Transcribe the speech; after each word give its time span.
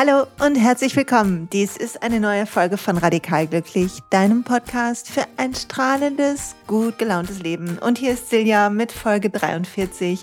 Hallo 0.00 0.28
und 0.38 0.54
herzlich 0.54 0.94
willkommen. 0.94 1.48
Dies 1.52 1.76
ist 1.76 2.04
eine 2.04 2.20
neue 2.20 2.46
Folge 2.46 2.76
von 2.76 2.98
Radikal 2.98 3.48
Glücklich, 3.48 3.98
deinem 4.10 4.44
Podcast 4.44 5.10
für 5.10 5.24
ein 5.38 5.52
strahlendes, 5.56 6.54
gut 6.68 6.98
gelauntes 6.98 7.42
Leben. 7.42 7.78
Und 7.80 7.98
hier 7.98 8.12
ist 8.12 8.30
Silja 8.30 8.70
mit 8.70 8.92
Folge 8.92 9.28
43. 9.28 10.22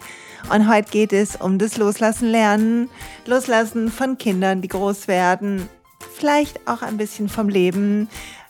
Und 0.49 0.69
heute 0.69 0.89
geht 0.89 1.11
es 1.11 1.35
um 1.35 1.59
das 1.59 1.75
Loslassen 1.75 2.29
lernen, 2.29 2.89
Loslassen 3.25 3.91
von 3.91 4.17
Kindern, 4.17 4.61
die 4.61 4.69
groß 4.69 5.09
werden, 5.09 5.67
vielleicht 6.13 6.69
auch 6.69 6.81
ein 6.81 6.95
bisschen 6.95 7.27
vom 7.27 7.49
Leben, 7.49 8.07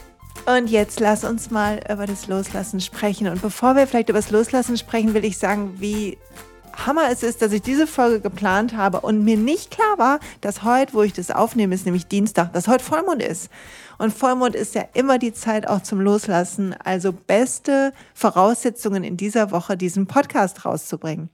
und 0.46 0.70
jetzt 0.70 1.02
lass 1.02 1.26
uns 1.26 1.52
mal 1.52 1.82
über 1.92 2.06
das 2.06 2.28
Loslassen 2.28 2.80
sprechen. 2.80 3.28
Und 3.28 3.42
bevor 3.42 3.76
wir 3.76 3.86
vielleicht 3.86 4.08
über 4.08 4.20
das 4.20 4.32
Loslassen 4.32 4.78
sprechen, 4.78 5.14
will 5.14 5.26
ich 5.26 5.38
sagen, 5.38 5.76
wie 5.80 6.18
Hammer 6.86 7.10
es 7.12 7.24
ist, 7.24 7.42
dass 7.42 7.52
ich 7.52 7.62
diese 7.62 7.88
Folge 7.88 8.22
geplant 8.22 8.76
habe 8.76 9.02
und 9.02 9.24
mir 9.24 9.38
nicht 9.38 9.72
klar 9.72 9.98
war, 9.98 10.20
dass 10.42 10.64
heute, 10.64 10.94
wo 10.94 11.02
ich 11.02 11.14
das 11.14 11.32
aufnehme, 11.32 11.74
ist 11.74 11.86
nämlich 11.86 12.08
Dienstag, 12.08 12.54
dass 12.54 12.68
heute 12.68 12.84
Vollmond 12.84 13.22
ist. 13.22 13.50
Und 13.98 14.14
Vollmond 14.14 14.56
ist 14.56 14.76
ja 14.76 14.84
immer 14.94 15.18
die 15.18 15.34
Zeit 15.34 15.68
auch 15.68 15.82
zum 15.82 16.00
Loslassen. 16.00 16.76
Also 16.84 17.12
beste 17.12 17.94
Voraussetzungen 18.14 19.04
in 19.04 19.18
dieser 19.18 19.52
Woche, 19.52 19.76
diesen 19.76 20.06
Podcast 20.08 20.66
rauszubringen. 20.66 21.30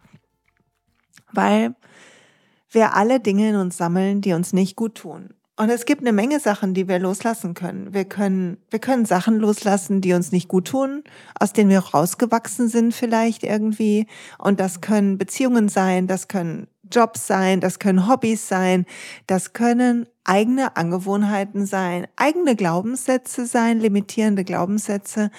Weil 1.31 1.75
wir 2.69 2.95
alle 2.95 3.19
Dinge 3.19 3.49
in 3.49 3.55
uns 3.55 3.77
sammeln, 3.77 4.21
die 4.21 4.33
uns 4.33 4.53
nicht 4.53 4.75
gut 4.75 4.95
tun. 4.95 5.33
Und 5.55 5.69
es 5.69 5.85
gibt 5.85 6.01
eine 6.01 6.13
Menge 6.13 6.39
Sachen, 6.39 6.73
die 6.73 6.87
wir 6.87 6.97
loslassen 6.97 7.53
können. 7.53 7.93
Wir 7.93 8.05
können, 8.05 8.57
wir 8.71 8.79
können 8.79 9.05
Sachen 9.05 9.37
loslassen, 9.37 10.01
die 10.01 10.13
uns 10.13 10.31
nicht 10.31 10.47
gut 10.47 10.67
tun, 10.69 11.03
aus 11.39 11.53
denen 11.53 11.69
wir 11.69 11.79
rausgewachsen 11.79 12.69
sind 12.69 12.93
vielleicht 12.93 13.43
irgendwie. 13.43 14.07
Und 14.39 14.59
das 14.59 14.81
können 14.81 15.19
Beziehungen 15.19 15.69
sein, 15.69 16.07
das 16.07 16.27
können 16.27 16.67
Jobs 16.91 17.27
sein, 17.27 17.59
das 17.59 17.77
können 17.77 18.07
Hobbys 18.07 18.47
sein, 18.47 18.87
das 19.27 19.53
können 19.53 20.07
eigene 20.23 20.75
Angewohnheiten 20.75 21.67
sein, 21.67 22.07
eigene 22.15 22.55
Glaubenssätze 22.55 23.45
sein, 23.45 23.79
limitierende 23.79 24.43
Glaubenssätze. 24.43 25.29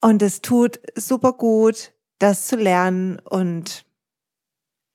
Und 0.00 0.22
es 0.22 0.42
tut 0.42 0.78
super 0.94 1.32
gut, 1.32 1.92
das 2.20 2.46
zu 2.46 2.54
lernen 2.54 3.18
und 3.18 3.84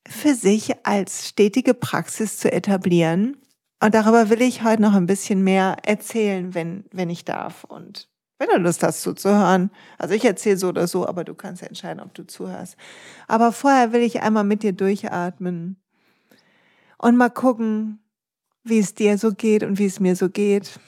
für 0.07 0.33
sich 0.33 0.85
als 0.85 1.27
stetige 1.27 1.73
Praxis 1.73 2.37
zu 2.37 2.51
etablieren 2.51 3.35
und 3.81 3.95
darüber 3.95 4.29
will 4.29 4.41
ich 4.41 4.63
heute 4.63 4.81
noch 4.81 4.93
ein 4.93 5.07
bisschen 5.07 5.43
mehr 5.43 5.77
erzählen, 5.83 6.53
wenn, 6.53 6.85
wenn 6.91 7.09
ich 7.09 7.25
darf. 7.25 7.63
Und 7.63 8.07
wenn 8.37 8.47
du 8.49 8.57
Lust 8.57 8.83
hast 8.83 9.01
zuzuhören. 9.01 9.71
Also 9.97 10.13
ich 10.13 10.23
erzähle 10.23 10.57
so 10.57 10.69
oder 10.69 10.87
so, 10.87 11.07
aber 11.07 11.23
du 11.23 11.33
kannst 11.33 11.63
entscheiden, 11.63 11.99
ob 12.01 12.13
du 12.13 12.25
zuhörst. 12.25 12.77
Aber 13.27 13.51
vorher 13.51 13.91
will 13.91 14.01
ich 14.01 14.21
einmal 14.21 14.43
mit 14.43 14.61
dir 14.61 14.73
durchatmen 14.73 15.81
und 16.99 17.17
mal 17.17 17.29
gucken, 17.29 17.99
wie 18.63 18.79
es 18.79 18.93
dir 18.93 19.17
so 19.17 19.31
geht 19.31 19.63
und 19.63 19.79
wie 19.79 19.87
es 19.87 19.99
mir 19.99 20.15
so 20.15 20.29
geht. 20.29 20.79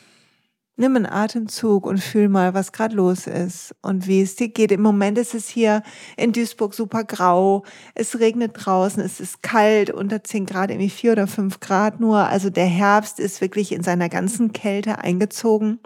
Nimm 0.76 0.96
einen 0.96 1.06
Atemzug 1.06 1.86
und 1.86 2.00
fühl 2.00 2.30
mal, 2.30 2.56
was 2.56 2.72
gerade 2.72 2.96
los 2.96 3.28
ist 3.28 3.76
und 3.84 4.08
wie 4.08 4.24
es 4.24 4.36
dir 4.36 4.50
geht. 4.50 4.72
Im 4.72 4.82
Moment 4.82 5.20
ist 5.20 5.36
es 5.36 5.48
hier 5.48 5.84
in 6.18 6.32
Duisburg 6.32 6.74
super 6.74 7.04
grau. 7.04 7.64
Es 7.94 8.20
regnet 8.20 8.54
draußen, 8.56 9.04
es 9.04 9.20
ist 9.20 9.44
kalt, 9.44 9.92
unter 9.92 10.24
10 10.24 10.48
Grad, 10.48 10.72
irgendwie 10.72 10.90
4 10.90 11.12
oder 11.12 11.28
5 11.28 11.60
Grad 11.60 12.00
nur. 12.00 12.18
Also 12.28 12.50
der 12.50 12.66
Herbst 12.66 13.20
ist 13.20 13.40
wirklich 13.40 13.72
in 13.72 13.84
seiner 13.84 14.10
ganzen 14.10 14.52
Kälte 14.52 14.98
eingezogen. 14.98 15.80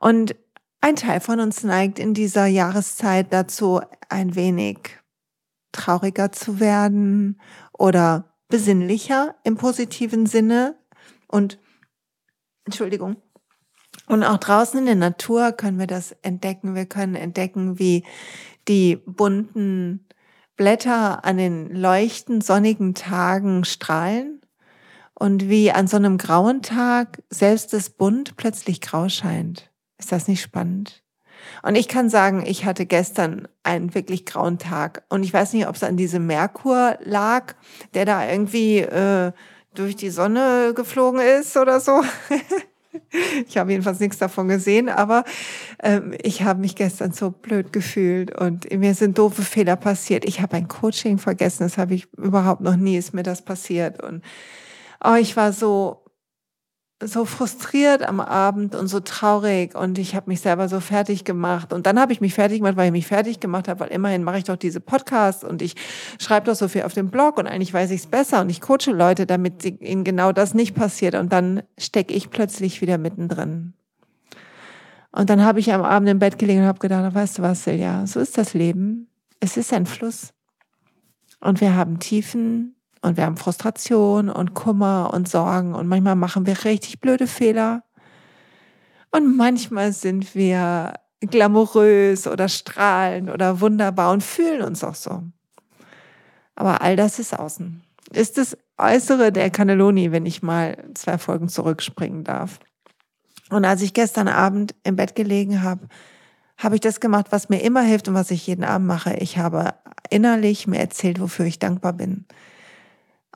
Und 0.00 0.34
ein 0.80 0.96
Teil 0.96 1.20
von 1.20 1.40
uns 1.40 1.64
neigt 1.64 1.98
in 1.98 2.14
dieser 2.14 2.46
Jahreszeit 2.46 3.30
dazu, 3.30 3.82
ein 4.08 4.34
wenig 4.36 4.78
trauriger 5.72 6.32
zu 6.32 6.60
werden 6.60 7.40
oder 7.76 8.36
besinnlicher 8.48 9.34
im 9.44 9.56
positiven 9.56 10.24
Sinne 10.24 10.78
und 11.28 11.58
Entschuldigung. 12.66 13.16
Und 14.06 14.22
auch 14.22 14.38
draußen 14.38 14.78
in 14.78 14.86
der 14.86 14.94
Natur 14.94 15.52
können 15.52 15.78
wir 15.78 15.86
das 15.86 16.12
entdecken. 16.22 16.74
Wir 16.74 16.86
können 16.86 17.14
entdecken, 17.14 17.78
wie 17.78 18.04
die 18.68 18.96
bunten 18.96 20.06
Blätter 20.56 21.24
an 21.24 21.38
den 21.38 21.70
leuchtend 21.70 22.44
sonnigen 22.44 22.94
Tagen 22.94 23.64
strahlen 23.64 24.40
und 25.14 25.48
wie 25.48 25.70
an 25.70 25.86
so 25.86 25.96
einem 25.96 26.18
grauen 26.18 26.62
Tag 26.62 27.22
selbst 27.30 27.72
das 27.72 27.90
Bunt 27.90 28.36
plötzlich 28.36 28.80
grau 28.80 29.08
scheint. 29.08 29.70
Ist 29.98 30.12
das 30.12 30.28
nicht 30.28 30.42
spannend? 30.42 31.02
Und 31.62 31.74
ich 31.74 31.88
kann 31.88 32.10
sagen, 32.10 32.44
ich 32.46 32.64
hatte 32.64 32.86
gestern 32.86 33.46
einen 33.62 33.94
wirklich 33.94 34.26
grauen 34.26 34.58
Tag. 34.58 35.04
Und 35.08 35.22
ich 35.22 35.32
weiß 35.32 35.52
nicht, 35.52 35.68
ob 35.68 35.76
es 35.76 35.84
an 35.84 35.96
diesem 35.96 36.26
Merkur 36.26 36.98
lag, 37.04 37.54
der 37.94 38.04
da 38.04 38.28
irgendwie 38.28 38.78
äh, 38.78 39.32
durch 39.78 39.96
die 39.96 40.10
Sonne 40.10 40.72
geflogen 40.74 41.20
ist 41.20 41.56
oder 41.56 41.80
so. 41.80 42.02
ich 43.46 43.58
habe 43.58 43.72
jedenfalls 43.72 44.00
nichts 44.00 44.18
davon 44.18 44.48
gesehen, 44.48 44.88
aber 44.88 45.24
ähm, 45.82 46.14
ich 46.22 46.42
habe 46.42 46.60
mich 46.60 46.76
gestern 46.76 47.12
so 47.12 47.30
blöd 47.30 47.72
gefühlt 47.72 48.38
und 48.38 48.70
mir 48.72 48.94
sind 48.94 49.18
doofe 49.18 49.42
Fehler 49.42 49.76
passiert. 49.76 50.24
Ich 50.24 50.40
habe 50.40 50.56
ein 50.56 50.68
Coaching 50.68 51.18
vergessen, 51.18 51.64
das 51.64 51.78
habe 51.78 51.94
ich 51.94 52.12
überhaupt 52.14 52.60
noch 52.60 52.76
nie, 52.76 52.96
ist 52.96 53.14
mir 53.14 53.22
das 53.22 53.42
passiert. 53.42 54.02
Und 54.02 54.22
oh, 55.04 55.14
ich 55.14 55.36
war 55.36 55.52
so 55.52 56.05
so 57.02 57.26
frustriert 57.26 58.02
am 58.02 58.20
Abend 58.20 58.74
und 58.74 58.88
so 58.88 59.00
traurig 59.00 59.74
und 59.74 59.98
ich 59.98 60.14
habe 60.14 60.30
mich 60.30 60.40
selber 60.40 60.68
so 60.68 60.80
fertig 60.80 61.24
gemacht 61.24 61.74
und 61.74 61.86
dann 61.86 62.00
habe 62.00 62.12
ich 62.14 62.22
mich 62.22 62.32
fertig 62.32 62.58
gemacht, 62.60 62.76
weil 62.76 62.86
ich 62.86 62.92
mich 62.92 63.06
fertig 63.06 63.38
gemacht 63.38 63.68
habe, 63.68 63.80
weil 63.80 63.88
immerhin 63.88 64.24
mache 64.24 64.38
ich 64.38 64.44
doch 64.44 64.56
diese 64.56 64.80
Podcasts 64.80 65.44
und 65.44 65.60
ich 65.60 65.74
schreibe 66.18 66.46
doch 66.46 66.54
so 66.54 66.68
viel 66.68 66.82
auf 66.82 66.94
dem 66.94 67.10
Blog 67.10 67.36
und 67.36 67.46
eigentlich 67.46 67.74
weiß 67.74 67.90
ich 67.90 68.00
es 68.00 68.06
besser 68.06 68.40
und 68.40 68.48
ich 68.48 68.62
coache 68.62 68.92
Leute, 68.92 69.26
damit 69.26 69.62
ihnen 69.64 70.04
genau 70.04 70.32
das 70.32 70.54
nicht 70.54 70.74
passiert 70.74 71.14
und 71.14 71.32
dann 71.32 71.62
stecke 71.78 72.14
ich 72.14 72.30
plötzlich 72.30 72.80
wieder 72.80 72.96
mittendrin. 72.96 73.74
Und 75.12 75.30
dann 75.30 75.44
habe 75.44 75.60
ich 75.60 75.72
am 75.72 75.82
Abend 75.82 76.08
im 76.08 76.18
Bett 76.18 76.38
gelegen 76.38 76.60
und 76.60 76.66
habe 76.66 76.78
gedacht, 76.78 77.14
weißt 77.14 77.38
du 77.38 77.42
was, 77.42 77.64
Silja, 77.64 78.06
so 78.06 78.20
ist 78.20 78.36
das 78.36 78.52
Leben. 78.52 79.08
Es 79.40 79.56
ist 79.56 79.72
ein 79.72 79.86
Fluss. 79.86 80.34
Und 81.40 81.60
wir 81.62 81.74
haben 81.74 81.98
Tiefen 81.98 82.75
und 83.06 83.16
wir 83.16 83.24
haben 83.24 83.36
Frustration 83.36 84.28
und 84.28 84.54
Kummer 84.54 85.12
und 85.14 85.28
Sorgen 85.28 85.74
und 85.74 85.86
manchmal 85.86 86.16
machen 86.16 86.44
wir 86.44 86.64
richtig 86.64 87.00
blöde 87.00 87.28
Fehler. 87.28 87.84
Und 89.12 89.36
manchmal 89.36 89.92
sind 89.92 90.34
wir 90.34 90.94
glamourös 91.20 92.26
oder 92.26 92.48
strahlend 92.48 93.30
oder 93.30 93.60
wunderbar 93.60 94.12
und 94.12 94.24
fühlen 94.24 94.62
uns 94.62 94.82
auch 94.82 94.96
so. 94.96 95.22
Aber 96.56 96.82
all 96.82 96.96
das 96.96 97.20
ist 97.20 97.38
außen. 97.38 97.80
Ist 98.12 98.38
das 98.38 98.56
Äußere 98.76 99.30
der 99.30 99.50
Cannelloni, 99.50 100.10
wenn 100.10 100.26
ich 100.26 100.42
mal 100.42 100.76
zwei 100.94 101.16
Folgen 101.16 101.48
zurückspringen 101.48 102.24
darf. 102.24 102.58
Und 103.50 103.64
als 103.64 103.82
ich 103.82 103.94
gestern 103.94 104.26
Abend 104.26 104.74
im 104.82 104.96
Bett 104.96 105.14
gelegen 105.14 105.62
habe, 105.62 105.86
habe 106.58 106.74
ich 106.74 106.80
das 106.80 106.98
gemacht, 106.98 107.26
was 107.30 107.48
mir 107.48 107.62
immer 107.62 107.82
hilft 107.82 108.08
und 108.08 108.14
was 108.14 108.32
ich 108.32 108.46
jeden 108.48 108.64
Abend 108.64 108.88
mache. 108.88 109.14
Ich 109.14 109.38
habe 109.38 109.74
innerlich 110.10 110.66
mir 110.66 110.80
erzählt, 110.80 111.20
wofür 111.20 111.46
ich 111.46 111.60
dankbar 111.60 111.92
bin. 111.92 112.26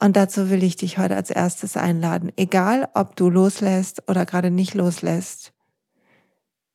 Und 0.02 0.16
dazu 0.16 0.48
will 0.48 0.62
ich 0.62 0.76
dich 0.76 0.96
heute 0.96 1.14
als 1.14 1.30
erstes 1.30 1.76
einladen. 1.76 2.32
Egal, 2.36 2.88
ob 2.94 3.16
du 3.16 3.28
loslässt 3.28 4.08
oder 4.08 4.24
gerade 4.24 4.50
nicht 4.50 4.74
loslässt. 4.74 5.52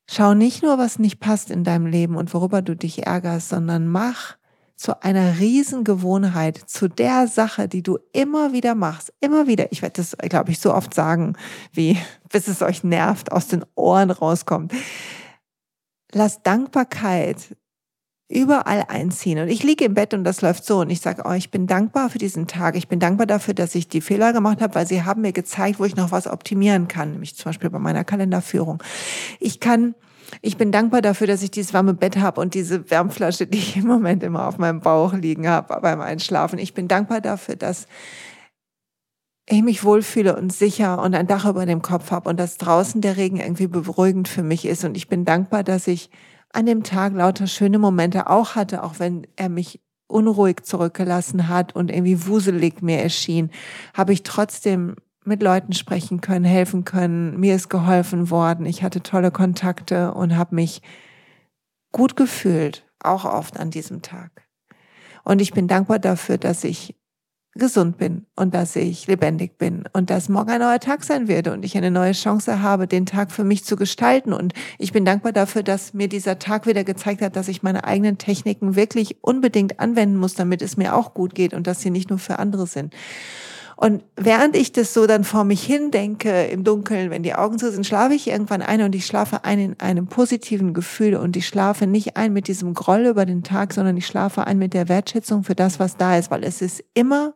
Schau 0.08 0.36
nicht 0.36 0.62
nur, 0.62 0.78
was 0.78 1.00
nicht 1.00 1.20
passt 1.20 1.50
in 1.50 1.64
deinem 1.64 1.88
Leben 1.88 2.16
und 2.16 2.34
worüber 2.36 2.62
du 2.62 2.76
dich 2.76 3.08
ärgerst, 3.08 3.50
sondern 3.50 3.88
mach 3.88 4.38
zu 4.76 5.02
einer 5.02 5.40
Riesengewohnheit, 5.40 6.58
zu 6.58 6.88
der 6.88 7.28
Sache, 7.28 7.68
die 7.68 7.82
du 7.82 7.98
immer 8.14 8.54
wieder 8.54 8.76
machst, 8.76 9.12
immer 9.22 9.48
wieder. 9.48 9.72
Ich 9.72 9.82
werde 9.82 9.94
das, 10.02 10.16
glaube 10.30 10.52
ich, 10.52 10.60
so 10.60 10.74
oft 10.74 10.94
sagen, 10.94 11.36
wie 11.72 11.98
bis 12.32 12.48
es 12.48 12.62
euch 12.62 12.84
nervt, 12.84 13.32
aus 13.32 13.48
den 13.48 13.66
Ohren 13.74 14.12
rauskommt. 14.12 14.74
Lass 16.12 16.44
Dankbarkeit 16.44 17.56
überall 18.28 18.86
einziehen. 18.88 19.40
Und 19.40 19.50
ich 19.50 19.64
liege 19.64 19.86
im 19.86 19.94
Bett 19.94 20.14
und 20.14 20.24
das 20.24 20.42
läuft 20.42 20.66
so 20.66 20.80
und 20.80 20.90
ich 20.90 21.02
sage, 21.02 21.24
oh, 21.26 21.34
ich 21.34 21.52
bin 21.52 21.68
dankbar 21.68 22.10
für 22.10 22.18
diesen 22.18 22.48
Tag. 22.48 22.76
Ich 22.76 22.88
bin 22.88 23.00
dankbar 23.00 23.28
dafür, 23.28 23.54
dass 23.54 23.76
ich 23.76 23.88
die 23.88 24.02
Fehler 24.02 24.34
gemacht 24.34 24.62
habe, 24.62 24.76
weil 24.76 24.88
sie 24.88 25.04
haben 25.04 25.22
mir 25.22 25.32
gezeigt, 25.32 25.80
wo 25.80 25.86
ich 25.86 25.96
noch 25.96 26.12
was 26.12 26.28
optimieren 26.28 26.88
kann, 26.88 27.12
nämlich 27.12 27.36
zum 27.36 27.50
Beispiel 27.50 27.70
bei 27.70 27.80
meiner 27.80 28.04
Kalenderführung. 28.04 28.82
Ich 29.40 29.60
kann 29.60 29.94
ich 30.42 30.58
bin 30.58 30.72
dankbar 30.72 31.02
dafür, 31.02 31.28
dass 31.28 31.44
ich 31.44 31.52
dieses 31.52 31.74
warme 31.74 31.94
Bett 31.94 32.18
habe 32.18 32.42
und 32.42 32.56
diese 32.56 32.90
Wärmflasche, 32.90 33.48
die 33.48 33.60
ich 33.60 33.78
im 33.78 33.86
Moment 33.86 34.24
immer 34.24 34.48
auf 34.48 34.58
meinem 34.58 34.82
Bauch 34.82 35.14
liegen 35.14 35.48
habe 35.48 35.80
beim 35.82 36.02
Einschlafen. 36.02 36.60
Ich 36.60 36.74
bin 36.74 36.88
dankbar 36.88 37.22
dafür, 37.22 37.56
dass 37.56 37.88
ich 39.48 39.62
mich 39.62 39.84
wohlfühle 39.84 40.36
und 40.36 40.52
sicher 40.52 41.02
und 41.02 41.14
ein 41.14 41.28
Dach 41.28 41.46
über 41.46 41.66
dem 41.66 41.82
Kopf 41.82 42.12
habe 42.12 42.30
und 42.30 42.40
dass 42.40 42.58
draußen 42.58 43.02
der 43.02 43.18
Regen 43.18 43.38
irgendwie 43.38 43.68
beruhigend 43.68 44.28
für 44.28 44.42
mich 44.42 44.66
ist. 44.66 44.84
Und 44.84 44.98
ich 44.98 45.08
bin 45.08 45.26
dankbar, 45.26 45.64
dass 45.64 45.88
ich 45.88 46.10
an 46.56 46.66
dem 46.66 46.84
Tag 46.84 47.14
lauter 47.14 47.48
schöne 47.48 47.80
Momente 47.80 48.30
auch 48.30 48.56
hatte, 48.56 48.84
auch 48.84 49.00
wenn 49.00 49.28
er 49.36 49.50
mich 49.50 49.82
unruhig 50.08 50.64
zurückgelassen 50.64 51.50
hat 51.50 51.76
und 51.76 51.92
irgendwie 51.92 52.28
wuselig 52.28 52.82
mir 52.82 53.00
erschien, 53.00 53.52
habe 53.94 54.14
ich 54.14 54.24
trotzdem 54.24 54.96
mit 55.26 55.42
Leuten 55.42 55.74
sprechen 55.74 56.22
können, 56.22 56.46
helfen 56.46 56.86
können. 56.86 57.40
Mir 57.40 57.56
ist 57.56 57.70
geholfen 57.70 58.30
worden. 58.30 58.66
Ich 58.66 58.84
hatte 58.84 59.02
tolle 59.02 59.32
Kontakte 59.32 60.14
und 60.14 60.38
habe 60.38 60.56
mich 60.56 60.82
gut 61.92 62.16
gefühlt, 62.16 62.86
auch 63.00 63.26
oft 63.26 63.60
an 63.60 63.72
diesem 63.72 64.02
Tag. 64.02 64.48
Und 65.24 65.42
ich 65.42 65.52
bin 65.52 65.68
dankbar 65.68 66.00
dafür, 66.00 66.38
dass 66.38 66.64
ich 66.64 66.96
gesund 67.58 67.98
bin 67.98 68.26
und 68.36 68.54
dass 68.54 68.76
ich 68.76 69.08
lebendig 69.08 69.58
bin 69.58 69.86
und 69.94 70.10
dass 70.10 70.28
morgen 70.28 70.52
ein 70.52 70.60
neuer 70.60 70.80
Tag 70.80 71.04
sein 71.04 71.28
werde 71.28 71.54
und 71.54 71.64
ich 71.64 71.78
eine 71.78 71.90
neue 71.90 72.12
Chance 72.12 72.62
habe, 72.62 72.86
den 72.86 73.06
Tag 73.06 73.32
für 73.32 73.46
mich 73.46 73.64
zu 73.64 73.78
gestalten. 73.78 74.34
Und 74.34 74.54
ich 74.78 74.92
bin 74.92 75.06
dankbar 75.06 75.32
dafür, 75.32 75.64
dass 75.64 75.94
mir 75.94 76.10
dieser 76.10 76.38
Tag 76.38 76.68
wieder 76.68 76.84
gezeigt 76.84 77.22
hat, 77.22 77.36
dass 77.36 77.48
ich 77.48 77.64
meine 77.64 77.86
eigenen 77.86 78.18
Techniken 78.18 78.76
wirklich 78.76 79.18
unbedingt 79.22 79.80
anwenden 79.80 80.18
muss, 80.18 80.34
damit 80.34 80.62
es 80.62 80.76
mir 80.76 80.96
auch 80.96 81.14
gut 81.14 81.34
geht 81.34 81.54
und 81.54 81.66
dass 81.66 81.82
sie 81.82 81.92
nicht 81.92 82.10
nur 82.10 82.20
für 82.20 82.40
andere 82.40 82.68
sind. 82.68 82.94
Und 83.78 84.04
während 84.16 84.56
ich 84.56 84.72
das 84.72 84.94
so 84.94 85.06
dann 85.06 85.26
vor 85.26 85.44
mich 85.44 85.62
hin 85.62 85.92
denke 85.92 86.46
im 86.46 86.64
Dunkeln, 86.64 87.10
wenn 87.10 87.24
die 87.24 87.36
Augen 87.36 87.60
zu 87.60 87.72
sind, 87.72 87.86
schlafe 87.86 88.14
ich 88.14 88.30
irgendwann 88.30 88.62
ein 88.62 88.82
und 88.82 88.96
ich 88.96 89.06
schlafe 89.06 89.44
ein 89.44 89.60
in 89.60 89.80
einem 89.80 90.08
positiven 90.08 90.74
Gefühl 90.74 91.16
und 91.16 91.36
ich 91.36 91.46
schlafe 91.48 91.86
nicht 91.86 92.16
ein 92.16 92.32
mit 92.32 92.48
diesem 92.48 92.74
Groll 92.74 93.06
über 93.06 93.26
den 93.26 93.44
Tag, 93.44 93.74
sondern 93.74 93.98
ich 93.98 94.08
schlafe 94.08 94.48
ein 94.48 94.58
mit 94.58 94.74
der 94.74 94.88
Wertschätzung 94.88 95.44
für 95.44 95.56
das, 95.56 95.78
was 95.78 95.98
da 95.98 96.18
ist, 96.18 96.32
weil 96.32 96.46
es 96.46 96.62
ist 96.62 96.84
immer 96.94 97.34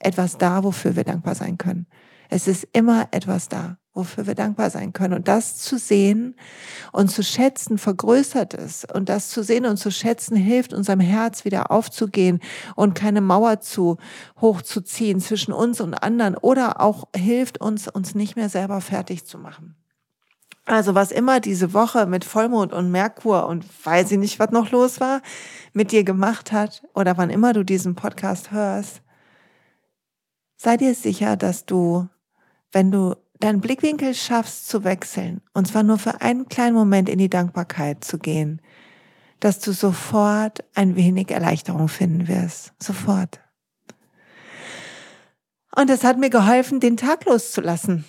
etwas 0.00 0.38
da, 0.38 0.64
wofür 0.64 0.96
wir 0.96 1.04
dankbar 1.04 1.34
sein 1.34 1.58
können. 1.58 1.86
Es 2.28 2.46
ist 2.46 2.66
immer 2.72 3.08
etwas 3.10 3.48
da, 3.48 3.76
wofür 3.92 4.26
wir 4.26 4.36
dankbar 4.36 4.70
sein 4.70 4.92
können. 4.92 5.14
Und 5.14 5.28
das 5.28 5.56
zu 5.56 5.78
sehen 5.78 6.36
und 6.92 7.10
zu 7.10 7.22
schätzen 7.22 7.76
vergrößert 7.76 8.54
es. 8.54 8.84
Und 8.84 9.08
das 9.08 9.30
zu 9.30 9.42
sehen 9.42 9.66
und 9.66 9.76
zu 9.76 9.90
schätzen 9.90 10.36
hilft 10.36 10.72
unserem 10.72 11.00
Herz 11.00 11.44
wieder 11.44 11.70
aufzugehen 11.70 12.40
und 12.76 12.94
keine 12.94 13.20
Mauer 13.20 13.60
zu 13.60 13.98
hochzuziehen 14.40 15.20
zwischen 15.20 15.52
uns 15.52 15.80
und 15.80 15.94
anderen 15.94 16.36
oder 16.36 16.80
auch 16.80 17.08
hilft 17.14 17.60
uns, 17.60 17.88
uns 17.88 18.14
nicht 18.14 18.36
mehr 18.36 18.48
selber 18.48 18.80
fertig 18.80 19.26
zu 19.26 19.36
machen. 19.36 19.74
Also 20.66 20.94
was 20.94 21.10
immer 21.10 21.40
diese 21.40 21.72
Woche 21.74 22.06
mit 22.06 22.24
Vollmond 22.24 22.72
und 22.72 22.92
Merkur 22.92 23.46
und 23.46 23.64
weiß 23.84 24.12
ich 24.12 24.18
nicht, 24.18 24.38
was 24.38 24.50
noch 24.50 24.70
los 24.70 25.00
war, 25.00 25.20
mit 25.72 25.90
dir 25.90 26.04
gemacht 26.04 26.52
hat 26.52 26.84
oder 26.94 27.16
wann 27.16 27.30
immer 27.30 27.52
du 27.52 27.64
diesen 27.64 27.96
Podcast 27.96 28.52
hörst, 28.52 29.02
sei 30.60 30.76
dir 30.76 30.94
sicher, 30.94 31.36
dass 31.36 31.64
du, 31.64 32.06
wenn 32.70 32.90
du 32.90 33.16
deinen 33.38 33.62
Blickwinkel 33.62 34.12
schaffst 34.14 34.68
zu 34.68 34.84
wechseln, 34.84 35.40
und 35.54 35.66
zwar 35.66 35.82
nur 35.82 35.96
für 35.96 36.20
einen 36.20 36.48
kleinen 36.48 36.74
Moment 36.74 37.08
in 37.08 37.18
die 37.18 37.30
Dankbarkeit 37.30 38.04
zu 38.04 38.18
gehen, 38.18 38.60
dass 39.40 39.60
du 39.60 39.72
sofort 39.72 40.62
ein 40.74 40.96
wenig 40.96 41.30
Erleichterung 41.30 41.88
finden 41.88 42.28
wirst. 42.28 42.72
Sofort. 42.78 43.40
Und 45.74 45.88
es 45.88 46.04
hat 46.04 46.18
mir 46.18 46.28
geholfen, 46.28 46.78
den 46.78 46.98
Tag 46.98 47.24
loszulassen. 47.24 48.04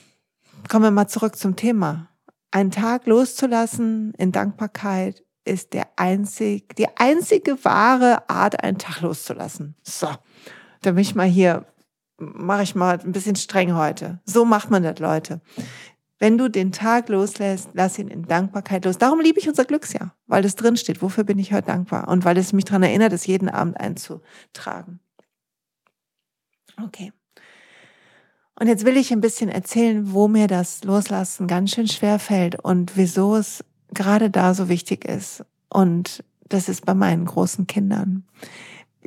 Kommen 0.68 0.84
wir 0.84 0.92
mal 0.92 1.08
zurück 1.08 1.38
zum 1.38 1.56
Thema. 1.56 2.10
Einen 2.52 2.72
Tag 2.72 3.08
loszulassen 3.08 4.14
in 4.18 4.34
Dankbarkeit 4.34 5.24
ist 5.46 5.72
der 5.72 5.88
einzig, 5.96 6.76
die 6.76 6.90
einzige 6.98 7.64
wahre 7.64 8.30
Art, 8.30 8.62
einen 8.62 8.78
Tag 8.78 9.00
loszulassen. 9.00 9.76
So, 9.84 10.10
da 10.82 10.92
bin 10.92 11.00
ich 11.00 11.16
mal 11.16 11.28
hier 11.28 11.66
mache 12.22 12.64
ich 12.64 12.76
mal 12.76 13.00
ein 13.00 13.12
bisschen 13.12 13.36
streng 13.36 13.76
heute. 13.76 14.20
So 14.26 14.46
macht 14.46 14.70
man 14.70 14.84
das, 14.84 15.00
Leute. 15.00 15.42
Wenn 16.20 16.38
du 16.38 16.50
den 16.50 16.72
Tag 16.72 17.10
loslässt, 17.10 17.70
lass 17.74 17.98
ihn 17.98 18.08
in 18.08 18.28
Dankbarkeit 18.28 18.86
los. 18.86 19.00
Darum 19.00 19.20
liebe 19.20 19.40
ich 19.40 19.50
unser 19.50 19.66
Glücksjahr, 19.66 20.16
weil 20.28 20.44
das 20.44 20.56
drin 20.56 20.78
steht. 20.78 21.02
Wofür 21.02 21.24
bin 21.24 21.40
ich 21.40 21.52
heute 21.52 21.68
dankbar? 21.68 22.08
Und 22.08 22.24
weil 22.26 22.38
es 22.38 22.54
mich 22.54 22.66
daran 22.66 22.84
erinnert, 22.84 23.12
es 23.12 23.26
jeden 23.26 23.50
Abend 23.50 23.80
einzutragen. 23.80 25.00
Okay. 26.82 27.12
Und 28.60 28.68
jetzt 28.68 28.86
will 28.86 28.98
ich 28.98 29.12
ein 29.12 29.22
bisschen 29.22 29.50
erzählen, 29.50 30.14
wo 30.14 30.28
mir 30.28 30.46
das 30.46 30.84
Loslassen 30.84 31.48
ganz 31.48 31.72
schön 31.72 31.88
schwer 31.88 32.20
fällt 32.20 32.64
und 32.64 32.96
wieso 32.96 33.36
es 33.36 33.64
gerade 33.92 34.30
da 34.30 34.54
so 34.54 34.70
wichtig 34.70 35.06
ist. 35.06 35.44
Und 35.70 36.24
das 36.48 36.70
ist 36.70 36.86
bei 36.86 36.94
meinen 36.94 37.26
großen 37.26 37.66
Kindern. 37.66 38.26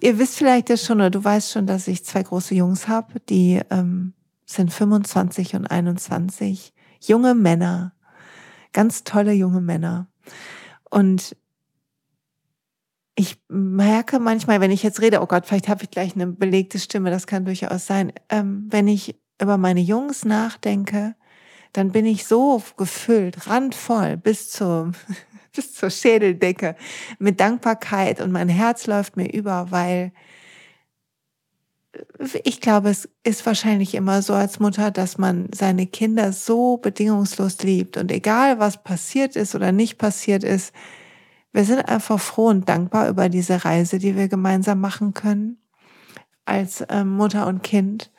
Ihr 0.00 0.19
wisst 0.19 0.37
vielleicht 0.37 0.69
ja 0.70 0.76
schon 0.76 0.99
oder 0.99 1.11
du 1.11 1.23
weißt 1.23 1.52
schon, 1.52 1.67
dass 1.67 1.88
ich 1.88 2.05
zwei 2.05 2.23
große 2.23 2.55
Jungs 2.55 2.88
habe, 2.88 3.20
die 3.20 3.61
ähm, 3.70 4.14
sind 4.44 4.73
25 4.73 5.55
und 5.55 5.67
21. 5.67 6.73
Junge 7.00 7.35
Männer, 7.35 7.94
ganz 8.73 9.05
tolle 9.05 9.32
junge 9.32 9.61
Männer. 9.61 10.08
Und 10.91 11.37
ich 13.17 13.41
merke 13.49 14.19
manchmal, 14.19 14.61
wenn 14.61 14.73
ich 14.73 14.82
jetzt 14.82 15.00
rede, 15.00 15.20
oh 15.23 15.26
Gott, 15.26 15.46
vielleicht 15.46 15.69
habe 15.69 15.85
ich 15.85 15.91
gleich 15.91 16.14
eine 16.14 16.26
belegte 16.26 16.79
Stimme, 16.79 17.10
das 17.10 17.27
kann 17.27 17.44
durchaus 17.44 17.86
sein. 17.86 18.13
Ähm, 18.29 18.67
wenn 18.70 18.89
ich 18.89 19.17
über 19.41 19.56
meine 19.56 19.81
Jungs 19.81 20.24
nachdenke, 20.24 21.15
dann 21.72 21.93
bin 21.93 22.06
ich 22.06 22.27
so 22.27 22.63
gefüllt, 22.77 23.48
randvoll 23.48 24.17
bis 24.17 24.51
zum 24.51 24.93
bis 25.56 25.75
zur 25.75 25.91
Schädeldecke 25.91 26.77
mit 27.19 27.41
Dankbarkeit 27.41 28.20
und 28.20 28.32
mein 28.32 28.49
Herz 28.49 28.87
läuft 28.87 29.17
mir 29.17 29.32
über, 29.32 29.70
weil 29.70 30.13
ich 32.43 32.61
glaube, 32.61 32.91
es 32.91 33.08
ist 33.23 33.46
wahrscheinlich 33.46 33.94
immer 33.94 34.20
so 34.20 34.34
als 34.34 34.58
Mutter, 34.58 34.91
dass 34.91 35.17
man 35.17 35.49
seine 35.55 35.87
Kinder 35.87 36.32
so 36.32 36.77
bedingungslos 36.77 37.58
liebt 37.63 37.96
und 37.96 38.11
egal 38.11 38.58
was 38.58 38.82
passiert 38.82 39.37
ist 39.37 39.55
oder 39.55 39.70
nicht 39.70 39.99
passiert 39.99 40.43
ist, 40.43 40.73
wir 41.53 41.65
sind 41.65 41.89
einfach 41.89 42.19
froh 42.19 42.49
und 42.49 42.69
dankbar 42.69 43.08
über 43.08 43.29
diese 43.29 43.65
Reise, 43.65 44.01
die 44.01 44.17
wir 44.17 44.27
gemeinsam 44.27 44.81
machen 44.81 45.15
können 45.15 45.58
als 46.44 46.84
ähm, 46.89 47.11
Mutter 47.11 47.46
und 47.46 47.63
Kind. 47.63 48.11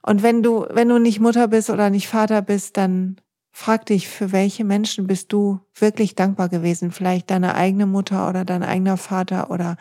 Und 0.00 0.22
wenn 0.22 0.42
du, 0.42 0.66
wenn 0.70 0.88
du 0.88 0.98
nicht 0.98 1.20
Mutter 1.20 1.46
bist 1.46 1.68
oder 1.68 1.90
nicht 1.90 2.08
Vater 2.08 2.40
bist, 2.42 2.76
dann 2.78 3.16
Frag 3.54 3.86
dich, 3.86 4.08
für 4.08 4.32
welche 4.32 4.64
Menschen 4.64 5.06
bist 5.06 5.32
du 5.32 5.60
wirklich 5.74 6.14
dankbar 6.14 6.48
gewesen? 6.48 6.90
Vielleicht 6.90 7.30
deine 7.30 7.54
eigene 7.54 7.86
Mutter 7.86 8.28
oder 8.28 8.46
dein 8.46 8.62
eigener 8.62 8.96
Vater 8.96 9.50
oder 9.50 9.76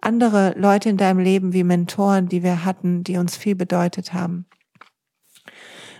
andere 0.00 0.54
Leute 0.58 0.90
in 0.90 0.98
deinem 0.98 1.20
Leben 1.20 1.54
wie 1.54 1.64
Mentoren, 1.64 2.28
die 2.28 2.42
wir 2.42 2.64
hatten, 2.66 3.02
die 3.02 3.16
uns 3.16 3.36
viel 3.36 3.54
bedeutet 3.54 4.12
haben. 4.12 4.46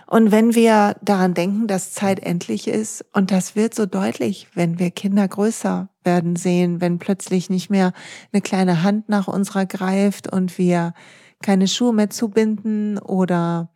Und 0.07 0.31
wenn 0.31 0.53
wir 0.53 0.97
daran 1.01 1.33
denken, 1.33 1.65
dass 1.65 1.93
Zeit 1.93 2.19
endlich 2.19 2.67
ist, 2.67 3.03
und 3.11 3.31
das 3.31 3.55
wird 3.55 3.73
so 3.73 3.87
deutlich, 3.87 4.47
wenn 4.53 4.77
wir 4.77 4.91
Kinder 4.91 5.27
größer 5.27 5.89
werden 6.03 6.35
sehen, 6.35 6.79
wenn 6.79 6.99
plötzlich 6.99 7.49
nicht 7.49 7.71
mehr 7.71 7.91
eine 8.31 8.43
kleine 8.43 8.83
Hand 8.83 9.09
nach 9.09 9.27
unserer 9.27 9.65
greift 9.65 10.31
und 10.31 10.59
wir 10.59 10.93
keine 11.41 11.67
Schuhe 11.67 11.91
mehr 11.91 12.11
zubinden 12.11 12.99
oder 12.99 13.71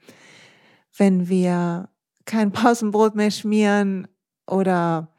wenn 0.96 1.30
wir 1.30 1.90
kein 2.30 2.52
Pausenbrot 2.52 3.16
mehr 3.16 3.32
schmieren 3.32 4.08
oder 4.48 5.10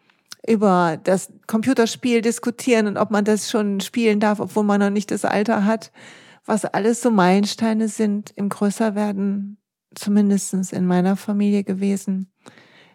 über 0.47 0.99
das 1.02 1.33
Computerspiel 1.47 2.23
diskutieren 2.23 2.87
und 2.87 2.97
ob 2.97 3.11
man 3.11 3.25
das 3.25 3.50
schon 3.50 3.81
spielen 3.81 4.21
darf, 4.21 4.40
obwohl 4.40 4.64
man 4.64 4.81
noch 4.81 4.90
nicht 4.90 5.11
das 5.11 5.25
Alter 5.25 5.64
hat, 5.64 5.93
was 6.47 6.64
alles 6.64 7.02
so 7.02 7.11
Meilensteine 7.11 7.88
sind 7.88 8.33
im 8.37 8.49
Größerwerden, 8.49 9.59
zumindestens 9.95 10.73
in 10.73 10.87
meiner 10.87 11.17
Familie 11.17 11.64
gewesen, 11.64 12.33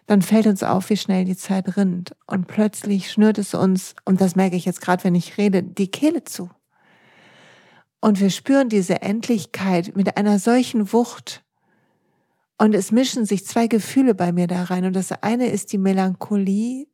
dann 0.06 0.22
fällt 0.22 0.46
uns 0.46 0.62
auf, 0.62 0.90
wie 0.90 0.96
schnell 0.96 1.24
die 1.24 1.36
Zeit 1.36 1.76
rinnt. 1.76 2.16
Und 2.26 2.46
plötzlich 2.46 3.10
schnürt 3.10 3.38
es 3.38 3.54
uns, 3.54 3.94
und 4.04 4.20
das 4.20 4.34
merke 4.34 4.56
ich 4.56 4.64
jetzt 4.64 4.80
gerade, 4.80 5.04
wenn 5.04 5.14
ich 5.14 5.36
rede, 5.36 5.62
die 5.62 5.90
Kehle 5.90 6.24
zu. 6.24 6.48
Und 8.00 8.20
wir 8.20 8.30
spüren 8.30 8.68
diese 8.68 9.02
Endlichkeit 9.02 9.96
mit 9.96 10.16
einer 10.16 10.38
solchen 10.38 10.92
Wucht. 10.92 11.44
Und 12.58 12.74
es 12.74 12.90
mischen 12.90 13.26
sich 13.26 13.44
zwei 13.44 13.66
Gefühle 13.66 14.14
bei 14.14 14.32
mir 14.32 14.46
da 14.46 14.64
rein. 14.64 14.84
Und 14.84 14.96
das 14.96 15.12
eine 15.12 15.48
ist 15.48 15.72
die 15.72 15.78
Melancholie 15.78 16.86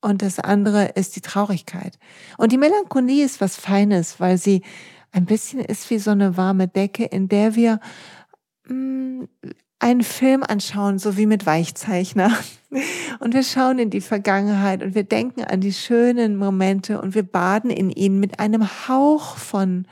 und 0.00 0.22
das 0.22 0.38
andere 0.38 0.92
ist 0.94 1.16
die 1.16 1.20
Traurigkeit. 1.20 1.98
Und 2.36 2.52
die 2.52 2.58
Melancholie 2.58 3.24
ist 3.24 3.40
was 3.40 3.56
Feines, 3.56 4.20
weil 4.20 4.38
sie 4.38 4.62
ein 5.10 5.24
bisschen 5.24 5.60
ist 5.60 5.88
wie 5.90 5.98
so 5.98 6.10
eine 6.10 6.36
warme 6.36 6.68
Decke, 6.68 7.04
in 7.04 7.28
der 7.28 7.54
wir 7.54 7.80
mm, 8.68 9.24
einen 9.78 10.02
Film 10.02 10.42
anschauen, 10.42 10.98
so 10.98 11.16
wie 11.16 11.26
mit 11.26 11.46
Weichzeichner. 11.46 12.36
Und 13.20 13.34
wir 13.34 13.42
schauen 13.42 13.78
in 13.78 13.90
die 13.90 14.02
Vergangenheit 14.02 14.82
und 14.82 14.94
wir 14.94 15.04
denken 15.04 15.42
an 15.42 15.60
die 15.60 15.72
schönen 15.72 16.36
Momente 16.36 17.00
und 17.00 17.14
wir 17.14 17.22
baden 17.22 17.70
in 17.70 17.90
ihnen 17.90 18.20
mit 18.20 18.38
einem 18.40 18.68
Hauch 18.86 19.36
von 19.36 19.86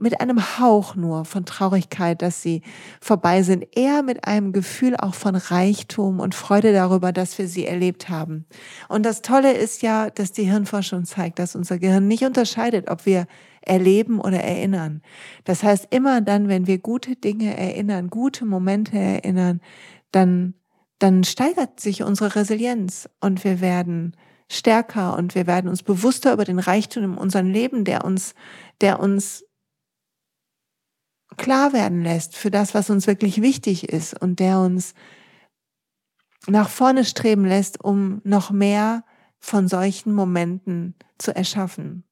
mit 0.00 0.20
einem 0.20 0.58
Hauch 0.58 0.94
nur 0.94 1.24
von 1.24 1.44
Traurigkeit, 1.44 2.22
dass 2.22 2.42
sie 2.42 2.62
vorbei 3.00 3.42
sind, 3.42 3.66
eher 3.76 4.02
mit 4.02 4.24
einem 4.24 4.52
Gefühl 4.52 4.96
auch 4.96 5.14
von 5.14 5.34
Reichtum 5.34 6.20
und 6.20 6.34
Freude 6.34 6.72
darüber, 6.72 7.12
dass 7.12 7.38
wir 7.38 7.48
sie 7.48 7.66
erlebt 7.66 8.08
haben. 8.08 8.46
Und 8.88 9.04
das 9.04 9.22
Tolle 9.22 9.52
ist 9.52 9.82
ja, 9.82 10.10
dass 10.10 10.32
die 10.32 10.44
Hirnforschung 10.44 11.04
zeigt, 11.04 11.38
dass 11.38 11.54
unser 11.54 11.78
Gehirn 11.78 12.08
nicht 12.08 12.24
unterscheidet, 12.24 12.90
ob 12.90 13.06
wir 13.06 13.26
erleben 13.60 14.20
oder 14.20 14.40
erinnern. 14.40 15.02
Das 15.44 15.62
heißt, 15.62 15.88
immer 15.90 16.20
dann, 16.20 16.48
wenn 16.48 16.66
wir 16.66 16.78
gute 16.78 17.16
Dinge 17.16 17.56
erinnern, 17.56 18.08
gute 18.08 18.46
Momente 18.46 18.98
erinnern, 18.98 19.60
dann, 20.12 20.54
dann 20.98 21.24
steigert 21.24 21.80
sich 21.80 22.02
unsere 22.02 22.34
Resilienz 22.34 23.08
und 23.20 23.44
wir 23.44 23.60
werden 23.60 24.16
stärker 24.50 25.16
und 25.16 25.34
wir 25.34 25.46
werden 25.46 25.68
uns 25.68 25.82
bewusster 25.82 26.32
über 26.32 26.44
den 26.44 26.58
Reichtum 26.58 27.04
in 27.04 27.14
unserem 27.14 27.50
Leben, 27.50 27.84
der 27.84 28.04
uns, 28.04 28.34
der 28.80 29.00
uns 29.00 29.44
klar 31.36 31.72
werden 31.72 32.02
lässt 32.02 32.36
für 32.36 32.50
das, 32.50 32.74
was 32.74 32.90
uns 32.90 33.06
wirklich 33.06 33.42
wichtig 33.42 33.88
ist 33.88 34.20
und 34.20 34.40
der 34.40 34.60
uns 34.60 34.94
nach 36.46 36.68
vorne 36.68 37.04
streben 37.04 37.44
lässt, 37.44 37.82
um 37.82 38.20
noch 38.24 38.50
mehr 38.50 39.04
von 39.38 39.68
solchen 39.68 40.12
Momenten 40.14 40.94
zu 41.18 41.34
erschaffen. 41.34 42.04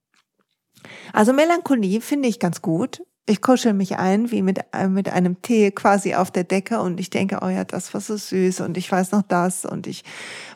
Also 1.12 1.32
Melancholie 1.32 2.00
finde 2.00 2.28
ich 2.28 2.38
ganz 2.38 2.62
gut. 2.62 3.02
Ich 3.28 3.42
kuschel 3.42 3.72
mich 3.72 3.96
ein, 3.96 4.30
wie 4.30 4.42
mit, 4.42 4.60
äh, 4.72 4.86
mit 4.86 5.08
einem 5.08 5.42
Tee 5.42 5.72
quasi 5.72 6.14
auf 6.14 6.30
der 6.30 6.44
Decke 6.44 6.80
und 6.80 7.00
ich 7.00 7.10
denke, 7.10 7.40
oh 7.42 7.48
ja, 7.48 7.64
das 7.64 7.92
war 7.92 8.00
so 8.00 8.16
süß 8.16 8.60
und 8.60 8.76
ich 8.76 8.90
weiß 8.90 9.10
noch 9.10 9.22
das 9.22 9.64
und 9.64 9.88
ich 9.88 10.04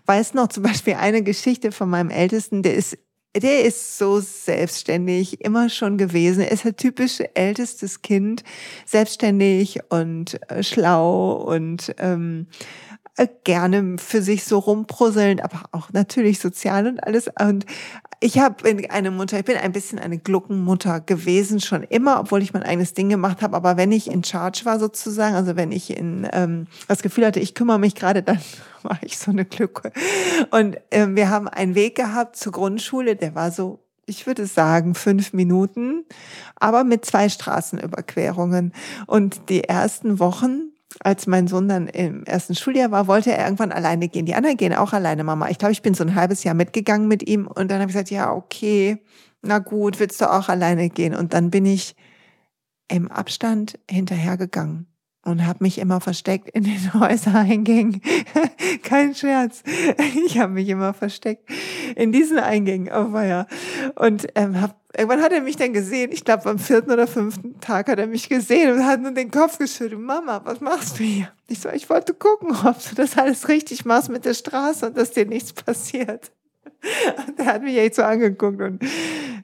weiß 0.06 0.34
noch 0.34 0.48
zum 0.48 0.62
Beispiel 0.62 0.94
eine 0.94 1.22
Geschichte 1.22 1.72
von 1.72 1.90
meinem 1.90 2.10
Ältesten, 2.10 2.62
der 2.62 2.74
ist 2.74 2.96
der 3.36 3.64
ist 3.64 3.98
so 3.98 4.20
selbstständig 4.20 5.40
immer 5.40 5.68
schon 5.68 5.98
gewesen. 5.98 6.42
Er 6.42 6.50
ist 6.50 6.66
ein 6.66 6.76
typisch 6.76 7.20
ältestes 7.34 8.02
Kind, 8.02 8.42
selbstständig 8.86 9.80
und 9.88 10.40
äh, 10.50 10.62
schlau 10.62 11.32
und 11.34 11.94
ähm, 11.98 12.48
äh, 13.16 13.28
gerne 13.44 13.98
für 13.98 14.22
sich 14.22 14.44
so 14.44 14.58
rumprusselnd, 14.58 15.42
aber 15.42 15.62
auch 15.72 15.92
natürlich 15.92 16.40
sozial 16.40 16.86
und 16.86 17.04
alles. 17.04 17.30
Und 17.40 17.66
ich 18.22 18.38
habe 18.38 18.68
eine 18.90 19.10
Mutter, 19.10 19.38
ich 19.38 19.46
bin 19.46 19.56
ein 19.56 19.72
bisschen 19.72 19.98
eine 19.98 20.18
Gluckenmutter 20.18 21.00
gewesen, 21.00 21.58
schon 21.58 21.82
immer, 21.82 22.20
obwohl 22.20 22.42
ich 22.42 22.52
mein 22.52 22.62
eigenes 22.62 22.92
Ding 22.92 23.08
gemacht 23.08 23.40
habe. 23.40 23.56
Aber 23.56 23.78
wenn 23.78 23.92
ich 23.92 24.10
in 24.10 24.22
Charge 24.22 24.60
war 24.64 24.78
sozusagen, 24.78 25.34
also 25.34 25.56
wenn 25.56 25.72
ich 25.72 25.96
in 25.96 26.28
ähm, 26.32 26.66
das 26.86 27.00
Gefühl 27.00 27.24
hatte, 27.24 27.40
ich 27.40 27.54
kümmere 27.54 27.78
mich 27.78 27.94
gerade, 27.94 28.22
dann 28.22 28.38
war 28.82 28.98
ich 29.00 29.18
so 29.18 29.30
eine 29.30 29.46
Glücke. 29.46 29.90
Und 30.50 30.76
ähm, 30.90 31.16
wir 31.16 31.30
haben 31.30 31.48
einen 31.48 31.74
Weg 31.74 31.96
gehabt 31.96 32.36
zur 32.36 32.52
Grundschule, 32.52 33.16
der 33.16 33.34
war 33.34 33.50
so 33.50 33.80
ich 34.06 34.26
würde 34.26 34.44
sagen, 34.46 34.96
fünf 34.96 35.32
Minuten, 35.32 36.04
aber 36.56 36.82
mit 36.82 37.04
zwei 37.04 37.28
Straßenüberquerungen. 37.28 38.74
Und 39.06 39.48
die 39.48 39.62
ersten 39.62 40.18
Wochen 40.18 40.72
als 41.02 41.26
mein 41.26 41.48
Sohn 41.48 41.68
dann 41.68 41.88
im 41.88 42.24
ersten 42.24 42.54
Schuljahr 42.54 42.90
war, 42.90 43.06
wollte 43.06 43.32
er 43.32 43.44
irgendwann 43.44 43.72
alleine 43.72 44.08
gehen. 44.08 44.26
Die 44.26 44.34
anderen 44.34 44.56
gehen 44.56 44.74
auch 44.74 44.92
alleine, 44.92 45.24
Mama. 45.24 45.48
Ich 45.48 45.58
glaube, 45.58 45.72
ich 45.72 45.82
bin 45.82 45.94
so 45.94 46.04
ein 46.04 46.14
halbes 46.14 46.44
Jahr 46.44 46.54
mitgegangen 46.54 47.08
mit 47.08 47.26
ihm 47.26 47.46
und 47.46 47.70
dann 47.70 47.80
habe 47.80 47.90
ich 47.90 47.94
gesagt, 47.94 48.10
ja, 48.10 48.32
okay, 48.32 48.98
na 49.42 49.58
gut, 49.58 49.98
willst 49.98 50.20
du 50.20 50.30
auch 50.30 50.48
alleine 50.48 50.90
gehen? 50.90 51.14
Und 51.14 51.32
dann 51.32 51.50
bin 51.50 51.64
ich 51.64 51.96
im 52.88 53.10
Abstand 53.10 53.78
hinterhergegangen 53.90 54.86
und 55.24 55.46
habe 55.46 55.64
mich 55.64 55.78
immer 55.78 56.00
versteckt 56.00 56.50
in 56.50 56.64
den 56.64 56.94
Häusereingängen. 56.94 58.02
Kein 58.82 59.14
Scherz. 59.14 59.62
Ich 60.26 60.38
habe 60.38 60.52
mich 60.52 60.68
immer 60.68 60.92
versteckt 60.92 61.48
in 61.96 62.12
diesen 62.12 62.38
Eingängen. 62.38 62.92
Oh 62.92 63.18
ja. 63.18 63.46
Und 63.96 64.26
ähm, 64.34 64.60
hab, 64.60 64.79
irgendwann 64.96 65.22
hat 65.22 65.32
er 65.32 65.40
mich 65.40 65.56
dann 65.56 65.72
gesehen. 65.72 66.10
Ich 66.12 66.24
glaube, 66.24 66.48
am 66.48 66.58
vierten 66.58 66.90
oder 66.90 67.06
fünften 67.06 67.60
Tag 67.60 67.88
hat 67.88 67.98
er 67.98 68.06
mich 68.06 68.28
gesehen 68.28 68.72
und 68.72 68.86
hat 68.86 69.00
nur 69.00 69.12
den 69.12 69.30
Kopf 69.30 69.58
geschüttelt. 69.58 70.00
Mama, 70.00 70.40
was 70.44 70.60
machst 70.60 70.98
du 70.98 71.04
hier? 71.04 71.28
Ich 71.48 71.60
so, 71.60 71.68
ich 71.70 71.88
wollte 71.90 72.14
gucken, 72.14 72.50
ob 72.64 72.76
du 72.88 72.94
das 72.94 73.16
alles 73.16 73.48
richtig 73.48 73.84
machst 73.84 74.10
mit 74.10 74.24
der 74.24 74.34
Straße 74.34 74.86
und 74.86 74.96
dass 74.96 75.12
dir 75.12 75.26
nichts 75.26 75.52
passiert. 75.52 76.32
Und 77.26 77.38
er 77.38 77.46
hat 77.46 77.62
mich 77.62 77.76
echt 77.76 77.94
so 77.94 78.02
angeguckt 78.02 78.60
und 78.60 78.82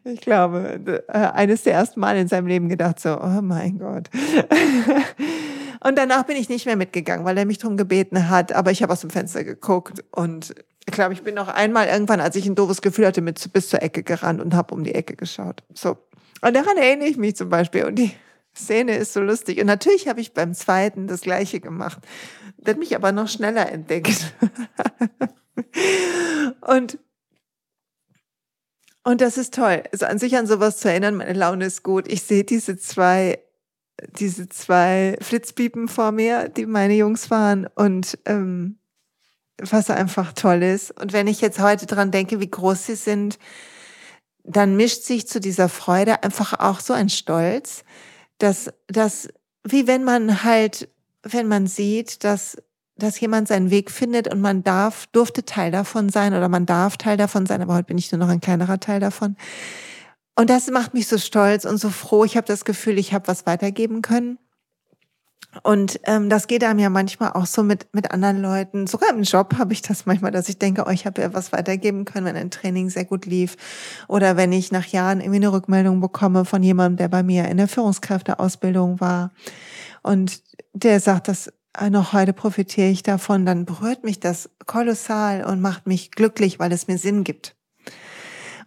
ich 0.04 0.20
glaube, 0.20 1.02
äh, 1.08 1.12
eines 1.12 1.64
der 1.64 1.74
ersten 1.74 2.00
Mal 2.00 2.16
in 2.16 2.28
seinem 2.28 2.46
Leben 2.46 2.68
gedacht 2.68 2.98
so, 2.98 3.20
oh 3.20 3.42
mein 3.42 3.78
Gott. 3.78 4.08
Und 5.86 5.98
danach 5.98 6.24
bin 6.24 6.36
ich 6.36 6.48
nicht 6.48 6.66
mehr 6.66 6.76
mitgegangen, 6.76 7.24
weil 7.24 7.36
er 7.38 7.44
mich 7.44 7.58
darum 7.58 7.76
gebeten 7.76 8.28
hat. 8.28 8.52
Aber 8.52 8.70
ich 8.70 8.82
habe 8.82 8.92
aus 8.92 9.02
dem 9.02 9.10
Fenster 9.10 9.44
geguckt 9.44 10.02
und 10.10 10.54
ich 10.86 10.94
glaube, 10.94 11.14
ich 11.14 11.22
bin 11.22 11.34
noch 11.34 11.48
einmal 11.48 11.88
irgendwann, 11.88 12.20
als 12.20 12.36
ich 12.36 12.46
ein 12.46 12.54
doofes 12.54 12.80
Gefühl 12.80 13.06
hatte, 13.06 13.20
mit 13.20 13.52
bis 13.52 13.68
zur 13.68 13.82
Ecke 13.82 14.02
gerannt 14.02 14.40
und 14.40 14.54
habe 14.54 14.74
um 14.74 14.84
die 14.84 14.94
Ecke 14.94 15.16
geschaut. 15.16 15.62
So. 15.74 15.98
Und 16.42 16.54
daran 16.54 16.76
erinnere 16.76 17.08
ich 17.08 17.16
mich 17.16 17.34
zum 17.34 17.48
Beispiel. 17.48 17.84
Und 17.84 17.96
die 17.96 18.12
Szene 18.56 18.96
ist 18.96 19.12
so 19.12 19.20
lustig. 19.20 19.60
Und 19.60 19.66
natürlich 19.66 20.06
habe 20.06 20.20
ich 20.20 20.32
beim 20.32 20.54
zweiten 20.54 21.08
das 21.08 21.22
Gleiche 21.22 21.60
gemacht. 21.60 21.98
Der 22.58 22.74
hat 22.74 22.78
mich 22.78 22.94
aber 22.94 23.10
noch 23.10 23.28
schneller 23.28 23.70
entdeckt. 23.70 24.32
und 26.60 26.98
und 29.02 29.20
das 29.20 29.38
ist 29.38 29.54
toll. 29.54 29.84
Also 29.92 30.06
an 30.06 30.18
sich 30.18 30.36
an 30.36 30.48
sowas 30.48 30.78
zu 30.78 30.88
erinnern, 30.88 31.14
meine 31.14 31.32
Laune 31.32 31.66
ist 31.66 31.84
gut. 31.84 32.08
Ich 32.08 32.22
sehe 32.22 32.42
diese 32.42 32.76
zwei 32.76 33.38
diese 34.18 34.48
zwei 34.48 35.16
Flitzpiepen 35.20 35.88
vor 35.88 36.12
mir, 36.12 36.48
die 36.48 36.66
meine 36.66 36.94
Jungs 36.94 37.30
waren 37.30 37.66
und 37.74 38.18
ähm, 38.26 38.78
was 39.58 39.90
einfach 39.90 40.32
toll 40.32 40.62
ist. 40.62 40.90
Und 41.00 41.12
wenn 41.12 41.26
ich 41.26 41.40
jetzt 41.40 41.60
heute 41.60 41.86
dran 41.86 42.10
denke, 42.10 42.40
wie 42.40 42.50
groß 42.50 42.86
sie 42.86 42.94
sind, 42.94 43.38
dann 44.44 44.76
mischt 44.76 45.02
sich 45.02 45.26
zu 45.26 45.40
dieser 45.40 45.68
Freude 45.68 46.22
einfach 46.22 46.58
auch 46.60 46.80
so 46.80 46.92
ein 46.92 47.08
Stolz, 47.08 47.84
dass 48.38 48.70
das, 48.86 49.28
wie 49.64 49.86
wenn 49.86 50.04
man 50.04 50.44
halt, 50.44 50.88
wenn 51.22 51.48
man 51.48 51.66
sieht, 51.66 52.24
dass 52.24 52.56
dass 52.98 53.20
jemand 53.20 53.46
seinen 53.46 53.68
Weg 53.70 53.90
findet 53.90 54.26
und 54.32 54.40
man 54.40 54.64
darf, 54.64 55.04
durfte 55.12 55.44
Teil 55.44 55.70
davon 55.70 56.08
sein 56.08 56.32
oder 56.32 56.48
man 56.48 56.64
darf 56.64 56.96
Teil 56.96 57.18
davon 57.18 57.44
sein, 57.44 57.60
aber 57.60 57.74
heute 57.74 57.88
bin 57.88 57.98
ich 57.98 58.10
nur 58.10 58.18
noch 58.18 58.30
ein 58.30 58.40
kleinerer 58.40 58.80
Teil 58.80 59.00
davon, 59.00 59.36
und 60.38 60.50
das 60.50 60.70
macht 60.70 60.92
mich 60.92 61.08
so 61.08 61.16
stolz 61.16 61.64
und 61.64 61.78
so 61.78 61.88
froh. 61.88 62.24
Ich 62.24 62.36
habe 62.36 62.46
das 62.46 62.66
Gefühl, 62.66 62.98
ich 62.98 63.14
habe 63.14 63.26
was 63.26 63.46
weitergeben 63.46 64.02
können. 64.02 64.38
Und 65.62 66.00
ähm, 66.04 66.28
das 66.28 66.46
geht 66.46 66.64
einem 66.64 66.78
ja 66.78 66.90
manchmal 66.90 67.32
auch 67.32 67.46
so 67.46 67.62
mit, 67.62 67.86
mit 67.92 68.10
anderen 68.10 68.40
Leuten. 68.40 68.86
Sogar 68.86 69.10
im 69.10 69.22
Job 69.22 69.56
habe 69.58 69.72
ich 69.72 69.82
das 69.82 70.06
manchmal, 70.06 70.30
dass 70.30 70.48
ich 70.48 70.58
denke, 70.58 70.84
oh, 70.86 70.90
ich 70.90 71.06
habe 71.06 71.22
ja 71.22 71.34
was 71.34 71.52
weitergeben 71.52 72.04
können, 72.04 72.26
wenn 72.26 72.36
ein 72.36 72.50
Training 72.50 72.90
sehr 72.90 73.04
gut 73.04 73.26
lief. 73.26 73.56
Oder 74.08 74.36
wenn 74.36 74.52
ich 74.52 74.72
nach 74.72 74.86
Jahren 74.86 75.20
irgendwie 75.20 75.36
eine 75.36 75.52
Rückmeldung 75.52 76.00
bekomme 76.00 76.44
von 76.44 76.62
jemandem, 76.62 76.96
der 76.96 77.08
bei 77.08 77.22
mir 77.22 77.46
in 77.48 77.56
der 77.56 77.68
Führungskräfteausbildung 77.68 79.00
war. 79.00 79.32
Und 80.02 80.42
der 80.72 81.00
sagt, 81.00 81.28
dass 81.28 81.52
äh, 81.78 81.90
noch 81.90 82.12
heute 82.12 82.32
profitiere 82.32 82.88
ich 82.88 83.02
davon, 83.02 83.46
dann 83.46 83.64
berührt 83.64 84.04
mich 84.04 84.20
das 84.20 84.50
kolossal 84.66 85.44
und 85.44 85.60
macht 85.60 85.86
mich 85.86 86.10
glücklich, 86.10 86.58
weil 86.58 86.72
es 86.72 86.88
mir 86.88 86.98
Sinn 86.98 87.24
gibt. 87.24 87.56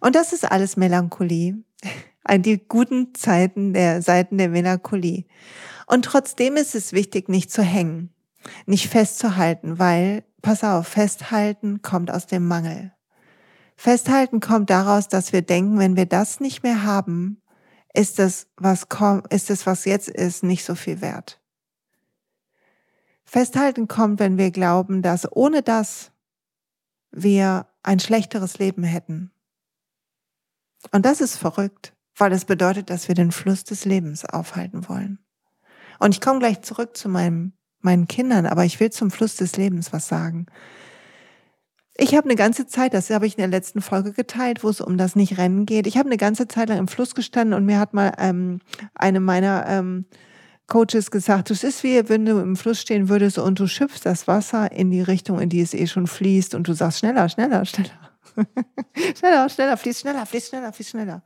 Und 0.00 0.14
das 0.14 0.32
ist 0.32 0.50
alles 0.50 0.76
Melancholie. 0.76 1.62
Die 2.36 2.58
guten 2.58 3.14
Zeiten 3.14 3.72
der 3.72 4.02
Seiten 4.02 4.38
der 4.38 4.50
Melancholie. 4.50 5.24
Und 5.90 6.04
trotzdem 6.04 6.56
ist 6.56 6.76
es 6.76 6.92
wichtig, 6.92 7.28
nicht 7.28 7.50
zu 7.50 7.62
hängen, 7.62 8.14
nicht 8.64 8.88
festzuhalten, 8.88 9.80
weil, 9.80 10.22
pass 10.40 10.62
auf, 10.62 10.86
festhalten 10.86 11.82
kommt 11.82 12.12
aus 12.12 12.28
dem 12.28 12.46
Mangel. 12.46 12.92
Festhalten 13.74 14.38
kommt 14.38 14.70
daraus, 14.70 15.08
dass 15.08 15.32
wir 15.32 15.42
denken, 15.42 15.80
wenn 15.80 15.96
wir 15.96 16.06
das 16.06 16.38
nicht 16.38 16.62
mehr 16.62 16.84
haben, 16.84 17.42
ist 17.92 18.20
das, 18.20 18.46
was 18.56 18.88
kommt, 18.88 19.34
ist 19.34 19.50
das, 19.50 19.66
was 19.66 19.84
jetzt 19.84 20.08
ist, 20.08 20.44
nicht 20.44 20.64
so 20.64 20.76
viel 20.76 21.00
wert. 21.00 21.40
Festhalten 23.24 23.88
kommt, 23.88 24.20
wenn 24.20 24.38
wir 24.38 24.52
glauben, 24.52 25.02
dass 25.02 25.26
ohne 25.32 25.60
das 25.60 26.12
wir 27.10 27.66
ein 27.82 27.98
schlechteres 27.98 28.58
Leben 28.58 28.84
hätten. 28.84 29.32
Und 30.92 31.04
das 31.04 31.20
ist 31.20 31.36
verrückt, 31.36 31.96
weil 32.14 32.30
es 32.30 32.44
bedeutet, 32.44 32.90
dass 32.90 33.08
wir 33.08 33.16
den 33.16 33.32
Fluss 33.32 33.64
des 33.64 33.84
Lebens 33.84 34.24
aufhalten 34.24 34.88
wollen. 34.88 35.18
Und 36.00 36.14
ich 36.14 36.20
komme 36.20 36.40
gleich 36.40 36.62
zurück 36.62 36.96
zu 36.96 37.08
meinem, 37.08 37.52
meinen 37.80 38.08
Kindern, 38.08 38.46
aber 38.46 38.64
ich 38.64 38.80
will 38.80 38.90
zum 38.90 39.10
Fluss 39.10 39.36
des 39.36 39.56
Lebens 39.56 39.92
was 39.92 40.08
sagen. 40.08 40.46
Ich 41.96 42.14
habe 42.14 42.24
eine 42.24 42.36
ganze 42.36 42.66
Zeit, 42.66 42.94
das 42.94 43.10
habe 43.10 43.26
ich 43.26 43.34
in 43.34 43.42
der 43.42 43.48
letzten 43.48 43.82
Folge 43.82 44.12
geteilt, 44.12 44.64
wo 44.64 44.70
es 44.70 44.80
um 44.80 44.96
das 44.96 45.14
Nicht-Rennen 45.14 45.66
geht. 45.66 45.86
Ich 45.86 45.98
habe 45.98 46.08
eine 46.08 46.16
ganze 46.16 46.48
Zeit 46.48 46.70
lang 46.70 46.78
im 46.78 46.88
Fluss 46.88 47.14
gestanden 47.14 47.52
und 47.52 47.66
mir 47.66 47.78
hat 47.78 47.92
mal 47.92 48.14
ähm, 48.18 48.60
eine 48.94 49.20
meiner 49.20 49.66
ähm, 49.68 50.06
Coaches 50.66 51.10
gesagt, 51.10 51.50
es 51.50 51.62
ist 51.62 51.84
wie 51.84 52.08
wenn 52.08 52.24
du 52.24 52.38
im 52.38 52.56
Fluss 52.56 52.80
stehen 52.80 53.10
würdest 53.10 53.38
und 53.38 53.58
du 53.58 53.66
schöpfst 53.66 54.00
das 54.04 54.26
Wasser 54.26 54.72
in 54.72 54.90
die 54.90 55.02
Richtung, 55.02 55.38
in 55.38 55.50
die 55.50 55.60
es 55.60 55.74
eh 55.74 55.86
schon 55.86 56.06
fließt 56.06 56.54
und 56.54 56.66
du 56.66 56.72
sagst 56.72 57.00
schneller, 57.00 57.28
schneller, 57.28 57.66
schneller. 57.66 57.99
Schneller, 59.16 59.48
schneller, 59.48 59.76
fließt 59.76 60.00
schneller, 60.00 60.26
fließt 60.26 60.48
schneller, 60.48 60.72
fließt 60.72 60.90
schneller. 60.90 61.22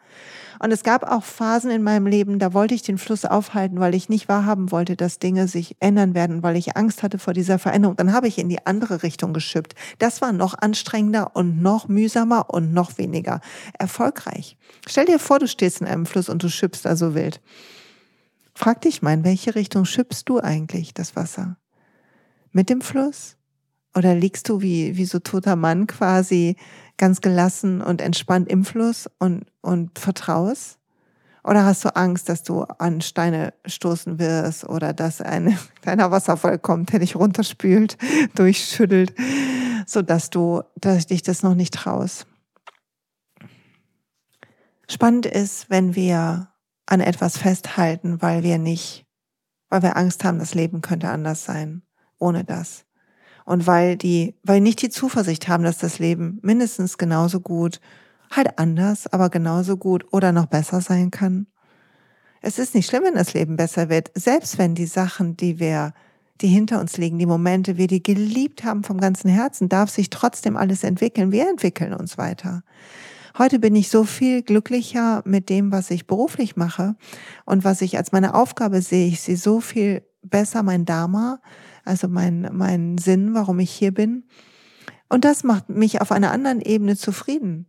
Und 0.61 0.71
es 0.71 0.83
gab 0.83 1.03
auch 1.03 1.25
Phasen 1.25 1.71
in 1.71 1.83
meinem 1.83 2.07
Leben, 2.07 2.39
da 2.39 2.55
wollte 2.55 2.75
ich 2.75 2.83
den 2.83 2.99
Fluss 2.99 3.25
aufhalten, 3.25 3.81
weil 3.81 3.95
ich 3.95 4.09
nicht 4.09 4.29
wahrhaben 4.29 4.71
wollte, 4.71 4.97
dass 4.97 5.19
Dinge 5.19 5.49
sich 5.49 5.77
ändern 5.81 6.15
werden, 6.15 6.43
weil 6.43 6.57
ich 6.57 6.77
Angst 6.77 7.03
hatte 7.03 7.19
vor 7.19 7.35
dieser 7.35 7.59
Veränderung. 7.59 7.97
Dann 7.97 8.13
habe 8.13 8.29
ich 8.29 8.39
in 8.39 8.49
die 8.49 8.65
andere 8.67 9.03
Richtung 9.03 9.33
geschippt. 9.33 9.75
Das 9.99 10.23
war 10.23 10.33
noch 10.33 10.55
anstrengender 10.55 11.35
und 11.35 11.61
noch 11.61 11.89
mühsamer 11.89 12.51
und 12.51 12.73
noch 12.73 12.99
weniger 12.99 13.41
erfolgreich. 13.79 14.57
Stell 14.87 15.07
dir 15.07 15.19
vor, 15.19 15.39
du 15.39 15.49
stehst 15.49 15.81
in 15.81 15.87
einem 15.87 16.07
Fluss 16.07 16.29
und 16.29 16.43
du 16.43 16.49
schippst 16.49 16.85
da 16.85 16.97
so 16.97 17.15
wild. 17.15 17.41
Frag 18.55 18.81
dich 18.83 19.03
mal, 19.03 19.15
in 19.15 19.25
welche 19.25 19.57
Richtung 19.57 19.85
schippst 19.85 20.29
du 20.29 20.39
eigentlich 20.39 20.95
das 20.95 21.17
Wasser? 21.17 21.57
Mit 22.53 22.71
dem 22.71 22.81
Fluss? 22.81 23.37
Oder 23.97 24.15
liegst 24.15 24.49
du 24.49 24.61
wie, 24.61 24.97
wie 24.97 25.05
so 25.05 25.21
toter 25.21 25.57
Mann 25.57 25.87
quasi 25.87 26.57
ganz 26.97 27.21
gelassen 27.21 27.81
und 27.81 28.01
entspannt 28.01 28.49
im 28.49 28.65
Fluss 28.65 29.09
und, 29.19 29.47
und 29.61 29.99
vertraust? 29.99 30.79
Oder 31.43 31.67
hast 31.67 31.85
du 31.85 31.95
Angst, 31.95 32.31
dass 32.31 32.43
du 32.43 32.63
an 32.63 33.03
Steine 33.03 33.53
stoßen 33.67 34.19
wirst 34.19 34.67
oder 34.67 34.95
dass 34.95 35.21
ein 35.21 35.59
kleiner 35.83 36.11
Wasserfall 36.11 36.59
kommt, 36.59 36.93
der 36.93 37.01
dich 37.01 37.17
runterspült, 37.17 37.99
durchschüttelt, 38.35 39.15
so 39.87 40.01
dass 40.01 40.31
du, 40.31 40.63
dass 40.77 41.07
dich 41.07 41.23
das 41.23 41.43
noch 41.43 41.55
nicht 41.55 41.75
traust? 41.75 42.27
Spannend 44.89 45.27
ist, 45.27 45.71
wenn 45.71 45.95
wir 45.95 46.49
an 46.87 47.01
etwas 47.01 47.39
festhalten, 47.39 48.21
weil 48.23 48.43
wir 48.43 48.59
nicht, 48.59 49.07
weil 49.69 49.83
wir 49.83 49.97
Angst 49.97 50.25
haben, 50.25 50.39
das 50.39 50.55
Leben 50.55 50.81
könnte 50.83 51.09
anders 51.09 51.45
sein, 51.45 51.83
ohne 52.19 52.45
das 52.45 52.85
und 53.45 53.67
weil 53.67 53.97
die, 53.97 54.35
weil 54.43 54.61
nicht 54.61 54.83
die 54.83 54.91
Zuversicht 54.91 55.49
haben, 55.49 55.65
dass 55.65 55.79
das 55.79 55.99
Leben 55.99 56.39
mindestens 56.43 56.99
genauso 56.99 57.41
gut, 57.41 57.81
halt 58.31 58.59
anders, 58.59 59.07
aber 59.13 59.31
genauso 59.31 59.77
gut 59.77 60.05
oder 60.13 60.33
noch 60.33 60.47
besser 60.47 60.81
sein 60.81 61.11
kann. 61.11 61.47
Es 62.41 62.59
ist 62.59 62.75
nicht 62.75 62.89
schlimm, 62.89 63.05
wenn 63.05 63.15
das 63.15 63.33
Leben 63.33 63.57
besser 63.57 63.89
wird, 63.89 64.11
selbst 64.15 64.59
wenn 64.59 64.75
die 64.75 64.87
Sachen, 64.87 65.37
die 65.37 65.59
wir, 65.59 65.93
die 66.41 66.49
hinter 66.49 66.81
uns 66.81 66.97
liegen, 66.97 67.19
die 67.19 67.27
Momente, 67.27 67.77
wir 67.77 67.87
die 67.87 68.03
geliebt 68.03 68.65
haben 68.65 68.83
vom 68.83 69.01
ganzen 69.01 69.31
Herzen, 69.31 69.69
darf 69.69 69.91
sich 69.91 70.11
trotzdem 70.11 70.57
alles 70.57 70.85
entwickeln. 70.85 71.33
Wir 71.33 71.49
entwickeln 71.49 71.95
uns 71.95 72.19
weiter. 72.19 72.63
Heute 73.37 73.59
bin 73.59 73.75
ich 73.75 73.89
so 73.89 74.05
viel 74.05 74.43
glücklicher 74.43 75.23
mit 75.25 75.49
dem, 75.49 75.73
was 75.73 75.91
ich 75.91 76.07
beruflich 76.07 76.55
mache 76.57 76.97
und 77.45 77.65
was 77.65 77.83
ich 77.83 77.97
als 77.97 78.13
meine 78.13 78.35
Aufgabe 78.35 78.81
sehe. 78.81 79.09
Ich 79.09 79.23
sehe 79.23 79.37
so 79.37 79.61
viel 79.61 80.03
besser 80.23 80.63
mein 80.63 80.85
Dharma, 80.85 81.41
also 81.85 82.09
mein, 82.09 82.49
mein 82.53 82.99
Sinn, 82.99 83.35
warum 83.35 83.59
ich 83.61 83.71
hier 83.71 83.93
bin. 83.93 84.25
Und 85.09 85.25
das 85.25 85.45
macht 85.45 85.69
mich 85.69 86.00
auf 86.00 86.12
einer 86.12 86.33
anderen 86.33 86.61
Ebene 86.61 86.97
zufrieden 86.97 87.67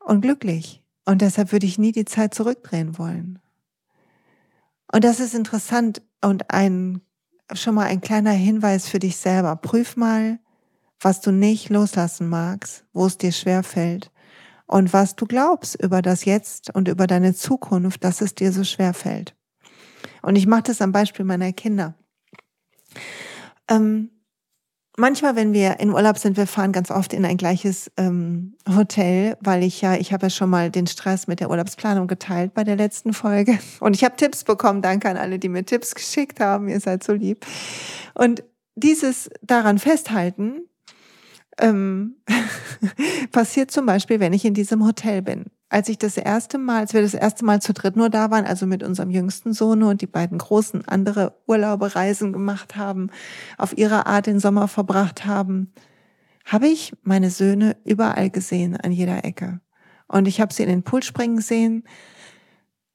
und 0.00 0.20
glücklich. 0.20 0.82
Und 1.04 1.22
deshalb 1.22 1.52
würde 1.52 1.66
ich 1.66 1.78
nie 1.78 1.92
die 1.92 2.04
Zeit 2.04 2.34
zurückdrehen 2.34 2.98
wollen. 2.98 3.38
Und 4.92 5.04
das 5.04 5.20
ist 5.20 5.34
interessant 5.34 6.02
und 6.20 6.50
ein, 6.50 7.00
schon 7.54 7.74
mal 7.74 7.86
ein 7.86 8.00
kleiner 8.00 8.32
Hinweis 8.32 8.88
für 8.88 8.98
dich 8.98 9.16
selber. 9.16 9.56
Prüf 9.56 9.96
mal, 9.96 10.38
was 11.00 11.20
du 11.20 11.32
nicht 11.32 11.70
loslassen 11.70 12.28
magst, 12.28 12.84
wo 12.92 13.06
es 13.06 13.18
dir 13.18 13.32
schwer 13.32 13.62
fällt 13.62 14.12
und 14.66 14.92
was 14.92 15.16
du 15.16 15.26
glaubst 15.26 15.80
über 15.82 16.02
das 16.02 16.24
Jetzt 16.24 16.74
und 16.74 16.88
über 16.88 17.06
deine 17.06 17.34
Zukunft, 17.34 18.04
dass 18.04 18.20
es 18.20 18.34
dir 18.34 18.52
so 18.52 18.64
schwer 18.64 18.94
fällt. 18.94 19.34
Und 20.22 20.36
ich 20.36 20.46
mache 20.46 20.62
das 20.64 20.80
am 20.80 20.92
Beispiel 20.92 21.24
meiner 21.24 21.52
Kinder. 21.52 21.94
Ähm, 23.68 24.10
manchmal, 24.96 25.36
wenn 25.36 25.52
wir 25.52 25.80
in 25.80 25.90
Urlaub 25.90 26.18
sind, 26.18 26.36
wir 26.36 26.46
fahren 26.46 26.72
ganz 26.72 26.90
oft 26.90 27.12
in 27.12 27.24
ein 27.24 27.36
gleiches 27.36 27.90
ähm, 27.96 28.54
Hotel, 28.68 29.36
weil 29.40 29.62
ich 29.62 29.80
ja, 29.80 29.94
ich 29.94 30.12
habe 30.12 30.26
ja 30.26 30.30
schon 30.30 30.50
mal 30.50 30.70
den 30.70 30.86
Stress 30.86 31.26
mit 31.26 31.40
der 31.40 31.50
Urlaubsplanung 31.50 32.06
geteilt 32.06 32.54
bei 32.54 32.64
der 32.64 32.76
letzten 32.76 33.12
Folge. 33.12 33.58
Und 33.80 33.94
ich 33.94 34.04
habe 34.04 34.16
Tipps 34.16 34.44
bekommen. 34.44 34.82
Danke 34.82 35.08
an 35.08 35.16
alle, 35.16 35.38
die 35.38 35.48
mir 35.48 35.64
Tipps 35.64 35.94
geschickt 35.94 36.40
haben. 36.40 36.68
Ihr 36.68 36.80
seid 36.80 37.02
so 37.02 37.12
lieb. 37.12 37.46
Und 38.14 38.42
dieses 38.74 39.30
daran 39.42 39.78
festhalten, 39.78 40.62
ähm, 41.58 42.16
passiert 43.32 43.70
zum 43.70 43.86
Beispiel, 43.86 44.20
wenn 44.20 44.32
ich 44.32 44.44
in 44.44 44.54
diesem 44.54 44.84
Hotel 44.84 45.22
bin. 45.22 45.46
Als 45.72 45.88
ich 45.88 45.96
das 45.96 46.18
erste 46.18 46.58
Mal, 46.58 46.80
als 46.80 46.92
wir 46.92 47.00
das 47.00 47.14
erste 47.14 47.46
Mal 47.46 47.62
zu 47.62 47.72
dritt 47.72 47.96
nur 47.96 48.10
da 48.10 48.30
waren, 48.30 48.44
also 48.44 48.66
mit 48.66 48.82
unserem 48.82 49.08
jüngsten 49.08 49.54
Sohn 49.54 49.82
und 49.82 50.02
die 50.02 50.06
beiden 50.06 50.36
großen 50.36 50.86
andere 50.86 51.34
Urlaube, 51.46 51.94
Reisen 51.94 52.34
gemacht 52.34 52.76
haben, 52.76 53.08
auf 53.56 53.78
ihre 53.78 54.04
Art 54.04 54.26
den 54.26 54.38
Sommer 54.38 54.68
verbracht 54.68 55.24
haben, 55.24 55.72
habe 56.44 56.68
ich 56.68 56.92
meine 57.04 57.30
Söhne 57.30 57.78
überall 57.86 58.28
gesehen, 58.28 58.76
an 58.76 58.92
jeder 58.92 59.24
Ecke. 59.24 59.60
Und 60.08 60.28
ich 60.28 60.42
habe 60.42 60.52
sie 60.52 60.62
in 60.62 60.68
den 60.68 60.82
Pool 60.82 61.02
springen 61.02 61.40
sehen, 61.40 61.84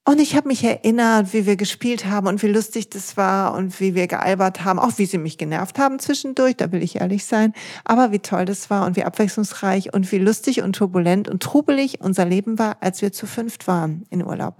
und 0.07 0.21
ich 0.21 0.37
habe 0.37 0.47
mich 0.47 0.63
erinnert, 0.63 1.33
wie 1.33 1.45
wir 1.45 1.57
gespielt 1.57 2.05
haben 2.05 2.27
und 2.27 2.41
wie 2.41 2.47
lustig 2.47 2.89
das 2.89 3.17
war 3.17 3.53
und 3.53 3.77
wie 3.81 3.93
wir 3.93 4.07
gealbert 4.07 4.63
haben, 4.63 4.79
auch 4.79 4.97
wie 4.97 5.05
sie 5.05 5.17
mich 5.17 5.37
genervt 5.37 5.77
haben 5.79 5.99
zwischendurch, 5.99 6.55
da 6.55 6.71
will 6.71 6.81
ich 6.81 7.01
ehrlich 7.01 7.25
sein, 7.25 7.51
aber 7.83 8.13
wie 8.13 8.19
toll 8.19 8.45
das 8.45 8.69
war 8.69 8.85
und 8.85 8.95
wie 8.95 9.03
abwechslungsreich 9.03 9.93
und 9.93 10.09
wie 10.13 10.17
lustig 10.17 10.61
und 10.61 10.77
turbulent 10.77 11.27
und 11.27 11.43
trubelig 11.43 11.99
unser 11.99 12.23
Leben 12.23 12.57
war, 12.57 12.77
als 12.79 13.01
wir 13.01 13.11
zu 13.11 13.25
fünft 13.25 13.67
waren 13.67 14.05
in 14.09 14.25
Urlaub. 14.25 14.55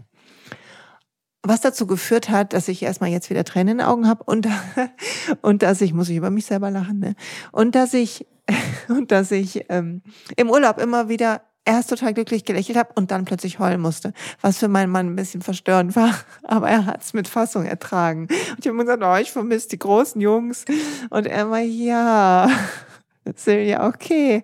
Was 1.44 1.62
dazu 1.62 1.88
geführt 1.88 2.30
hat, 2.30 2.52
dass 2.52 2.68
ich 2.68 2.84
erstmal 2.84 3.12
jetzt 3.12 3.30
wieder 3.30 3.46
Tränen 3.46 3.70
in 3.70 3.78
den 3.78 3.88
Augen 3.88 4.06
habe 4.06 4.26
und, 4.26 4.50
und 5.42 5.64
dass 5.64 5.80
ich, 5.80 5.94
muss 5.94 6.10
ich 6.10 6.18
über 6.18 6.30
mich 6.30 6.46
selber 6.46 6.72
lachen, 6.72 7.00
ne? 7.00 7.16
Und 7.54 7.74
dass 7.74 7.94
ich, 7.94 8.28
und 8.90 9.14
dass 9.14 9.32
ich 9.32 9.64
ähm, 9.70 10.02
im 10.36 10.50
Urlaub 10.50 10.78
immer 10.78 11.08
wieder 11.08 11.42
erst 11.68 11.90
total 11.90 12.14
glücklich 12.14 12.46
gelächelt 12.46 12.78
habe 12.78 12.92
und 12.96 13.12
dann 13.12 13.26
plötzlich 13.26 13.60
heulen 13.60 13.82
musste, 13.82 14.14
was 14.42 14.58
für 14.58 14.70
meinen 14.70 14.90
Mann 14.90 15.08
ein 15.08 15.16
bisschen 15.16 15.42
verstörend 15.42 15.96
war, 15.96 16.14
aber 16.44 16.70
er 16.70 16.86
hat 16.86 17.04
es 17.04 17.14
mit 17.14 17.28
Fassung 17.28 17.66
ertragen. 17.66 18.28
Und 18.52 18.60
ich 18.60 18.68
habe 18.68 18.78
gesagt, 18.78 19.04
oh, 19.04 19.16
ich 19.22 19.32
vermisse 19.32 19.70
die 19.70 19.80
großen 19.80 20.20
Jungs. 20.22 20.66
Und 21.10 21.28
er 21.28 21.50
war, 21.52 21.60
ja, 21.60 22.50
Silja, 23.36 23.86
okay, 23.86 24.44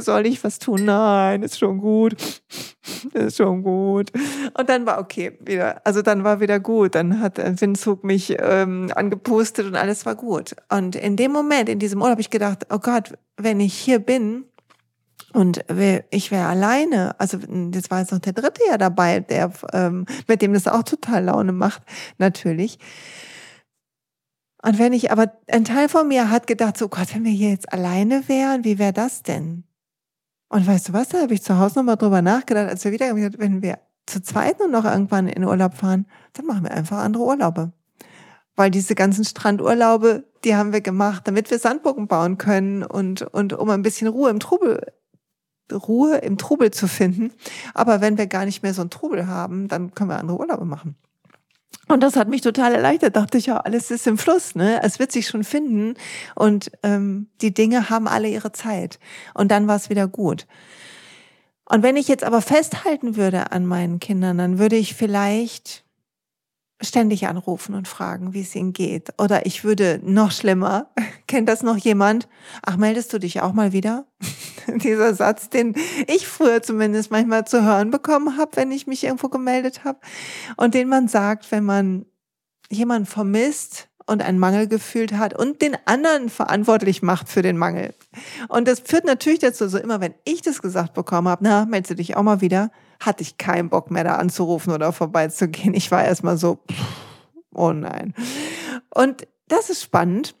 soll 0.00 0.26
ich 0.26 0.42
was 0.42 0.58
tun? 0.58 0.84
Nein, 0.84 1.42
ist 1.42 1.58
schon 1.58 1.78
gut, 1.78 2.16
ist 3.14 3.36
schon 3.36 3.62
gut. 3.62 4.10
Und 4.58 4.68
dann 4.68 4.86
war 4.86 4.98
okay 4.98 5.38
wieder, 5.40 5.80
also 5.86 6.02
dann 6.02 6.24
war 6.24 6.40
wieder 6.40 6.58
gut. 6.58 6.96
Dann 6.96 7.20
hat 7.20 7.38
Windzug 7.60 8.02
mich 8.02 8.36
ähm, 8.40 8.90
angepustet 8.94 9.66
und 9.66 9.76
alles 9.76 10.04
war 10.06 10.16
gut. 10.16 10.56
Und 10.68 10.96
in 10.96 11.16
dem 11.16 11.30
Moment, 11.30 11.68
in 11.68 11.78
diesem 11.78 12.00
Urlaub, 12.00 12.12
habe 12.12 12.20
ich 12.20 12.30
gedacht, 12.30 12.66
oh 12.70 12.78
Gott, 12.78 13.14
wenn 13.36 13.60
ich 13.60 13.74
hier 13.74 14.00
bin, 14.00 14.44
und 15.32 15.64
ich 16.10 16.30
wäre 16.30 16.46
alleine, 16.46 17.18
also 17.20 17.38
jetzt 17.72 17.90
war 17.90 18.00
jetzt 18.00 18.10
noch 18.10 18.18
der 18.18 18.32
dritte 18.32 18.62
ja 18.68 18.78
dabei, 18.78 19.20
der, 19.20 19.52
ähm, 19.72 20.06
mit 20.26 20.42
dem 20.42 20.52
das 20.52 20.66
auch 20.66 20.82
total 20.82 21.24
Laune 21.24 21.52
macht, 21.52 21.82
natürlich. 22.18 22.78
Und 24.62 24.78
wenn 24.78 24.92
ich, 24.92 25.10
aber 25.10 25.32
ein 25.46 25.64
Teil 25.64 25.88
von 25.88 26.08
mir 26.08 26.30
hat 26.30 26.46
gedacht, 26.46 26.76
so 26.76 26.88
Gott, 26.88 27.14
wenn 27.14 27.24
wir 27.24 27.32
hier 27.32 27.50
jetzt 27.50 27.72
alleine 27.72 28.28
wären, 28.28 28.64
wie 28.64 28.78
wäre 28.78 28.92
das 28.92 29.22
denn? 29.22 29.64
Und 30.48 30.66
weißt 30.66 30.88
du 30.88 30.92
was, 30.92 31.10
da 31.10 31.22
habe 31.22 31.32
ich 31.32 31.42
zu 31.42 31.58
Hause 31.58 31.78
nochmal 31.78 31.96
drüber 31.96 32.22
nachgedacht, 32.22 32.68
als 32.68 32.84
wir 32.84 32.92
wieder, 32.92 33.14
wenn 33.14 33.62
wir 33.62 33.78
zu 34.06 34.20
zweit 34.20 34.58
nur 34.58 34.68
noch 34.68 34.84
irgendwann 34.84 35.28
in 35.28 35.44
Urlaub 35.44 35.74
fahren, 35.74 36.06
dann 36.32 36.46
machen 36.46 36.64
wir 36.64 36.72
einfach 36.72 36.98
andere 36.98 37.22
Urlaube. 37.22 37.72
Weil 38.56 38.72
diese 38.72 38.96
ganzen 38.96 39.24
Strandurlaube, 39.24 40.24
die 40.44 40.56
haben 40.56 40.72
wir 40.72 40.80
gemacht, 40.80 41.28
damit 41.28 41.50
wir 41.50 41.60
Sandburgen 41.60 42.08
bauen 42.08 42.36
können 42.36 42.82
und, 42.82 43.22
und 43.22 43.52
um 43.52 43.70
ein 43.70 43.82
bisschen 43.82 44.08
Ruhe 44.08 44.28
im 44.28 44.40
Trubel 44.40 44.84
Ruhe 45.72 46.18
im 46.18 46.38
Trubel 46.38 46.70
zu 46.70 46.88
finden. 46.88 47.32
Aber 47.74 48.00
wenn 48.00 48.18
wir 48.18 48.26
gar 48.26 48.44
nicht 48.44 48.62
mehr 48.62 48.74
so 48.74 48.82
einen 48.82 48.90
Trubel 48.90 49.26
haben, 49.26 49.68
dann 49.68 49.94
können 49.94 50.10
wir 50.10 50.18
andere 50.18 50.38
Urlaube 50.38 50.64
machen. 50.64 50.96
Und 51.88 52.02
das 52.02 52.14
hat 52.14 52.28
mich 52.28 52.40
total 52.40 52.74
erleichtert. 52.74 53.16
Dachte 53.16 53.38
ich 53.38 53.46
ja, 53.46 53.56
alles 53.58 53.90
ist 53.90 54.06
im 54.06 54.16
Fluss, 54.16 54.54
ne? 54.54 54.80
Es 54.82 54.98
wird 54.98 55.10
sich 55.10 55.26
schon 55.26 55.42
finden 55.42 55.94
und 56.36 56.70
ähm, 56.84 57.28
die 57.40 57.52
Dinge 57.52 57.90
haben 57.90 58.06
alle 58.06 58.28
ihre 58.28 58.52
Zeit. 58.52 59.00
Und 59.34 59.50
dann 59.50 59.66
war 59.66 59.76
es 59.76 59.90
wieder 59.90 60.06
gut. 60.06 60.46
Und 61.64 61.82
wenn 61.82 61.96
ich 61.96 62.08
jetzt 62.08 62.24
aber 62.24 62.42
festhalten 62.42 63.16
würde 63.16 63.52
an 63.52 63.66
meinen 63.66 63.98
Kindern, 64.00 64.38
dann 64.38 64.58
würde 64.58 64.76
ich 64.76 64.94
vielleicht 64.94 65.84
ständig 66.80 67.26
anrufen 67.26 67.74
und 67.74 67.88
fragen, 67.88 68.32
wie 68.32 68.40
es 68.40 68.54
ihnen 68.54 68.72
geht. 68.72 69.12
Oder 69.18 69.46
ich 69.46 69.64
würde 69.64 70.00
noch 70.02 70.32
schlimmer, 70.32 70.90
kennt 71.26 71.48
das 71.48 71.62
noch 71.62 71.76
jemand? 71.76 72.28
Ach, 72.62 72.76
meldest 72.76 73.12
du 73.12 73.18
dich 73.18 73.42
auch 73.42 73.52
mal 73.52 73.72
wieder? 73.72 74.06
Dieser 74.66 75.14
Satz, 75.14 75.50
den 75.50 75.74
ich 76.06 76.26
früher 76.26 76.62
zumindest 76.62 77.10
manchmal 77.10 77.46
zu 77.46 77.64
hören 77.64 77.90
bekommen 77.90 78.36
habe, 78.36 78.56
wenn 78.56 78.70
ich 78.70 78.86
mich 78.86 79.04
irgendwo 79.04 79.28
gemeldet 79.28 79.84
habe. 79.84 80.00
Und 80.56 80.74
den 80.74 80.88
man 80.88 81.08
sagt, 81.08 81.50
wenn 81.50 81.64
man 81.64 82.06
jemanden 82.70 83.06
vermisst, 83.06 83.89
und 84.06 84.22
einen 84.22 84.38
Mangel 84.38 84.66
gefühlt 84.66 85.12
hat 85.12 85.38
und 85.38 85.62
den 85.62 85.76
anderen 85.84 86.28
verantwortlich 86.28 87.02
macht 87.02 87.28
für 87.28 87.42
den 87.42 87.56
Mangel. 87.56 87.94
Und 88.48 88.66
das 88.66 88.80
führt 88.80 89.04
natürlich 89.04 89.38
dazu, 89.38 89.68
so 89.68 89.78
immer 89.78 90.00
wenn 90.00 90.14
ich 90.24 90.42
das 90.42 90.62
gesagt 90.62 90.94
bekommen 90.94 91.28
habe, 91.28 91.44
na, 91.44 91.66
melde 91.66 91.94
dich 91.94 92.16
auch 92.16 92.22
mal 92.22 92.40
wieder, 92.40 92.70
hatte 92.98 93.22
ich 93.22 93.38
keinen 93.38 93.70
Bock 93.70 93.90
mehr 93.90 94.04
da 94.04 94.16
anzurufen 94.16 94.72
oder 94.72 94.92
vorbeizugehen. 94.92 95.74
Ich 95.74 95.90
war 95.90 96.04
erstmal 96.04 96.36
so, 96.36 96.58
oh 97.54 97.72
nein. 97.72 98.14
Und 98.94 99.26
das 99.48 99.70
ist 99.70 99.82
spannend 99.82 100.34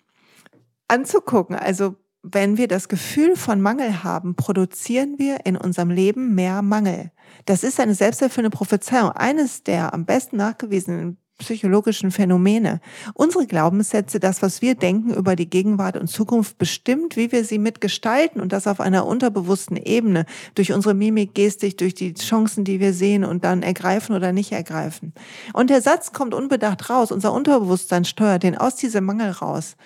anzugucken. 0.88 1.56
Also 1.56 1.96
wenn 2.22 2.58
wir 2.58 2.68
das 2.68 2.88
Gefühl 2.88 3.36
von 3.36 3.60
Mangel 3.60 4.04
haben, 4.04 4.34
produzieren 4.34 5.18
wir 5.18 5.46
in 5.46 5.56
unserem 5.56 5.90
Leben 5.90 6.34
mehr 6.34 6.60
Mangel. 6.62 7.12
Das 7.46 7.64
ist 7.64 7.80
eine 7.80 7.94
selbsterfüllende 7.94 8.54
Prophezeiung. 8.54 9.10
Eines 9.10 9.62
der 9.62 9.94
am 9.94 10.04
besten 10.04 10.36
nachgewiesenen 10.36 11.16
psychologischen 11.40 12.12
Phänomene. 12.12 12.80
Unsere 13.14 13.46
Glaubenssätze, 13.46 14.20
das, 14.20 14.40
was 14.42 14.62
wir 14.62 14.76
denken 14.76 15.12
über 15.12 15.34
die 15.34 15.50
Gegenwart 15.50 15.96
und 15.96 16.06
Zukunft, 16.06 16.56
bestimmt, 16.58 17.16
wie 17.16 17.32
wir 17.32 17.44
sie 17.44 17.58
mitgestalten 17.58 18.40
und 18.40 18.52
das 18.52 18.66
auf 18.66 18.80
einer 18.80 19.06
unterbewussten 19.06 19.76
Ebene, 19.76 20.26
durch 20.54 20.72
unsere 20.72 20.94
Mimik, 20.94 21.34
Gestik, 21.34 21.76
durch 21.78 21.94
die 21.94 22.14
Chancen, 22.14 22.64
die 22.64 22.78
wir 22.78 22.92
sehen 22.92 23.24
und 23.24 23.44
dann 23.44 23.62
ergreifen 23.62 24.14
oder 24.14 24.32
nicht 24.32 24.52
ergreifen. 24.52 25.12
Und 25.52 25.70
der 25.70 25.82
Satz 25.82 26.12
kommt 26.12 26.34
unbedacht 26.34 26.88
raus, 26.88 27.10
unser 27.10 27.32
Unterbewusstsein 27.32 28.04
steuert 28.04 28.44
den 28.44 28.56
aus 28.56 28.76
diesem 28.76 29.04
Mangel 29.04 29.30
raus. 29.30 29.76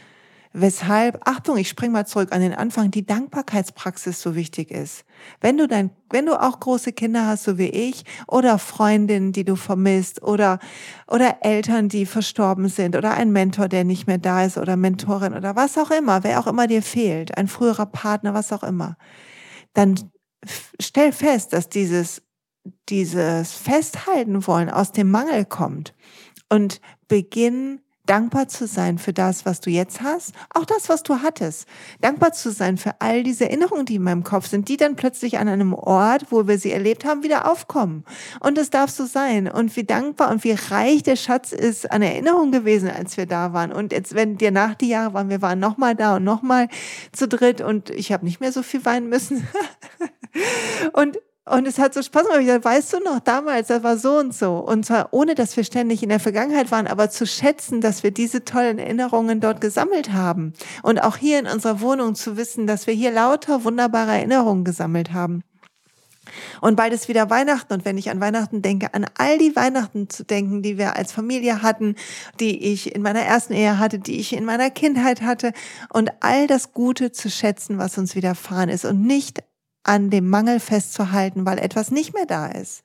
Weshalb, 0.57 1.21
Achtung, 1.25 1.57
ich 1.57 1.69
spring 1.69 1.91
mal 1.91 2.07
zurück 2.07 2.29
an 2.31 2.41
den 2.41 2.55
Anfang, 2.55 2.93
die 2.93 3.05
Dankbarkeitspraxis 3.05 4.23
so 4.23 4.37
wichtig 4.37 4.71
ist. 4.71 5.05
Wenn 5.41 5.59
du 5.59 5.67
dein, 5.67 5.91
wenn 6.11 6.27
du 6.27 6.41
auch 6.41 6.61
große 6.61 6.93
Kinder 6.93 7.27
hast, 7.27 7.43
so 7.43 7.59
wie 7.59 7.71
ich, 7.71 8.05
oder 8.29 8.61
Freundinnen, 8.61 9.33
die 9.33 9.45
du 9.45 9.57
vermisst, 9.57 10.23
oder, 10.23 10.61
oder 11.09 11.39
Eltern, 11.41 11.89
die 11.89 12.07
verstorben 12.07 12.69
sind, 12.69 12.95
oder 12.95 13.15
ein 13.15 13.33
Mentor, 13.33 13.67
der 13.67 13.83
nicht 13.83 14.07
mehr 14.07 14.19
da 14.19 14.45
ist, 14.45 14.57
oder 14.57 14.77
Mentorin, 14.77 15.35
oder 15.35 15.57
was 15.57 15.77
auch 15.77 15.91
immer, 15.91 16.23
wer 16.23 16.39
auch 16.39 16.47
immer 16.47 16.69
dir 16.69 16.83
fehlt, 16.83 17.37
ein 17.37 17.49
früherer 17.49 17.87
Partner, 17.87 18.33
was 18.33 18.53
auch 18.53 18.63
immer, 18.63 18.97
dann 19.73 19.97
stell 20.81 21.11
fest, 21.11 21.53
dass 21.53 21.69
dieses, 21.69 22.23
dieses 22.89 23.55
Festhalten 23.55 24.47
wollen 24.47 24.71
aus 24.71 24.93
dem 24.93 25.11
Mangel 25.11 25.47
kommt. 25.47 25.95
Und 26.49 26.81
beginn 27.09 27.81
dankbar 28.07 28.49
zu 28.49 28.67
sein 28.67 28.99
für 28.99 29.13
das, 29.13 29.47
was 29.47 29.61
du 29.61 29.71
jetzt 29.71 30.03
hast, 30.03 30.35
auch 30.51 30.65
das, 30.65 30.89
was 30.89 31.03
du 31.03 31.23
hattest. 31.23 31.67
Dankbar 32.01 32.33
zu 32.33 32.51
sein 32.51 32.77
für 32.77 33.01
all 33.01 33.23
diese 33.23 33.45
Erinnerungen, 33.45 33.87
die 33.87 33.97
in 33.97 34.03
meinem 34.03 34.25
Kopf 34.25 34.47
sind, 34.47 34.69
die 34.69 34.77
dann 34.77 34.97
plötzlich 34.97 35.39
an 35.39 35.49
einem 35.49 35.73
Ort, 35.73 36.27
wo 36.31 36.47
wir 36.47 36.59
sie 36.59 36.73
erlebt 36.73 37.05
haben, 37.05 37.23
wieder 37.23 37.51
aufkommen. 37.51 38.05
Und 38.41 38.59
das 38.59 38.71
darf 38.71 38.91
so 38.91 39.07
sein. 39.07 39.51
Und 39.51 39.75
wie 39.77 39.85
dankbar 39.85 40.31
und 40.31 40.45
wie 40.45 40.53
reich 40.53 41.03
der 41.03 41.17
Schatz 41.17 41.53
ist 41.53 41.91
an 41.91 42.03
Erinnerungen 42.03 42.53
gewesen, 42.53 42.91
als 42.91 43.17
wir 43.17 43.27
da 43.27 43.53
waren. 43.53 43.73
Und 43.73 43.93
jetzt, 43.93 44.15
wenn 44.15 44.37
dir 44.37 44.51
nach 44.51 44.75
die 44.75 44.89
Jahre 44.89 45.15
waren, 45.15 45.31
wir 45.31 45.43
waren 45.43 45.59
nochmal 45.59 45.95
da 45.95 46.17
und 46.17 46.25
nochmal 46.25 46.69
zu 47.13 47.27
dritt 47.27 47.61
und 47.61 47.91
ich 47.91 48.13
habe 48.13 48.25
nicht 48.25 48.41
mehr 48.41 48.53
so 48.53 48.63
viel 48.63 48.85
weinen 48.85 49.09
müssen. 49.09 49.47
und 50.93 51.19
und 51.47 51.67
es 51.67 51.79
hat 51.79 51.93
so 51.93 52.03
Spaß 52.03 52.23
gemacht. 52.23 52.41
Ich 52.41 52.47
dachte, 52.47 52.65
weißt 52.65 52.93
du 52.95 53.01
noch, 53.01 53.21
damals, 53.21 53.69
das 53.69 53.83
war 53.83 53.99
so 53.99 54.19
und 54.19 54.35
so. 54.35 54.57
Und 54.57 54.87
zwar 54.87 55.09
ohne, 55.13 55.35
dass 55.35 55.57
wir 55.57 55.65
ständig 55.65 56.03
in 56.03 56.09
der 56.09 56.21
Vergangenheit 56.21 56.71
waren, 56.71 56.87
aber 56.87 57.11
zu 57.11 57.27
schätzen, 57.27 57.83
dass 57.83 58.03
wir 58.03 58.13
diese 58.13 58.45
tollen 58.45 58.79
Erinnerungen 58.79 59.41
dort 59.41 59.61
gesammelt 59.61 60.13
haben. 60.13 60.55
Und 60.83 61.03
auch 61.03 61.19
hier 61.19 61.39
in 61.39 61.47
unserer 61.47 61.81
Wohnung 61.81 62.15
zu 62.15 62.39
wissen, 62.39 62.67
dass 62.67 62.87
wir 62.87 62.95
hier 62.95 63.13
lauter 63.13 63.65
wunderbare 63.65 64.13
Erinnerungen 64.13 64.65
gesammelt 64.65 65.13
haben. 65.13 65.43
Und 66.63 66.77
bald 66.77 66.95
ist 66.95 67.09
wieder 67.09 67.29
Weihnachten. 67.29 67.75
Und 67.75 67.85
wenn 67.85 67.99
ich 67.99 68.09
an 68.09 68.21
Weihnachten 68.21 68.63
denke, 68.63 68.95
an 68.95 69.05
all 69.19 69.37
die 69.37 69.55
Weihnachten 69.55 70.09
zu 70.09 70.25
denken, 70.25 70.63
die 70.63 70.79
wir 70.79 70.97
als 70.97 71.13
Familie 71.13 71.61
hatten, 71.61 71.97
die 72.41 72.73
ich 72.73 72.95
in 72.95 73.03
meiner 73.03 73.21
ersten 73.21 73.53
Ehe 73.53 73.79
hatte, 73.79 73.99
die 73.99 74.19
ich 74.19 74.33
in 74.33 74.47
meiner 74.47 74.71
Kindheit 74.71 75.21
hatte 75.21 75.53
und 75.93 76.11
all 76.21 76.47
das 76.47 76.73
Gute 76.73 77.13
zu 77.13 77.29
schätzen, 77.29 77.77
was 77.77 77.99
uns 77.99 78.15
widerfahren 78.15 78.71
ist 78.71 78.87
und 78.87 79.03
nicht 79.03 79.43
an 79.85 80.11
dem 80.11 80.29
Mangel 80.29 80.61
festzuhalten, 80.61 81.47
weil 81.47 81.59
etwas 81.59 81.91
nicht 81.91 82.15
mehr 82.15 82.27
da 82.27 82.47
ist, 82.47 82.83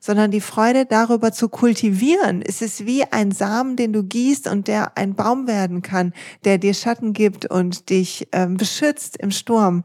sondern 0.00 0.30
die 0.30 0.40
Freude 0.40 0.86
darüber 0.86 1.30
zu 1.32 1.48
kultivieren. 1.48 2.42
Es 2.42 2.62
ist 2.62 2.86
wie 2.86 3.04
ein 3.04 3.30
Samen, 3.30 3.76
den 3.76 3.92
du 3.92 4.02
gießt 4.02 4.48
und 4.48 4.66
der 4.66 4.96
ein 4.96 5.14
Baum 5.14 5.46
werden 5.46 5.82
kann, 5.82 6.12
der 6.44 6.58
dir 6.58 6.74
Schatten 6.74 7.12
gibt 7.12 7.46
und 7.46 7.90
dich 7.90 8.28
ähm, 8.32 8.56
beschützt 8.56 9.18
im 9.18 9.30
Sturm. 9.30 9.84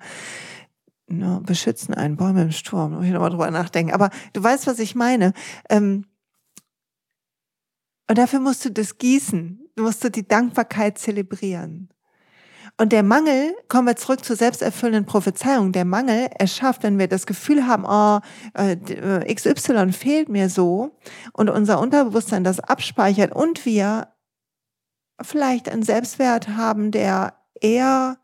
No, 1.07 1.39
beschützen 1.41 1.93
einen 1.93 2.15
Baum 2.17 2.37
im 2.37 2.51
Sturm, 2.51 2.93
muss 2.95 3.05
ich 3.05 3.11
nochmal 3.11 3.29
drüber 3.29 3.51
nachdenken. 3.51 3.93
Aber 3.93 4.09
du 4.33 4.41
weißt, 4.41 4.65
was 4.65 4.79
ich 4.79 4.95
meine. 4.95 5.33
Ähm, 5.69 6.05
und 8.09 8.17
dafür 8.17 8.39
musst 8.39 8.65
du 8.65 8.71
das 8.71 8.97
gießen, 8.97 9.67
musst 9.77 10.03
du 10.03 10.09
die 10.09 10.27
Dankbarkeit 10.27 10.97
zelebrieren. 10.97 11.89
Und 12.77 12.91
der 12.91 13.03
Mangel, 13.03 13.55
kommen 13.69 13.87
wir 13.87 13.95
zurück 13.95 14.25
zur 14.25 14.35
selbsterfüllenden 14.35 15.05
Prophezeiung, 15.05 15.71
der 15.71 15.85
Mangel 15.85 16.27
erschafft, 16.37 16.83
wenn 16.83 16.99
wir 16.99 17.07
das 17.07 17.25
Gefühl 17.25 17.67
haben, 17.67 17.85
oh, 17.85 18.19
äh, 18.53 19.33
XY 19.33 19.93
fehlt 19.93 20.27
mir 20.27 20.49
so 20.49 20.91
und 21.31 21.49
unser 21.49 21.79
Unterbewusstsein 21.79 22.43
das 22.43 22.59
abspeichert 22.59 23.33
und 23.33 23.65
wir 23.65 24.09
vielleicht 25.21 25.69
einen 25.69 25.83
Selbstwert 25.83 26.49
haben, 26.49 26.91
der 26.91 27.35
eher 27.61 28.17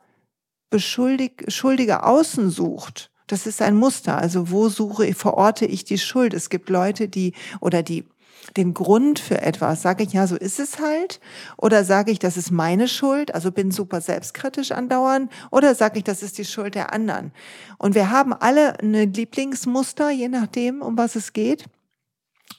beschuldig, 0.70 1.46
schuldige 1.48 2.04
Außen 2.04 2.50
sucht. 2.50 3.12
Das 3.28 3.48
ist 3.48 3.62
ein 3.62 3.78
Muster. 3.78 4.18
Also 4.18 4.52
wo 4.52 4.68
suche 4.68 5.14
verorte 5.14 5.66
ich 5.66 5.86
die 5.86 5.98
Schuld? 5.98 6.34
Es 6.34 6.50
gibt 6.50 6.70
Leute, 6.70 7.08
die 7.08 7.34
oder 7.62 7.84
die 7.84 8.10
den 8.58 8.74
Grund 8.74 9.20
für 9.20 9.42
etwas? 9.42 9.82
Sage 9.82 10.04
ich, 10.04 10.14
ja, 10.14 10.28
so 10.28 10.36
ist 10.36 10.60
es 10.60 10.80
halt? 10.80 11.20
Oder 11.58 11.84
sage 11.84 12.12
ich, 12.12 12.20
das 12.20 12.38
ist 12.38 12.52
meine 12.52 12.88
Schuld, 12.88 13.34
also 13.34 13.52
bin 13.52 13.72
super 13.72 14.02
selbstkritisch 14.02 14.72
andauernd? 14.72 15.32
Oder 15.52 15.76
sage 15.76 16.00
ich, 16.00 16.04
das 16.04 16.24
ist 16.24 16.38
die 16.38 16.46
Schuld 16.46 16.76
der 16.76 16.94
anderen? 16.94 17.32
Und 17.78 17.96
wir 17.96 18.12
haben 18.12 18.34
alle 18.34 18.80
eine 18.80 19.06
Lieblingsmuster, 19.06 20.12
je 20.12 20.28
nachdem, 20.28 20.82
um 20.82 20.98
was 20.98 21.16
es 21.16 21.34
geht. 21.34 21.66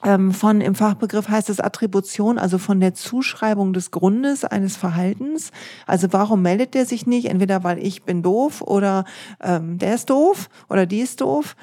Ähm, 0.05 0.33
von 0.33 0.61
im 0.61 0.74
Fachbegriff 0.74 1.28
heißt 1.28 1.48
es 1.48 1.61
Attribution, 1.61 2.38
also 2.38 2.59
von 2.59 2.81
der 2.81 2.94
Zuschreibung 2.94 3.72
des 3.72 3.92
Grundes 3.92 4.44
eines 4.44 4.76
Verhaltens. 4.76 5.52
Also 5.87 6.09
warum 6.11 6.42
meldet 6.42 6.74
der 6.74 6.87
sich 6.87 7.07
nicht? 7.07 7.26
Entweder 7.26 7.62
weil 7.62 7.78
ich 7.78 8.02
bin 8.02 8.22
doof 8.22 8.62
oder 8.62 9.05
ähm, 9.40 9.78
der 9.78 9.94
ist 9.94 10.11
doof 10.11 10.48
oder 10.68 10.87
die 10.87 11.00
ist 11.00 11.20
doof. 11.20 11.55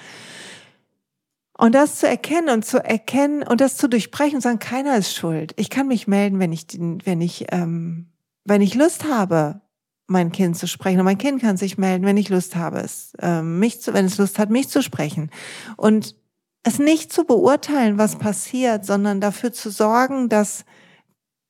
Und 1.59 1.75
das 1.75 1.99
zu 1.99 2.07
erkennen 2.07 2.47
und 2.47 2.63
zu 2.63 2.81
erkennen 2.81 3.43
und 3.43 3.59
das 3.59 3.75
zu 3.75 3.89
durchbrechen 3.89 4.35
und 4.35 4.41
sagen, 4.41 4.59
keiner 4.59 4.95
ist 4.95 5.13
schuld. 5.13 5.51
Ich 5.57 5.69
kann 5.69 5.89
mich 5.89 6.07
melden, 6.07 6.39
wenn 6.39 6.53
ich, 6.53 6.67
wenn 6.69 7.19
ich, 7.19 7.47
ähm, 7.51 8.13
wenn 8.45 8.61
ich 8.61 8.75
Lust 8.75 9.03
habe, 9.03 9.59
mein 10.07 10.31
Kind 10.31 10.57
zu 10.57 10.69
sprechen. 10.69 10.99
Und 10.99 11.05
mein 11.05 11.17
Kind 11.17 11.41
kann 11.41 11.57
sich 11.57 11.77
melden, 11.77 12.05
wenn 12.05 12.15
ich 12.15 12.29
Lust 12.29 12.55
habe, 12.55 12.79
es, 12.79 13.11
ähm, 13.19 13.59
mich 13.59 13.81
zu, 13.81 13.93
wenn 13.93 14.05
es 14.05 14.17
Lust 14.17 14.39
hat, 14.39 14.49
mich 14.49 14.69
zu 14.69 14.81
sprechen. 14.81 15.31
Und 15.75 16.15
es 16.63 16.79
nicht 16.79 17.11
zu 17.11 17.25
beurteilen, 17.25 17.97
was 17.97 18.15
passiert, 18.15 18.85
sondern 18.85 19.19
dafür 19.19 19.51
zu 19.51 19.69
sorgen, 19.69 20.29
dass, 20.29 20.63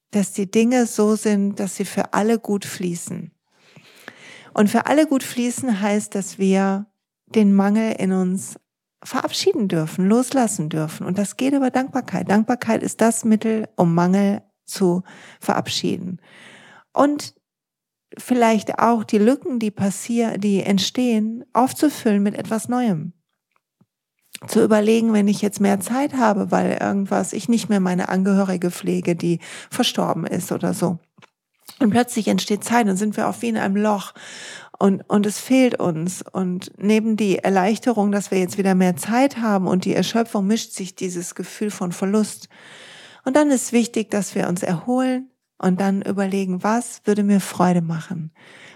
dass 0.10 0.32
die 0.32 0.50
Dinge 0.50 0.88
so 0.88 1.16
sind, 1.18 1.60
dass 1.60 1.76
sie 1.76 1.86
für 1.86 2.16
alle 2.16 2.40
gut 2.40 2.66
fließen. 2.66 3.32
Und 4.56 4.72
für 4.72 4.88
alle 4.88 5.06
gut 5.06 5.22
fließen 5.22 5.82
heißt, 5.82 6.16
dass 6.16 6.40
wir 6.40 6.88
den 7.28 7.54
Mangel 7.54 7.92
in 8.00 8.12
uns 8.12 8.56
verabschieden 9.04 9.68
dürfen, 9.68 10.08
loslassen 10.08 10.70
dürfen. 10.70 11.06
Und 11.06 11.18
das 11.18 11.38
geht 11.38 11.54
über 11.54 11.70
Dankbarkeit. 11.70 12.30
Dankbarkeit 12.30 12.84
ist 12.84 13.02
das 13.02 13.24
Mittel, 13.24 13.68
um 13.76 13.94
Mangel 13.94 14.42
zu 14.66 15.04
verabschieden. 15.40 16.22
Und 16.94 17.34
vielleicht 18.18 18.80
auch 18.80 19.04
die 19.04 19.18
Lücken, 19.18 19.60
die 19.60 19.72
passieren, 19.72 20.42
die 20.42 20.64
entstehen, 20.64 21.46
aufzufüllen 21.54 22.24
mit 22.24 22.36
etwas 22.36 22.68
Neuem. 22.68 23.14
Zu 24.48 24.64
überlegen, 24.64 25.12
wenn 25.12 25.28
ich 25.28 25.42
jetzt 25.42 25.60
mehr 25.60 25.80
Zeit 25.80 26.14
habe, 26.14 26.50
weil 26.52 26.78
irgendwas, 26.82 27.34
ich 27.34 27.50
nicht 27.50 27.70
mehr 27.70 27.82
meine 27.82 28.10
Angehörige 28.10 28.72
pflege, 28.72 29.16
die 29.16 29.40
verstorben 29.70 30.26
ist 30.26 30.52
oder 30.52 30.74
so. 30.74 31.00
Und 31.80 31.92
plötzlich 31.92 32.28
entsteht 32.28 32.64
Zeit 32.64 32.88
und 32.88 32.98
sind 32.98 33.16
wir 33.18 33.28
auf 33.28 33.42
wie 33.42 33.50
in 33.50 33.58
einem 33.58 33.76
Loch 33.76 34.14
und, 34.80 35.02
und 35.10 35.26
es 35.26 35.40
fehlt 35.40 35.80
uns. 35.80 36.24
Und 36.32 36.72
neben 36.78 37.18
die 37.18 37.40
Erleichterung, 37.40 38.12
dass 38.12 38.32
wir 38.32 38.40
jetzt 38.40 38.58
wieder 38.58 38.76
mehr 38.76 38.96
Zeit 38.96 39.38
haben 39.38 39.68
und 39.68 39.86
die 39.86 39.94
Erschöpfung 39.94 40.48
mischt 40.48 40.72
sich 40.72 40.96
dieses 40.96 41.36
Gefühl 41.36 41.70
von 41.70 41.92
Verlust. 41.92 42.48
Und 43.26 43.36
dann 43.36 43.52
ist 43.52 43.74
wichtig, 43.74 44.10
dass 44.10 44.36
wir 44.36 44.48
uns 44.48 44.64
erholen 44.64 45.30
und 45.58 45.82
dann 45.82 46.02
überlegen, 46.02 46.64
was 46.64 47.02
würde 47.04 47.24
mir 47.24 47.42
Freude 47.42 47.82
machen? 47.82 48.32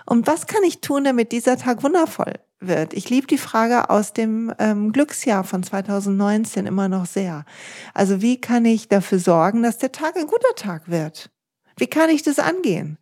Und 0.05 0.27
was 0.27 0.45
kann 0.47 0.61
ich 0.63 0.81
tun, 0.81 1.05
damit 1.05 1.31
dieser 1.31 1.57
Tag 1.57 1.81
wundervoll 1.83 2.33
wird? 2.59 2.93
Ich 2.93 3.09
liebe 3.09 3.25
die 3.25 3.37
Frage 3.37 3.89
aus 3.89 4.11
dem 4.11 4.53
ähm, 4.59 4.91
Glücksjahr 4.91 5.45
von 5.45 5.63
2019 5.63 6.65
immer 6.65 6.89
noch 6.89 7.05
sehr. 7.05 7.45
Also 7.93 8.21
wie 8.21 8.41
kann 8.41 8.65
ich 8.65 8.89
dafür 8.89 9.19
sorgen, 9.19 9.63
dass 9.63 9.77
der 9.77 9.93
Tag 9.93 10.17
ein 10.17 10.27
guter 10.27 10.55
Tag 10.57 10.89
wird? 10.89 11.31
Wie 11.77 11.87
kann 11.87 12.09
ich 12.09 12.23
das 12.23 12.39
angehen? 12.39 12.97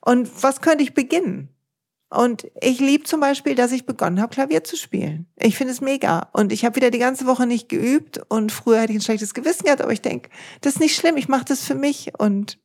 Und 0.00 0.42
was 0.42 0.62
könnte 0.62 0.82
ich 0.82 0.94
beginnen? 0.94 1.53
Und 2.10 2.46
ich 2.60 2.78
liebe 2.78 3.04
zum 3.04 3.20
Beispiel, 3.20 3.54
dass 3.54 3.72
ich 3.72 3.86
begonnen 3.86 4.20
habe, 4.20 4.32
Klavier 4.32 4.62
zu 4.62 4.76
spielen. 4.76 5.26
Ich 5.36 5.56
finde 5.56 5.72
es 5.72 5.80
mega. 5.80 6.28
Und 6.32 6.52
ich 6.52 6.64
habe 6.64 6.76
wieder 6.76 6.90
die 6.90 6.98
ganze 6.98 7.26
Woche 7.26 7.46
nicht 7.46 7.68
geübt 7.68 8.20
und 8.28 8.52
früher 8.52 8.80
hätte 8.80 8.92
ich 8.92 8.98
ein 8.98 9.02
schlechtes 9.02 9.34
Gewissen 9.34 9.64
gehabt, 9.64 9.80
aber 9.80 9.92
ich 9.92 10.02
denke, 10.02 10.30
das 10.60 10.74
ist 10.74 10.80
nicht 10.80 10.94
schlimm, 10.94 11.16
ich 11.16 11.28
mache 11.28 11.44
das 11.46 11.64
für 11.64 11.74
mich 11.74 12.12
und 12.18 12.58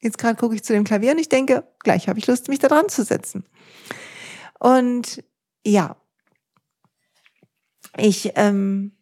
Jetzt 0.00 0.18
gerade 0.18 0.36
gucke 0.36 0.54
ich 0.54 0.64
zu 0.64 0.72
dem 0.72 0.84
Klavier 0.84 1.12
und 1.12 1.18
ich 1.18 1.28
denke, 1.28 1.64
gleich 1.80 2.08
habe 2.08 2.18
ich 2.18 2.26
Lust, 2.26 2.48
mich 2.48 2.58
da 2.58 2.68
dran 2.68 2.88
zu 2.88 3.04
setzen. 3.04 3.44
Und 4.58 5.22
ja, 5.64 5.96
ich 7.96 8.32
ähm, 8.36 8.96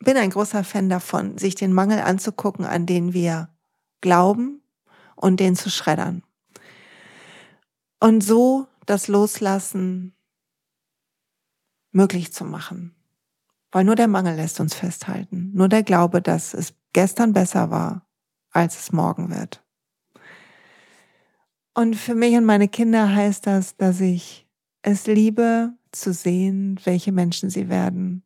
bin 0.00 0.16
ein 0.16 0.30
großer 0.30 0.62
Fan 0.62 0.88
davon, 0.88 1.38
sich 1.38 1.56
den 1.56 1.72
Mangel 1.72 2.00
anzugucken, 2.00 2.64
an 2.64 2.86
den 2.86 3.12
wir 3.12 3.48
glauben 4.00 4.62
und 5.16 5.40
den 5.40 5.56
zu 5.56 5.70
schreddern. 5.70 6.22
Und 8.04 8.22
so 8.22 8.66
das 8.84 9.08
Loslassen 9.08 10.14
möglich 11.90 12.34
zu 12.34 12.44
machen. 12.44 12.94
Weil 13.72 13.84
nur 13.84 13.94
der 13.94 14.08
Mangel 14.08 14.36
lässt 14.36 14.60
uns 14.60 14.74
festhalten. 14.74 15.52
Nur 15.54 15.70
der 15.70 15.82
Glaube, 15.82 16.20
dass 16.20 16.52
es 16.52 16.74
gestern 16.92 17.32
besser 17.32 17.70
war, 17.70 18.06
als 18.50 18.78
es 18.78 18.92
morgen 18.92 19.30
wird. 19.30 19.64
Und 21.72 21.96
für 21.96 22.14
mich 22.14 22.36
und 22.36 22.44
meine 22.44 22.68
Kinder 22.68 23.08
heißt 23.14 23.46
das, 23.46 23.78
dass 23.78 24.02
ich 24.02 24.46
es 24.82 25.06
liebe 25.06 25.72
zu 25.90 26.12
sehen, 26.12 26.78
welche 26.84 27.10
Menschen 27.10 27.48
sie 27.48 27.70
werden. 27.70 28.22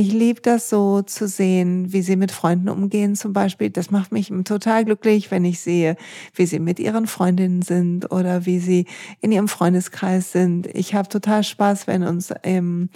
Ich 0.00 0.12
liebe 0.12 0.40
das 0.40 0.70
so 0.70 1.02
zu 1.02 1.26
sehen, 1.26 1.92
wie 1.92 2.02
sie 2.02 2.14
mit 2.14 2.30
Freunden 2.30 2.68
umgehen 2.68 3.16
zum 3.16 3.32
Beispiel. 3.32 3.70
Das 3.70 3.90
macht 3.90 4.12
mich 4.12 4.32
total 4.44 4.84
glücklich, 4.84 5.32
wenn 5.32 5.44
ich 5.44 5.58
sehe, 5.58 5.96
wie 6.36 6.46
sie 6.46 6.60
mit 6.60 6.78
ihren 6.78 7.08
Freundinnen 7.08 7.62
sind 7.62 8.12
oder 8.12 8.46
wie 8.46 8.60
sie 8.60 8.86
in 9.20 9.32
ihrem 9.32 9.48
Freundeskreis 9.48 10.30
sind. 10.30 10.68
Ich 10.68 10.94
habe 10.94 11.08
total 11.08 11.42
Spaß, 11.42 11.88
wenn 11.88 12.04
uns, 12.04 12.32
ähm, 12.44 12.90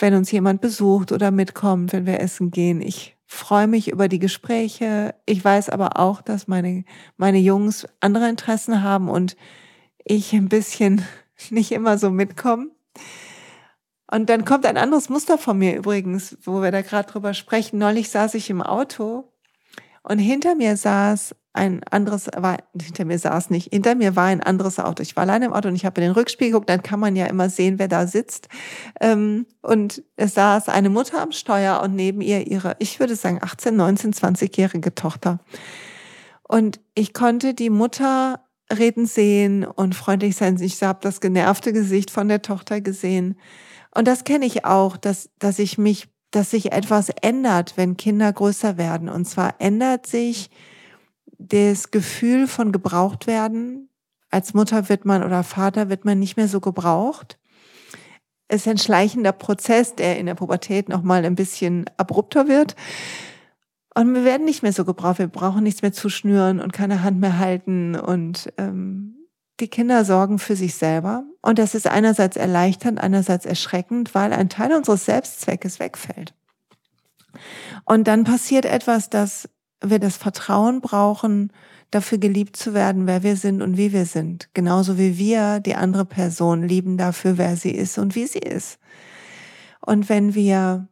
wenn 0.00 0.12
uns 0.14 0.32
jemand 0.32 0.60
besucht 0.60 1.12
oder 1.12 1.30
mitkommt, 1.30 1.92
wenn 1.92 2.04
wir 2.04 2.18
essen 2.18 2.50
gehen. 2.50 2.82
Ich 2.82 3.16
freue 3.26 3.68
mich 3.68 3.92
über 3.92 4.08
die 4.08 4.18
Gespräche. 4.18 5.14
Ich 5.26 5.44
weiß 5.44 5.70
aber 5.70 6.00
auch, 6.00 6.20
dass 6.20 6.48
meine, 6.48 6.82
meine 7.16 7.38
Jungs 7.38 7.86
andere 8.00 8.28
Interessen 8.28 8.82
haben 8.82 9.08
und 9.08 9.36
ich 10.04 10.32
ein 10.32 10.48
bisschen 10.48 11.06
nicht 11.50 11.70
immer 11.70 11.96
so 11.96 12.10
mitkomme. 12.10 12.70
Und 14.14 14.30
dann 14.30 14.44
kommt 14.44 14.64
ein 14.64 14.76
anderes 14.76 15.08
Muster 15.08 15.38
von 15.38 15.58
mir 15.58 15.74
übrigens, 15.74 16.38
wo 16.44 16.62
wir 16.62 16.70
da 16.70 16.82
gerade 16.82 17.10
drüber 17.10 17.34
sprechen. 17.34 17.80
Neulich 17.80 18.10
saß 18.10 18.34
ich 18.34 18.48
im 18.48 18.62
Auto 18.62 19.32
und 20.04 20.20
hinter 20.20 20.54
mir 20.54 20.76
saß 20.76 21.34
ein 21.52 21.82
anderes, 21.90 22.28
war, 22.36 22.58
hinter 22.80 23.06
mir 23.06 23.18
saß 23.18 23.50
nicht, 23.50 23.72
hinter 23.72 23.96
mir 23.96 24.14
war 24.14 24.26
ein 24.26 24.40
anderes 24.40 24.78
Auto. 24.78 25.02
Ich 25.02 25.16
war 25.16 25.22
alleine 25.22 25.46
im 25.46 25.52
Auto 25.52 25.66
und 25.66 25.74
ich 25.74 25.84
habe 25.84 26.00
in 26.00 26.06
den 26.06 26.12
Rückspiegel 26.12 26.52
geguckt, 26.52 26.68
dann 26.68 26.84
kann 26.84 27.00
man 27.00 27.16
ja 27.16 27.26
immer 27.26 27.50
sehen, 27.50 27.80
wer 27.80 27.88
da 27.88 28.06
sitzt. 28.06 28.46
Ähm, 29.00 29.46
und 29.62 30.04
es 30.14 30.34
saß 30.34 30.68
eine 30.68 30.90
Mutter 30.90 31.20
am 31.20 31.32
Steuer 31.32 31.82
und 31.82 31.96
neben 31.96 32.20
ihr 32.20 32.46
ihre, 32.46 32.76
ich 32.78 33.00
würde 33.00 33.16
sagen, 33.16 33.40
18, 33.42 33.74
19, 33.74 34.12
20-jährige 34.12 34.94
Tochter. 34.94 35.40
Und 36.44 36.78
ich 36.94 37.14
konnte 37.14 37.52
die 37.52 37.70
Mutter 37.70 38.44
reden 38.72 39.06
sehen 39.06 39.64
und 39.64 39.96
freundlich 39.96 40.36
sein. 40.36 40.56
Ich 40.60 40.80
habe 40.84 41.00
das 41.02 41.20
genervte 41.20 41.72
Gesicht 41.72 42.12
von 42.12 42.28
der 42.28 42.42
Tochter 42.42 42.80
gesehen. 42.80 43.36
Und 43.94 44.08
das 44.08 44.24
kenne 44.24 44.44
ich 44.44 44.64
auch, 44.64 44.96
dass, 44.96 45.30
dass 45.38 45.58
ich 45.58 45.78
mich, 45.78 46.08
dass 46.30 46.50
sich 46.50 46.72
etwas 46.72 47.10
ändert, 47.22 47.76
wenn 47.76 47.96
Kinder 47.96 48.32
größer 48.32 48.76
werden. 48.76 49.08
Und 49.08 49.24
zwar 49.26 49.54
ändert 49.60 50.06
sich 50.06 50.50
das 51.38 51.90
Gefühl 51.90 52.46
von 52.46 52.72
gebraucht 52.72 53.26
werden. 53.26 53.88
Als 54.30 54.52
Mutter 54.52 54.88
wird 54.88 55.04
man 55.04 55.22
oder 55.22 55.44
Vater 55.44 55.88
wird 55.88 56.04
man 56.04 56.18
nicht 56.18 56.36
mehr 56.36 56.48
so 56.48 56.60
gebraucht. 56.60 57.38
Es 58.48 58.62
ist 58.62 58.68
ein 58.68 58.78
schleichender 58.78 59.32
Prozess, 59.32 59.94
der 59.94 60.18
in 60.18 60.26
der 60.26 60.34
Pubertät 60.34 60.88
nochmal 60.88 61.24
ein 61.24 61.34
bisschen 61.36 61.86
abrupter 61.96 62.48
wird. 62.48 62.74
Und 63.94 64.12
wir 64.12 64.24
werden 64.24 64.44
nicht 64.44 64.62
mehr 64.62 64.72
so 64.72 64.84
gebraucht. 64.84 65.20
Wir 65.20 65.28
brauchen 65.28 65.62
nichts 65.62 65.82
mehr 65.82 65.92
zu 65.92 66.08
schnüren 66.08 66.60
und 66.60 66.72
keine 66.72 67.02
Hand 67.04 67.20
mehr 67.20 67.38
halten 67.38 67.94
und 67.94 68.52
ähm, 68.58 69.23
die 69.60 69.68
Kinder 69.68 70.04
sorgen 70.04 70.38
für 70.38 70.56
sich 70.56 70.74
selber. 70.74 71.24
Und 71.42 71.58
das 71.58 71.74
ist 71.74 71.86
einerseits 71.86 72.36
erleichternd, 72.36 73.00
einerseits 73.00 73.46
erschreckend, 73.46 74.14
weil 74.14 74.32
ein 74.32 74.48
Teil 74.48 74.72
unseres 74.72 75.04
Selbstzweckes 75.04 75.78
wegfällt. 75.78 76.34
Und 77.84 78.08
dann 78.08 78.24
passiert 78.24 78.64
etwas, 78.64 79.10
dass 79.10 79.48
wir 79.82 79.98
das 79.98 80.16
Vertrauen 80.16 80.80
brauchen, 80.80 81.52
dafür 81.90 82.18
geliebt 82.18 82.56
zu 82.56 82.74
werden, 82.74 83.06
wer 83.06 83.22
wir 83.22 83.36
sind 83.36 83.62
und 83.62 83.76
wie 83.76 83.92
wir 83.92 84.06
sind. 84.06 84.48
Genauso 84.54 84.98
wie 84.98 85.18
wir 85.18 85.60
die 85.60 85.76
andere 85.76 86.04
Person 86.04 86.62
lieben 86.62 86.96
dafür, 86.96 87.38
wer 87.38 87.56
sie 87.56 87.70
ist 87.70 87.98
und 87.98 88.14
wie 88.14 88.26
sie 88.26 88.40
ist. 88.40 88.78
Und 89.80 90.08
wenn 90.08 90.34
wir 90.34 90.88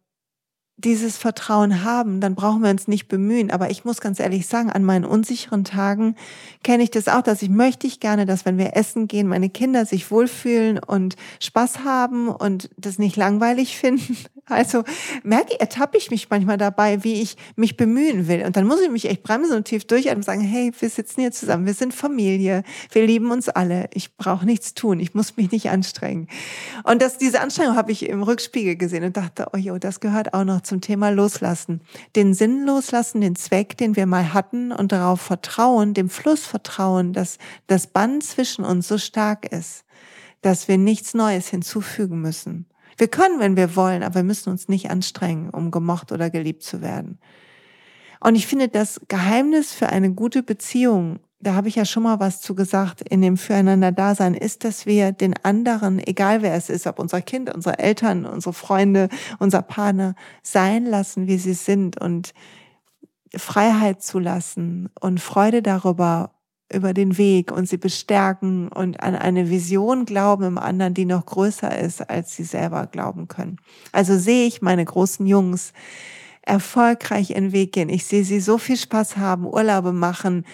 dieses 0.85 1.17
Vertrauen 1.17 1.85
haben, 1.85 2.21
dann 2.21 2.35
brauchen 2.35 2.63
wir 2.63 2.71
uns 2.71 2.89
nicht 2.89 3.09
bemühen. 3.09 3.51
Aber 3.51 3.71
ich 3.71 3.85
muss 3.85 4.01
ganz 4.01 4.21
ehrlich 4.21 4.47
sagen, 4.47 4.71
an 4.71 4.85
meinen 4.85 5.05
unsicheren 5.05 5.65
Tagen 5.65 6.17
kenne 6.63 6.83
ich 6.83 6.91
das 6.91 7.09
auch, 7.09 7.23
dass 7.23 7.43
ich 7.43 7.49
möchte 7.49 7.87
ich 7.87 8.01
gerne, 8.01 8.27
dass 8.27 8.45
wenn 8.45 8.59
wir 8.59 8.77
essen 8.77 9.09
gehen, 9.09 9.29
meine 9.29 9.49
Kinder 9.49 9.87
sich 9.87 10.11
wohlfühlen 10.11 10.79
und 10.79 11.17
Spaß 11.41 11.85
haben 11.85 12.29
und 12.29 12.71
das 12.77 12.99
nicht 12.99 13.17
langweilig 13.17 13.77
finden. 13.79 14.17
Also 14.47 14.83
merke, 15.23 15.59
ertappe 15.61 15.97
ich 15.97 16.11
mich 16.11 16.29
manchmal 16.29 16.59
dabei, 16.59 17.05
wie 17.05 17.23
ich 17.23 17.37
mich 17.57 17.77
bemühen 17.77 18.27
will. 18.27 18.45
Und 18.45 18.57
dann 18.57 18.67
muss 18.67 18.81
ich 18.81 18.91
mich 18.91 19.09
echt 19.09 19.23
bremsen 19.23 19.57
und 19.57 19.65
tief 19.65 19.87
durchatmen 19.87 20.19
und 20.19 20.25
sagen, 20.25 20.41
hey, 20.41 20.73
wir 20.79 20.91
sitzen 20.91 21.21
hier 21.21 21.31
zusammen, 21.31 21.65
wir 21.65 21.75
sind 21.75 21.95
Familie, 21.95 22.65
wir 22.91 23.07
lieben 23.07 23.31
uns 23.31 23.49
alle. 23.49 23.89
Ich 23.95 24.17
brauche 24.17 24.45
nichts 24.45 24.75
tun, 24.75 24.99
ich 24.99 25.15
muss 25.15 25.37
mich 25.37 25.53
nicht 25.53 25.71
anstrengen. 25.71 26.29
Und 26.83 27.03
das, 27.03 27.19
diese 27.19 27.41
Anstrengung 27.41 27.77
habe 27.77 27.93
ich 27.93 28.09
im 28.09 28.23
Rückspiegel 28.23 28.77
gesehen 28.77 29.05
und 29.05 29.17
dachte, 29.17 29.47
oh 29.53 29.57
jo, 29.57 29.79
das 29.79 30.01
gehört 30.01 30.35
auch 30.35 30.45
noch 30.45 30.63
zum 30.73 30.81
Thema 30.81 31.11
Loslassen. 31.11 31.83
Den 32.17 32.33
Sinn 32.33 32.65
loslassen, 32.65 33.21
den 33.21 33.37
Zweck, 33.37 33.77
den 33.77 33.95
wir 33.95 34.07
mal 34.07 34.33
hatten 34.33 34.73
und 34.73 34.91
darauf 34.91 35.21
vertrauen, 35.21 35.93
dem 35.93 36.09
Fluss 36.09 36.47
vertrauen, 36.47 37.13
dass 37.13 37.37
das 37.67 37.89
Band 37.89 38.25
zwischen 38.25 38.65
uns 38.65 38.89
so 38.89 38.97
stark 38.97 39.53
ist, 39.53 39.85
dass 40.41 40.69
wir 40.69 40.79
nichts 40.79 41.13
Neues 41.13 41.49
hinzufügen 41.49 42.23
müssen. 42.23 42.65
Wir 42.97 43.09
können, 43.09 43.39
wenn 43.39 43.55
wir 43.55 43.77
wollen, 43.77 44.03
aber 44.03 44.15
wir 44.15 44.23
müssen 44.23 44.49
uns 44.49 44.69
nicht 44.69 44.91
anstrengen, 44.91 45.51
um 45.51 45.71
gemocht 45.71 46.11
oder 46.11 46.31
geliebt 46.31 46.63
zu 46.63 46.81
werden. 46.81 47.19
Und 48.21 48.35
ich 48.35 48.47
finde, 48.47 48.69
das 48.69 48.99
Geheimnis 49.09 49.75
für 49.75 49.91
eine 49.91 50.15
gute 50.15 50.43
Beziehung, 50.43 51.19
da 51.43 51.55
habe 51.55 51.69
ich 51.69 51.75
ja 51.75 51.85
schon 51.85 52.05
mal 52.05 52.21
was 52.21 52.41
zu 52.41 52.55
gesagt, 52.55 53.03
in 53.03 53.21
dem 53.21 53.37
Füreinander-Dasein, 53.37 54.35
ist, 54.35 54.65
dass 54.65 54.87
wir 54.87 55.11
den 55.11 55.35
anderen, 55.43 55.99
egal 55.99 56.41
wer 56.43 56.55
es 56.55 56.71
ist, 56.71 56.87
ob 56.87 57.01
unser 57.01 57.21
Kind, 57.21 57.53
unsere 57.53 57.81
Eltern, 57.81 58.25
unsere 58.25 58.53
Freunde, 58.53 59.09
unser 59.41 59.61
Partner, 59.61 60.15
sein 60.43 60.87
lassen, 60.87 61.27
wie 61.27 61.39
sie 61.39 61.55
sind 61.55 62.01
und 62.01 62.33
Freiheit 63.35 64.03
zulassen 64.03 64.89
und 65.01 65.21
Freude 65.21 65.63
darüber, 65.63 66.31
über 66.73 66.95
den 66.95 67.19
Weg 67.19 67.53
und 67.53 67.69
sie 67.69 67.77
bestärken 67.77 68.69
und 68.69 69.03
an 69.03 69.15
eine 69.15 69.51
Vision 69.51 70.07
glauben 70.07 70.45
im 70.45 70.59
anderen, 70.59 70.95
die 70.95 71.05
noch 71.05 71.27
größer 71.27 71.79
ist, 71.79 72.09
als 72.09 72.35
sie 72.35 72.45
selber 72.45 72.87
glauben 72.87 73.29
können. 73.29 73.59
Also 73.91 74.17
sehe 74.17 74.47
ich 74.47 74.63
meine 74.63 74.85
großen 74.85 75.27
Jungs 75.27 75.73
erfolgreich 76.43 77.31
ihren 77.31 77.53
Weg 77.53 77.73
gehen. 77.73 77.89
Ich 77.89 78.05
sehe 78.05 78.25
sie 78.25 78.41
so 78.41 78.59
viel 78.59 78.77
Spaß 78.77 79.17
haben, 79.17 79.47
Urlaube 79.47 79.93
machen. 79.93 80.45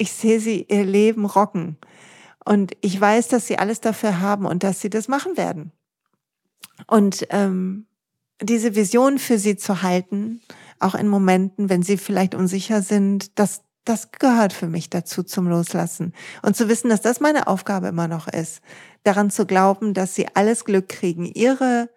Ich 0.00 0.12
sehe 0.12 0.40
sie 0.40 0.64
ihr 0.66 0.86
Leben 0.86 1.26
rocken. 1.26 1.76
Und 2.42 2.72
ich 2.80 2.98
weiß, 2.98 3.28
dass 3.28 3.46
sie 3.46 3.58
alles 3.58 3.82
dafür 3.82 4.20
haben 4.20 4.46
und 4.46 4.62
dass 4.62 4.80
sie 4.80 4.88
das 4.88 5.08
machen 5.08 5.36
werden. 5.36 5.72
Und 6.86 7.26
ähm, 7.28 7.84
diese 8.40 8.74
Vision 8.74 9.18
für 9.18 9.38
sie 9.38 9.56
zu 9.56 9.82
halten, 9.82 10.40
auch 10.78 10.94
in 10.94 11.06
Momenten, 11.06 11.68
wenn 11.68 11.82
sie 11.82 11.98
vielleicht 11.98 12.34
unsicher 12.34 12.80
sind, 12.80 13.38
das, 13.38 13.60
das 13.84 14.10
gehört 14.10 14.54
für 14.54 14.68
mich 14.68 14.88
dazu 14.88 15.22
zum 15.22 15.46
Loslassen. 15.46 16.14
Und 16.40 16.56
zu 16.56 16.70
wissen, 16.70 16.88
dass 16.88 17.02
das 17.02 17.20
meine 17.20 17.46
Aufgabe 17.46 17.88
immer 17.88 18.08
noch 18.08 18.26
ist, 18.26 18.62
daran 19.02 19.30
zu 19.30 19.44
glauben, 19.44 19.92
dass 19.92 20.14
sie 20.14 20.28
alles 20.32 20.64
Glück 20.64 20.88
kriegen, 20.88 21.26
ihre, 21.26 21.90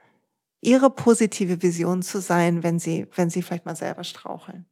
ihre 0.60 0.90
positive 0.90 1.62
Vision 1.62 2.02
zu 2.02 2.20
sein, 2.20 2.64
wenn 2.64 2.80
sie, 2.80 3.08
wenn 3.16 3.30
sie 3.30 3.42
vielleicht 3.42 3.66
mal 3.66 3.78
selber 3.78 4.04
straucheln. 4.04 4.66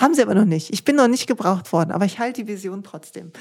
Haben 0.00 0.14
sie 0.14 0.22
aber 0.22 0.34
noch 0.34 0.46
nicht. 0.46 0.70
Ich 0.70 0.84
bin 0.84 0.96
noch 0.96 1.08
nicht 1.08 1.26
gebraucht 1.26 1.72
worden, 1.74 1.92
aber 1.92 2.06
ich 2.06 2.18
halte 2.18 2.42
die 2.42 2.48
Vision 2.48 2.82
trotzdem. 2.82 3.32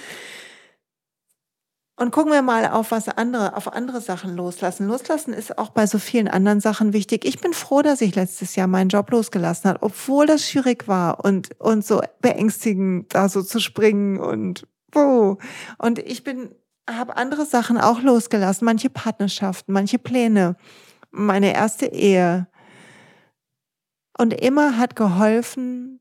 Und 1.96 2.12
gucken 2.12 2.32
wir 2.32 2.42
mal 2.42 2.66
auf 2.70 2.92
was 2.92 3.08
andere, 3.10 3.56
auf 3.56 3.72
andere 3.74 4.02
Sachen 4.02 4.36
loslassen. 4.36 4.88
Loslassen 4.88 5.34
ist 5.34 5.58
auch 5.58 5.70
bei 5.70 5.86
so 5.86 6.00
vielen 6.00 6.28
anderen 6.28 6.62
Sachen 6.62 6.94
wichtig. 6.94 7.26
Ich 7.26 7.40
bin 7.40 7.54
froh, 7.54 7.82
dass 7.82 8.02
ich 8.02 8.16
letztes 8.16 8.56
Jahr 8.56 8.68
meinen 8.68 8.90
Job 8.90 9.10
losgelassen 9.12 9.70
habe, 9.70 9.82
obwohl 9.82 10.26
das 10.26 10.48
schwierig 10.50 10.88
war 10.88 11.24
und, 11.24 11.60
und 11.60 11.86
so 11.86 12.02
beängstigend, 12.22 13.14
da 13.14 13.28
so 13.28 13.42
zu 13.42 13.60
springen 13.60 14.18
und, 14.20 14.66
oh. 14.96 15.38
Und 15.78 16.00
ich 16.00 16.24
bin, 16.24 16.56
habe 16.90 17.18
andere 17.18 17.46
Sachen 17.46 17.78
auch 17.78 18.02
losgelassen. 18.02 18.66
Manche 18.66 18.90
Partnerschaften, 18.90 19.74
manche 19.74 20.00
Pläne. 20.00 20.56
Meine 21.12 21.54
erste 21.54 21.86
Ehe. 21.86 22.48
Und 24.18 24.34
immer 24.34 24.78
hat 24.78 24.96
geholfen, 24.96 26.00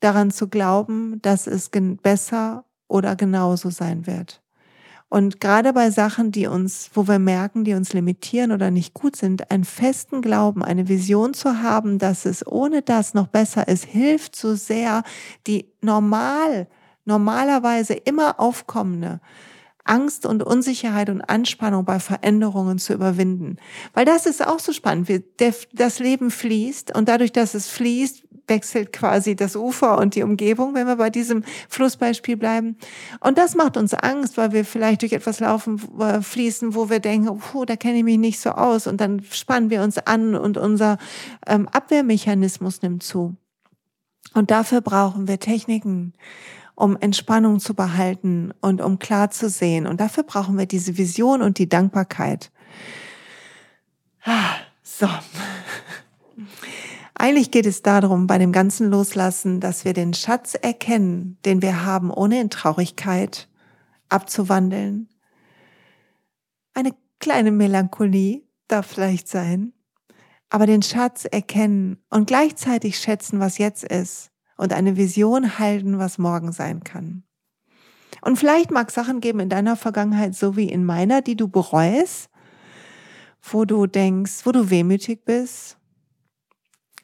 daran 0.00 0.30
zu 0.30 0.48
glauben, 0.48 1.20
dass 1.22 1.46
es 1.46 1.70
besser 2.02 2.64
oder 2.88 3.16
genauso 3.16 3.70
sein 3.70 4.06
wird. 4.06 4.42
Und 5.08 5.40
gerade 5.40 5.72
bei 5.72 5.90
Sachen, 5.90 6.32
die 6.32 6.48
uns, 6.48 6.90
wo 6.94 7.06
wir 7.06 7.20
merken, 7.20 7.62
die 7.64 7.74
uns 7.74 7.92
limitieren 7.92 8.50
oder 8.50 8.72
nicht 8.72 8.92
gut 8.92 9.14
sind, 9.14 9.50
einen 9.52 9.64
festen 9.64 10.20
Glauben, 10.20 10.64
eine 10.64 10.88
Vision 10.88 11.32
zu 11.32 11.62
haben, 11.62 11.98
dass 11.98 12.26
es 12.26 12.44
ohne 12.44 12.82
das 12.82 13.14
noch 13.14 13.28
besser 13.28 13.68
ist, 13.68 13.84
hilft 13.84 14.34
so 14.34 14.56
sehr, 14.56 15.04
die 15.46 15.72
normal 15.80 16.66
normalerweise 17.04 17.94
immer 17.94 18.40
aufkommende 18.40 19.20
Angst 19.84 20.26
und 20.26 20.42
Unsicherheit 20.42 21.08
und 21.08 21.22
Anspannung 21.22 21.84
bei 21.84 22.00
Veränderungen 22.00 22.78
zu 22.78 22.92
überwinden. 22.92 23.58
Weil 23.94 24.04
das 24.04 24.26
ist 24.26 24.44
auch 24.44 24.58
so 24.58 24.72
spannend. 24.72 25.08
Das 25.72 25.98
Leben 26.00 26.32
fließt 26.32 26.96
und 26.96 27.08
dadurch, 27.08 27.30
dass 27.30 27.54
es 27.54 27.68
fließt, 27.68 28.24
wechselt 28.48 28.92
quasi 28.92 29.36
das 29.36 29.56
Ufer 29.56 29.98
und 29.98 30.14
die 30.14 30.22
Umgebung, 30.22 30.74
wenn 30.74 30.86
wir 30.86 30.96
bei 30.96 31.10
diesem 31.10 31.42
Flussbeispiel 31.68 32.36
bleiben. 32.36 32.76
Und 33.20 33.38
das 33.38 33.54
macht 33.54 33.76
uns 33.76 33.94
Angst, 33.94 34.36
weil 34.36 34.52
wir 34.52 34.64
vielleicht 34.64 35.02
durch 35.02 35.12
etwas 35.12 35.40
laufen, 35.40 35.80
äh, 36.00 36.20
fließen, 36.20 36.74
wo 36.74 36.88
wir 36.90 37.00
denken, 37.00 37.38
puh, 37.38 37.64
da 37.64 37.76
kenne 37.76 37.98
ich 37.98 38.04
mich 38.04 38.18
nicht 38.18 38.40
so 38.40 38.50
aus. 38.50 38.86
Und 38.86 39.00
dann 39.00 39.22
spannen 39.30 39.70
wir 39.70 39.82
uns 39.82 39.98
an 39.98 40.34
und 40.34 40.56
unser 40.56 40.98
ähm, 41.46 41.68
Abwehrmechanismus 41.68 42.82
nimmt 42.82 43.02
zu. 43.02 43.36
Und 44.34 44.50
dafür 44.50 44.80
brauchen 44.80 45.28
wir 45.28 45.40
Techniken, 45.40 46.12
um 46.74 46.96
Entspannung 46.96 47.58
zu 47.58 47.74
behalten 47.74 48.52
und 48.60 48.80
um 48.82 48.98
klar 48.98 49.30
zu 49.30 49.48
sehen. 49.48 49.86
Und 49.86 50.00
dafür 50.00 50.24
brauchen 50.24 50.58
wir 50.58 50.66
diese 50.66 50.98
Vision 50.98 51.42
und 51.42 51.58
die 51.58 51.68
Dankbarkeit. 51.68 52.50
Ah, 54.24 54.56
so. 54.82 55.08
Eigentlich 57.18 57.50
geht 57.50 57.64
es 57.64 57.80
darum, 57.80 58.26
bei 58.26 58.36
dem 58.36 58.52
ganzen 58.52 58.90
Loslassen, 58.90 59.58
dass 59.58 59.86
wir 59.86 59.94
den 59.94 60.12
Schatz 60.12 60.54
erkennen, 60.54 61.38
den 61.46 61.62
wir 61.62 61.86
haben, 61.86 62.10
ohne 62.10 62.40
in 62.42 62.50
Traurigkeit 62.50 63.48
abzuwandeln. 64.10 65.08
Eine 66.74 66.94
kleine 67.18 67.52
Melancholie 67.52 68.42
darf 68.68 68.86
vielleicht 68.86 69.28
sein, 69.28 69.72
aber 70.50 70.66
den 70.66 70.82
Schatz 70.82 71.24
erkennen 71.24 72.04
und 72.10 72.26
gleichzeitig 72.26 72.98
schätzen, 72.98 73.40
was 73.40 73.56
jetzt 73.56 73.84
ist 73.84 74.30
und 74.58 74.74
eine 74.74 74.98
Vision 74.98 75.58
halten, 75.58 75.98
was 75.98 76.18
morgen 76.18 76.52
sein 76.52 76.84
kann. 76.84 77.24
Und 78.20 78.36
vielleicht 78.36 78.70
mag 78.70 78.90
Sachen 78.90 79.20
geben 79.20 79.40
in 79.40 79.48
deiner 79.48 79.76
Vergangenheit, 79.76 80.34
so 80.34 80.54
wie 80.54 80.68
in 80.68 80.84
meiner, 80.84 81.22
die 81.22 81.36
du 81.36 81.48
bereust, 81.48 82.28
wo 83.40 83.64
du 83.64 83.86
denkst, 83.86 84.44
wo 84.44 84.52
du 84.52 84.68
wehmütig 84.68 85.24
bist. 85.24 85.78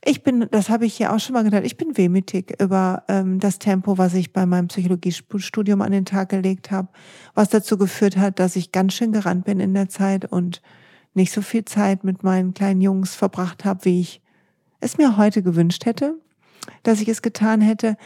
Ich 0.05 0.25
bin, 0.25 0.49
das 0.51 0.69
habe 0.69 0.85
ich 0.85 0.99
ja 0.99 1.15
auch 1.15 1.21
schon 1.21 1.35
mal 1.35 1.45
gedacht, 1.45 1.63
ich 1.65 1.77
bin 1.77 1.97
wehmütig 1.97 2.61
über 2.61 3.05
ähm, 3.09 3.39
das 3.39 3.59
Tempo, 3.61 3.99
was 3.99 4.15
ich 4.15 4.33
bei 4.33 4.47
meinem 4.47 4.69
Psychologiestudium 4.69 5.81
an 5.81 5.93
den 5.93 6.05
Tag 6.05 6.31
gelegt 6.31 6.73
habe, 6.73 6.89
was 7.35 7.51
dazu 7.51 7.79
geführt 7.79 8.17
hat, 8.17 8.41
dass 8.41 8.57
ich 8.57 8.73
ganz 8.73 8.95
schön 8.95 9.13
gerannt 9.13 9.45
bin 9.45 9.61
in 9.61 9.75
der 9.75 9.89
Zeit 9.89 10.25
und 10.25 10.61
nicht 11.15 11.33
so 11.33 11.41
viel 11.41 11.65
Zeit 11.65 12.03
mit 12.03 12.25
meinen 12.25 12.53
kleinen 12.53 12.81
Jungs 12.81 13.15
verbracht 13.15 13.65
habe, 13.65 13.85
wie 13.85 14.01
ich 14.01 14.21
es 14.81 14.99
mir 14.99 15.17
heute 15.17 15.43
gewünscht 15.43 15.87
hätte 15.87 16.17
dass 16.83 17.01
ich 17.01 17.09
es 17.09 17.23
getan 17.23 17.61
hätte. 17.61 17.97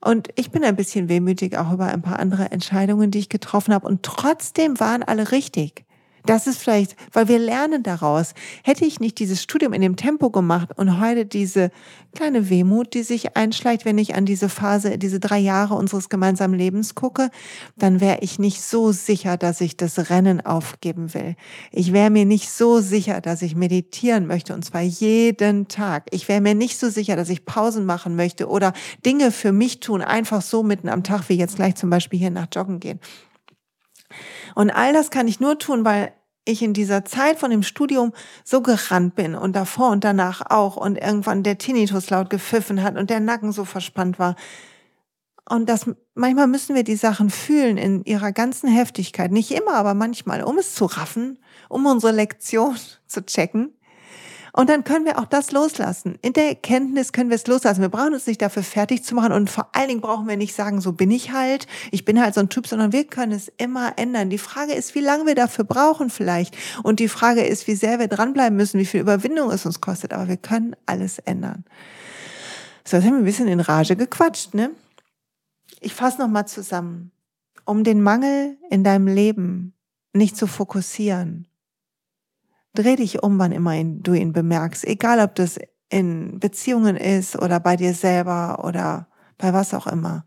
Und 0.00 0.28
ich 0.36 0.50
bin 0.50 0.64
ein 0.64 0.76
bisschen 0.76 1.08
wehmütig 1.08 1.56
auch 1.58 1.72
über 1.72 1.86
ein 1.86 2.02
paar 2.02 2.18
andere 2.18 2.50
Entscheidungen, 2.50 3.10
die 3.10 3.18
ich 3.18 3.28
getroffen 3.28 3.74
habe. 3.74 3.86
Und 3.86 4.02
trotzdem 4.02 4.80
waren 4.80 5.02
alle 5.02 5.32
richtig. 5.32 5.84
Das 6.26 6.46
ist 6.46 6.58
vielleicht, 6.58 6.96
weil 7.12 7.28
wir 7.28 7.38
lernen 7.38 7.82
daraus. 7.82 8.34
Hätte 8.62 8.84
ich 8.84 9.00
nicht 9.00 9.18
dieses 9.18 9.42
Studium 9.42 9.72
in 9.72 9.80
dem 9.80 9.96
Tempo 9.96 10.30
gemacht 10.30 10.70
und 10.76 11.00
heute 11.00 11.26
diese 11.26 11.70
kleine 12.14 12.50
Wehmut, 12.50 12.94
die 12.94 13.02
sich 13.02 13.36
einschleicht, 13.36 13.84
wenn 13.84 13.98
ich 13.98 14.14
an 14.14 14.26
diese 14.26 14.48
Phase, 14.48 14.98
diese 14.98 15.20
drei 15.20 15.38
Jahre 15.38 15.74
unseres 15.74 16.08
gemeinsamen 16.08 16.58
Lebens 16.58 16.94
gucke, 16.94 17.30
dann 17.76 18.00
wäre 18.00 18.18
ich 18.20 18.38
nicht 18.38 18.62
so 18.62 18.92
sicher, 18.92 19.36
dass 19.36 19.60
ich 19.60 19.76
das 19.76 20.10
Rennen 20.10 20.40
aufgeben 20.44 21.14
will. 21.14 21.36
Ich 21.70 21.92
wäre 21.92 22.10
mir 22.10 22.24
nicht 22.24 22.50
so 22.50 22.80
sicher, 22.80 23.20
dass 23.20 23.42
ich 23.42 23.54
meditieren 23.54 24.26
möchte 24.26 24.54
und 24.54 24.64
zwar 24.64 24.82
jeden 24.82 25.68
Tag. 25.68 26.06
Ich 26.10 26.28
wäre 26.28 26.40
mir 26.40 26.54
nicht 26.54 26.78
so 26.78 26.88
sicher, 26.90 27.16
dass 27.16 27.28
ich 27.28 27.44
Pausen 27.44 27.86
machen 27.86 28.16
möchte 28.16 28.48
oder 28.48 28.72
Dinge 29.06 29.30
für 29.30 29.52
mich 29.52 29.80
tun, 29.80 30.02
einfach 30.02 30.42
so 30.42 30.62
mitten 30.62 30.88
am 30.88 31.04
Tag, 31.04 31.28
wie 31.28 31.34
jetzt 31.34 31.56
gleich 31.56 31.76
zum 31.76 31.90
Beispiel 31.90 32.18
hier 32.18 32.30
nach 32.30 32.48
Joggen 32.52 32.80
gehen. 32.80 33.00
Und 34.54 34.70
all 34.70 34.92
das 34.92 35.10
kann 35.10 35.28
ich 35.28 35.40
nur 35.40 35.58
tun, 35.58 35.84
weil 35.84 36.12
ich 36.44 36.62
in 36.62 36.72
dieser 36.72 37.04
Zeit 37.04 37.38
von 37.38 37.50
dem 37.50 37.62
Studium 37.62 38.12
so 38.44 38.60
gerannt 38.62 39.14
bin 39.14 39.34
und 39.34 39.54
davor 39.54 39.90
und 39.90 40.04
danach 40.04 40.50
auch 40.50 40.76
und 40.76 40.96
irgendwann 40.96 41.42
der 41.42 41.58
Tinnitus 41.58 42.10
laut 42.10 42.30
gepfiffen 42.30 42.82
hat 42.82 42.96
und 42.96 43.10
der 43.10 43.20
Nacken 43.20 43.52
so 43.52 43.64
verspannt 43.64 44.18
war. 44.18 44.36
Und 45.48 45.68
das, 45.68 45.90
manchmal 46.14 46.46
müssen 46.46 46.76
wir 46.76 46.84
die 46.84 46.96
Sachen 46.96 47.28
fühlen 47.28 47.76
in 47.76 48.04
ihrer 48.04 48.32
ganzen 48.32 48.68
Heftigkeit. 48.68 49.32
Nicht 49.32 49.50
immer, 49.50 49.74
aber 49.74 49.94
manchmal, 49.94 50.44
um 50.44 50.58
es 50.58 50.74
zu 50.74 50.84
raffen, 50.84 51.38
um 51.68 51.86
unsere 51.86 52.12
Lektion 52.12 52.76
zu 53.06 53.24
checken. 53.24 53.74
Und 54.52 54.68
dann 54.68 54.84
können 54.84 55.04
wir 55.04 55.18
auch 55.18 55.26
das 55.26 55.52
loslassen. 55.52 56.18
In 56.22 56.32
der 56.32 56.48
Erkenntnis 56.48 57.12
können 57.12 57.30
wir 57.30 57.36
es 57.36 57.46
loslassen. 57.46 57.80
Wir 57.80 57.88
brauchen 57.88 58.14
uns 58.14 58.26
nicht 58.26 58.42
dafür 58.42 58.62
fertig 58.62 59.04
zu 59.04 59.14
machen 59.14 59.32
und 59.32 59.50
vor 59.50 59.68
allen 59.72 59.88
Dingen 59.88 60.00
brauchen 60.00 60.28
wir 60.28 60.36
nicht 60.36 60.54
sagen, 60.54 60.80
so 60.80 60.92
bin 60.92 61.10
ich 61.10 61.32
halt, 61.32 61.66
ich 61.90 62.04
bin 62.04 62.20
halt 62.20 62.34
so 62.34 62.40
ein 62.40 62.48
Typ, 62.48 62.66
sondern 62.66 62.92
wir 62.92 63.04
können 63.04 63.32
es 63.32 63.52
immer 63.58 63.92
ändern. 63.96 64.30
Die 64.30 64.38
Frage 64.38 64.72
ist, 64.72 64.94
wie 64.94 65.00
lange 65.00 65.26
wir 65.26 65.34
dafür 65.34 65.64
brauchen 65.64 66.10
vielleicht. 66.10 66.56
Und 66.82 67.00
die 67.00 67.08
Frage 67.08 67.42
ist, 67.42 67.66
wie 67.66 67.74
sehr 67.74 67.98
wir 67.98 68.08
dranbleiben 68.08 68.56
müssen, 68.56 68.80
wie 68.80 68.86
viel 68.86 69.00
Überwindung 69.00 69.50
es 69.50 69.66
uns 69.66 69.80
kostet. 69.80 70.12
Aber 70.12 70.28
wir 70.28 70.36
können 70.36 70.74
alles 70.86 71.18
ändern. 71.20 71.64
So, 72.84 72.96
jetzt 72.96 73.06
haben 73.06 73.14
wir 73.14 73.18
ein 73.20 73.24
bisschen 73.24 73.48
in 73.48 73.60
Rage 73.60 73.94
gequatscht, 73.94 74.54
ne? 74.54 74.70
Ich 75.80 75.94
fasse 75.94 76.20
nochmal 76.20 76.46
zusammen. 76.46 77.12
Um 77.64 77.84
den 77.84 78.02
Mangel 78.02 78.56
in 78.70 78.84
deinem 78.84 79.06
Leben 79.06 79.74
nicht 80.12 80.36
zu 80.36 80.46
fokussieren, 80.46 81.46
Dreh 82.74 82.96
dich 82.96 83.22
um, 83.22 83.38
wann 83.38 83.52
immer 83.52 83.82
du 83.82 84.12
ihn 84.12 84.32
bemerkst. 84.32 84.86
Egal, 84.86 85.20
ob 85.20 85.34
das 85.34 85.58
in 85.88 86.38
Beziehungen 86.38 86.96
ist 86.96 87.36
oder 87.36 87.60
bei 87.60 87.76
dir 87.76 87.94
selber 87.94 88.64
oder 88.64 89.08
bei 89.38 89.52
was 89.52 89.74
auch 89.74 89.86
immer. 89.86 90.24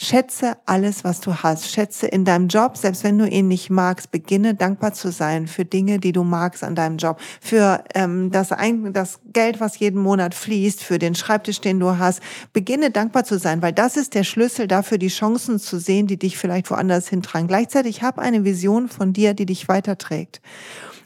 Schätze 0.00 0.56
alles, 0.64 1.02
was 1.02 1.20
du 1.20 1.34
hast. 1.34 1.72
Schätze 1.72 2.06
in 2.06 2.24
deinem 2.24 2.46
Job, 2.46 2.76
selbst 2.76 3.02
wenn 3.02 3.18
du 3.18 3.26
ihn 3.26 3.48
nicht 3.48 3.68
magst, 3.68 4.12
beginne 4.12 4.54
dankbar 4.54 4.92
zu 4.92 5.10
sein 5.10 5.48
für 5.48 5.64
Dinge, 5.64 5.98
die 5.98 6.12
du 6.12 6.22
magst 6.22 6.62
an 6.62 6.76
deinem 6.76 6.98
Job, 6.98 7.18
für 7.40 7.82
ähm, 7.96 8.30
das, 8.30 8.52
Ein 8.52 8.92
das 8.92 9.18
Geld, 9.32 9.58
was 9.58 9.80
jeden 9.80 10.00
Monat 10.00 10.36
fließt, 10.36 10.84
für 10.84 11.00
den 11.00 11.16
Schreibtisch, 11.16 11.60
den 11.60 11.80
du 11.80 11.98
hast. 11.98 12.22
Beginne 12.52 12.92
dankbar 12.92 13.24
zu 13.24 13.40
sein, 13.40 13.60
weil 13.60 13.72
das 13.72 13.96
ist 13.96 14.14
der 14.14 14.22
Schlüssel 14.22 14.68
dafür, 14.68 14.98
die 14.98 15.08
Chancen 15.08 15.58
zu 15.58 15.80
sehen, 15.80 16.06
die 16.06 16.18
dich 16.18 16.38
vielleicht 16.38 16.70
woanders 16.70 17.08
hintragen. 17.08 17.48
Gleichzeitig 17.48 18.04
hab 18.04 18.20
eine 18.20 18.44
Vision 18.44 18.88
von 18.88 19.12
dir, 19.12 19.34
die 19.34 19.46
dich 19.46 19.66
weiterträgt. 19.66 20.40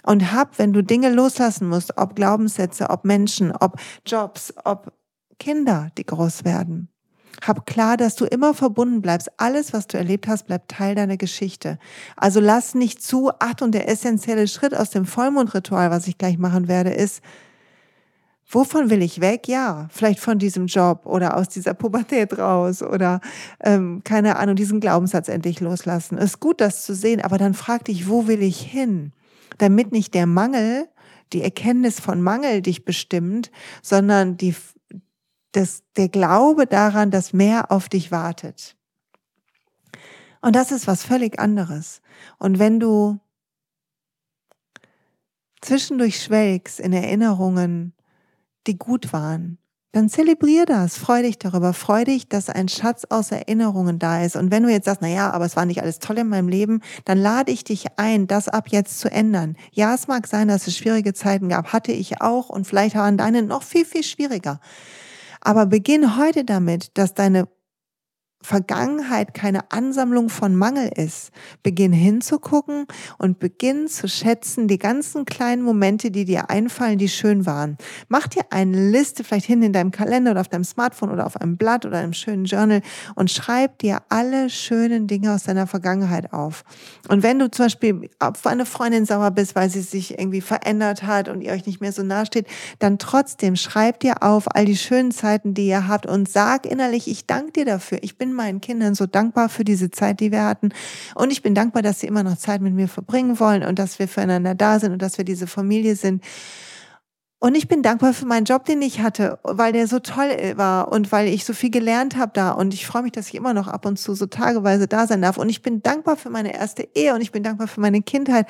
Und 0.03 0.33
hab, 0.33 0.59
wenn 0.59 0.73
du 0.73 0.83
Dinge 0.83 1.13
loslassen 1.13 1.69
musst, 1.69 1.97
ob 1.97 2.17
Glaubenssätze, 2.17 2.91
ob 2.91 3.05
Menschen, 3.05 3.53
ob 3.53 3.77
Jobs, 4.05 4.53
ob 4.65 4.93
Kinder, 5.39 5.91
die 5.97 6.07
groß 6.07 6.45
werden, 6.45 6.93
hab 7.41 7.67
klar, 7.67 7.97
dass 7.97 8.15
du 8.15 8.25
immer 8.25 8.55
verbunden 8.55 9.03
bleibst. 9.03 9.31
Alles, 9.39 9.73
was 9.73 9.87
du 9.87 9.97
erlebt 9.97 10.29
hast, 10.29 10.47
bleibt 10.47 10.71
Teil 10.71 10.95
deiner 10.95 11.17
Geschichte. 11.17 11.79
Also 12.17 12.41
lass 12.41 12.75
nicht 12.75 13.03
zu. 13.03 13.31
Ach, 13.39 13.55
und 13.61 13.73
der 13.73 13.89
essentielle 13.89 14.47
Schritt 14.47 14.77
aus 14.77 14.91
dem 14.91 15.07
Vollmondritual, 15.07 15.91
was 15.91 16.07
ich 16.07 16.19
gleich 16.19 16.39
machen 16.39 16.69
werde, 16.69 16.91
ist, 16.91 17.23
wovon 18.49 18.91
will 18.91 19.03
ich 19.03 19.21
weg? 19.21 19.49
Ja, 19.49 19.89
vielleicht 19.91 20.21
von 20.21 20.39
diesem 20.39 20.67
Job 20.67 21.05
oder 21.05 21.37
aus 21.37 21.49
dieser 21.49 21.75
Pubertät 21.75 22.39
raus 22.39 22.83
oder 22.83 23.21
ähm, 23.61 24.03
keine 24.05 24.37
Ahnung, 24.37 24.55
diesen 24.55 24.81
Glaubenssatz 24.81 25.29
endlich 25.29 25.61
loslassen. 25.61 26.19
Ist 26.19 26.39
gut, 26.39 26.61
das 26.61 26.85
zu 26.85 26.95
sehen, 26.95 27.21
aber 27.21 27.39
dann 27.39 27.55
frag 27.55 27.87
dich, 27.87 28.09
wo 28.09 28.29
will 28.29 28.43
ich 28.43 28.61
hin? 28.61 29.13
Damit 29.59 29.93
nicht 29.93 30.15
der 30.15 30.27
Mangel, 30.27 30.89
die 31.33 31.43
Erkenntnis 31.43 32.01
von 32.01 32.21
Mangel 32.21 32.63
dich 32.63 32.85
bestimmt, 32.85 33.51
sondern 33.83 34.37
die, 34.37 34.55
das, 35.53 35.83
der 35.97 36.09
Glaube 36.09 36.67
daran, 36.67 37.11
dass 37.11 37.33
mehr 37.33 37.71
auf 37.71 37.89
dich 37.89 38.11
wartet. 38.11 38.77
Und 40.41 40.57
das 40.57 40.73
ist 40.73 40.87
was 40.87 41.05
völlig 41.05 41.39
anderes. 41.39 42.03
Und 42.39 42.59
wenn 42.59 42.81
du 42.81 43.21
zwischendurch 45.61 46.21
schwelgst 46.21 46.81
in 46.81 46.93
Erinnerungen, 46.93 47.95
die 48.67 48.77
gut 48.77 49.13
waren, 49.13 49.59
dann 49.93 50.09
zelebrier 50.09 50.65
das, 50.65 50.97
freu 50.97 51.23
dich 51.23 51.39
darüber, 51.39 51.75
freu 51.75 52.05
dich, 52.05 52.27
dass 52.27 52.49
ein 52.49 52.69
Schatz 52.69 53.05
aus 53.11 53.31
Erinnerungen 53.31 53.99
da 53.99 54.25
ist. 54.25 54.37
Und 54.37 54.51
wenn 54.51 54.63
du 54.63 54.71
jetzt 54.71 54.87
sagst, 54.87 55.03
na 55.03 55.09
ja, 55.09 55.31
aber 55.31 55.45
es 55.45 55.55
war 55.55 55.67
nicht 55.67 55.83
alles 55.83 55.99
toll 55.99 56.19
in 56.19 56.29
meinem 56.29 56.49
Leben, 56.49 56.81
dann 57.05 57.19
lade 57.19 57.53
ich 57.53 57.63
dich 57.63 57.87
ein, 57.99 58.27
das 58.27 58.49
ab 58.49 58.69
jetzt 58.69 58.99
zu 59.01 59.11
ändern. 59.11 59.55
Ja, 59.71 59.95
es 59.95 60.09
mag 60.09 60.27
sein, 60.27 60.49
dass 60.49 60.67
es 60.67 60.77
schwierige 60.77 61.13
Zeiten 61.13 61.51
gab, 61.51 61.75
hatte 61.75 61.93
ich 61.93 62.23
auch 62.23 62.49
und 62.49 62.67
vielleicht 62.67 62.97
waren 62.97 63.19
deine 63.19 63.43
noch 63.43 63.63
viel, 63.63 63.85
viel 63.85 64.03
schwieriger. 64.03 64.61
Aber 65.43 65.67
beginn 65.67 66.17
heute 66.17 66.45
damit, 66.45 66.97
dass 66.97 67.13
deine 67.13 67.49
Vergangenheit 68.43 69.35
keine 69.35 69.71
Ansammlung 69.73 70.29
von 70.29 70.55
Mangel 70.55 70.91
ist. 70.95 71.31
Beginn 71.63 71.93
hinzugucken 71.93 72.87
und 73.19 73.39
beginn 73.39 73.89
zu 73.89 74.09
schätzen 74.09 74.69
die 74.69 74.79
ganzen 74.79 75.25
kleinen 75.25 75.63
Momente, 75.63 76.11
die 76.11 76.25
dir 76.25 76.51
einfallen, 76.51 76.99
die 76.99 77.09
schön 77.09 77.47
waren. 77.47 77.77
Mach 78.09 78.27
dir 78.27 78.43
eine 78.51 78.91
Liste 78.91 79.25
vielleicht 79.25 79.47
hin 79.47 79.63
in 79.63 79.73
deinem 79.73 79.91
Kalender 79.91 80.33
oder 80.33 80.41
auf 80.41 80.49
deinem 80.49 80.65
Smartphone 80.65 81.11
oder 81.11 81.27
auf 81.27 81.41
einem 81.41 81.57
Blatt 81.57 81.87
oder 81.87 81.99
einem 81.99 82.13
schönen 82.13 82.45
Journal 82.45 82.83
und 83.15 83.31
schreib 83.31 83.79
dir 83.79 84.03
alle 84.09 84.51
schönen 84.51 85.07
Dinge 85.07 85.33
aus 85.33 85.45
deiner 85.45 85.67
Vergangenheit 85.67 86.33
auf. 86.33 86.65
Und 87.09 87.23
wenn 87.23 87.39
du 87.39 87.51
zum 87.51 87.67
Beispiel 87.67 88.11
auf 88.19 88.47
eine 88.47 88.67
Freundin 88.67 89.07
sauer 89.07 89.31
bist, 89.31 89.55
weil 89.55 89.71
sie 89.71 89.81
sich 89.81 90.19
irgendwie 90.19 90.41
verändert 90.41 91.03
hat 91.05 91.29
und 91.29 91.41
ihr 91.41 91.53
euch 91.53 91.67
nicht 91.67 91.81
mehr 91.81 91.93
so 91.93 92.03
nahe 92.03 92.27
steht, 92.27 92.47
dann 92.79 92.99
trotzdem 92.99 93.57
schreib 93.57 94.01
dir 94.01 94.23
auf 94.23 94.55
all 94.55 94.65
die 94.65 94.77
schönen 94.77 95.13
Zeiten, 95.13 95.55
die 95.55 95.67
ihr 95.67 95.89
habt 95.89 96.07
und 96.07 96.29
sag 96.29 96.67
innerlich, 96.67 97.09
ich 97.09 97.27
danke 97.27 97.53
dir 97.53 97.65
dafür. 97.65 97.99
Ich 98.03 98.19
bin 98.19 98.32
meinen 98.33 98.61
Kindern 98.61 98.95
so 98.95 99.07
dankbar 99.07 99.49
für 99.49 99.65
diese 99.65 99.91
Zeit, 99.91 100.21
die 100.21 100.33
wir 100.33 100.45
hatten. 100.45 100.71
Und 101.15 101.31
ich 101.31 101.43
bin 101.43 101.55
dankbar, 101.55 101.83
dass 101.83 102.01
sie 102.01 102.07
immer 102.07 102.23
noch 102.23 102.37
Zeit 102.37 102.61
mit 102.61 102.75
mir 102.75 102.89
verbringen 102.89 103.39
wollen 103.41 103.63
und 103.63 103.79
dass 103.79 103.99
wir 103.99 104.09
füreinander 104.09 104.55
da 104.55 104.79
sind 104.79 104.93
und 104.93 105.03
dass 105.03 105.19
wir 105.19 105.25
diese 105.25 105.47
Familie 105.47 105.97
sind. 105.97 106.23
Und 107.45 107.57
ich 107.57 107.67
bin 107.67 107.83
dankbar 107.83 108.15
für 108.15 108.25
meinen 108.25 108.45
Job, 108.45 108.67
den 108.67 108.81
ich 108.83 109.01
hatte, 109.01 109.41
weil 109.43 109.73
der 109.73 109.89
so 109.89 109.99
toll 109.99 110.31
war 110.55 110.93
und 110.93 111.11
weil 111.11 111.27
ich 111.27 111.45
so 111.45 111.55
viel 111.55 111.71
gelernt 111.71 112.17
habe 112.17 112.31
da. 112.33 112.53
Und 112.53 112.73
ich 112.73 112.87
freue 112.87 113.03
mich, 113.03 113.11
dass 113.11 113.27
ich 113.27 113.35
immer 113.35 113.53
noch 113.53 113.67
ab 113.67 113.85
und 113.85 113.99
zu 113.99 114.15
so 114.15 114.27
tageweise 114.27 114.87
da 114.87 115.09
sein 115.09 115.23
darf. 115.23 115.39
Und 115.39 115.49
ich 115.49 115.61
bin 115.61 115.83
dankbar 115.83 116.17
für 116.17 116.31
meine 116.31 116.55
erste 116.55 116.89
Ehe 116.95 117.13
und 117.15 117.21
ich 117.21 117.33
bin 117.33 117.43
dankbar 117.43 117.67
für 117.67 117.81
meine 117.81 118.01
Kindheit 118.01 118.47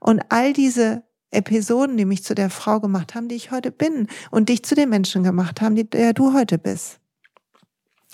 und 0.00 0.22
all 0.30 0.52
diese 0.52 1.04
Episoden, 1.30 1.96
die 1.96 2.04
mich 2.04 2.24
zu 2.24 2.34
der 2.34 2.50
Frau 2.50 2.80
gemacht 2.80 3.14
haben, 3.14 3.28
die 3.28 3.36
ich 3.36 3.52
heute 3.52 3.70
bin 3.70 4.08
und 4.32 4.48
dich 4.48 4.64
zu 4.64 4.74
den 4.74 4.88
Menschen 4.88 5.22
gemacht 5.22 5.60
haben, 5.60 5.76
die 5.76 5.88
der 5.88 6.12
du 6.12 6.34
heute 6.34 6.58
bist. 6.58 7.01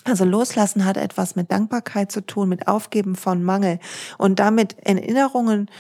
Also 0.09 0.25
loslassen 0.25 0.87
hat 0.87 0.97
etwas 0.97 1.37
mit 1.37 1.51
Dankbarkeit 1.53 2.11
zu 2.11 2.25
tun, 2.25 2.49
mit 2.49 2.67
Aufgeben 2.67 3.15
von 3.15 3.43
Mangel 3.43 3.79
und 4.17 4.39
damit 4.39 4.77
Erinnerungen 4.79 5.71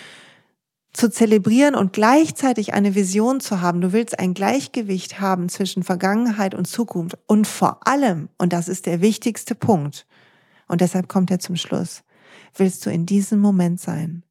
zu 0.92 1.10
zelebrieren 1.10 1.74
und 1.74 1.92
gleichzeitig 1.92 2.74
eine 2.74 2.94
Vision 2.94 3.40
zu 3.40 3.60
haben. 3.62 3.80
Du 3.80 3.92
willst 3.92 4.18
ein 4.18 4.34
Gleichgewicht 4.34 5.20
haben 5.20 5.48
zwischen 5.48 5.82
Vergangenheit 5.82 6.54
und 6.54 6.66
Zukunft 6.66 7.16
und 7.26 7.46
vor 7.46 7.86
allem, 7.86 8.28
und 8.36 8.52
das 8.52 8.68
ist 8.68 8.86
der 8.86 9.00
wichtigste 9.00 9.54
Punkt, 9.54 10.06
und 10.66 10.82
deshalb 10.82 11.08
kommt 11.08 11.30
er 11.30 11.38
zum 11.38 11.56
Schluss, 11.56 12.02
willst 12.54 12.84
du 12.84 12.90
in 12.90 13.06
diesem 13.06 13.38
Moment 13.38 13.80
sein. 13.80 14.24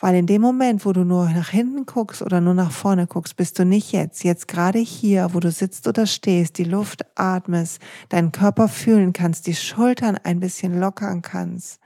Weil 0.00 0.14
in 0.14 0.26
dem 0.26 0.40
Moment, 0.40 0.86
wo 0.86 0.94
du 0.94 1.04
nur 1.04 1.28
nach 1.28 1.50
hinten 1.50 1.84
guckst 1.84 2.22
oder 2.22 2.40
nur 2.40 2.54
nach 2.54 2.72
vorne 2.72 3.06
guckst, 3.06 3.36
bist 3.36 3.58
du 3.58 3.66
nicht 3.66 3.92
jetzt. 3.92 4.24
Jetzt 4.24 4.48
gerade 4.48 4.78
hier, 4.78 5.34
wo 5.34 5.40
du 5.40 5.50
sitzt 5.50 5.86
oder 5.86 6.06
stehst, 6.06 6.56
die 6.56 6.64
Luft 6.64 7.04
atmest, 7.16 7.80
deinen 8.08 8.32
Körper 8.32 8.68
fühlen 8.68 9.12
kannst, 9.12 9.46
die 9.46 9.54
Schultern 9.54 10.16
ein 10.24 10.40
bisschen 10.40 10.80
lockern 10.80 11.20
kannst, 11.20 11.80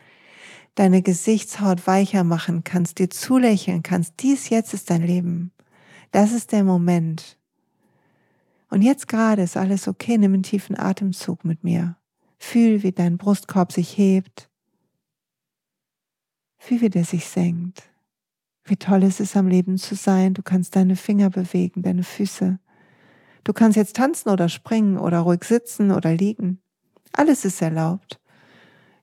deine 0.77 1.03
Gesichtshaut 1.03 1.89
weicher 1.89 2.23
machen 2.23 2.63
kannst, 2.63 3.01
dir 3.01 3.11
zulächeln 3.11 3.83
kannst. 3.83 4.15
Dies 4.21 4.49
jetzt 4.49 4.75
ist 4.75 4.91
dein 4.91 5.03
Leben. 5.03 5.51
Das 6.13 6.31
ist 6.31 6.53
der 6.53 6.63
Moment. 6.63 7.37
Und 8.71 8.83
jetzt 8.83 9.09
gerade 9.09 9.43
ist 9.43 9.57
alles 9.57 9.89
okay. 9.89 10.19
Nimm 10.19 10.35
einen 10.35 10.43
tiefen 10.45 10.79
Atemzug 10.79 11.45
mit 11.45 11.65
mir. 11.65 11.97
Fühl, 12.39 12.85
wie 12.85 12.93
dein 12.93 13.19
Brustkorb 13.19 13.73
sich 13.73 13.99
hebt. 13.99 14.49
Fühl, 16.59 16.81
wie 16.81 16.91
der 16.91 17.05
sich 17.05 17.27
senkt. 17.27 17.94
Wie 18.65 18.77
toll 18.77 19.03
ist 19.03 19.21
es 19.21 19.37
am 19.37 19.47
Leben 19.47 19.77
zu 19.77 19.95
sein. 19.95 20.33
Du 20.33 20.43
kannst 20.43 20.75
deine 20.75 20.97
Finger 20.97 21.29
bewegen, 21.29 21.83
deine 21.83 22.03
Füße. 22.03 22.59
Du 23.45 23.53
kannst 23.53 23.77
jetzt 23.77 23.97
tanzen 23.97 24.31
oder 24.31 24.49
springen 24.49 24.97
oder 24.99 25.21
ruhig 25.21 25.45
sitzen 25.45 25.91
oder 25.91 26.15
liegen. 26.15 26.63
Alles 27.13 27.45
ist 27.45 27.61
erlaubt. 27.61 28.21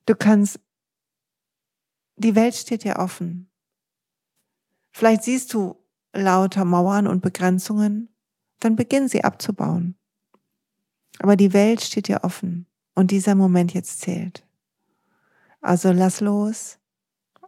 Du 0.08 0.16
kannst, 0.16 0.60
die 2.16 2.34
Welt 2.34 2.56
steht 2.56 2.84
dir 2.84 2.98
offen. 2.98 3.52
Vielleicht 4.90 5.24
siehst 5.24 5.54
du 5.54 5.76
lauter 6.12 6.66
Mauern 6.66 7.08
und 7.08 7.22
Begrenzungen, 7.22 8.10
dann 8.60 8.76
beginn 8.76 9.08
sie 9.08 9.24
abzubauen. 9.24 9.96
Aber 11.20 11.36
die 11.36 11.54
Welt 11.54 11.82
steht 11.82 12.08
dir 12.08 12.24
offen 12.24 12.66
und 12.96 13.12
dieser 13.12 13.36
Moment 13.36 13.76
jetzt 13.76 14.02
zählt. 14.02 14.46
Also 15.62 15.92
lass 15.92 16.20
los, 16.20 16.80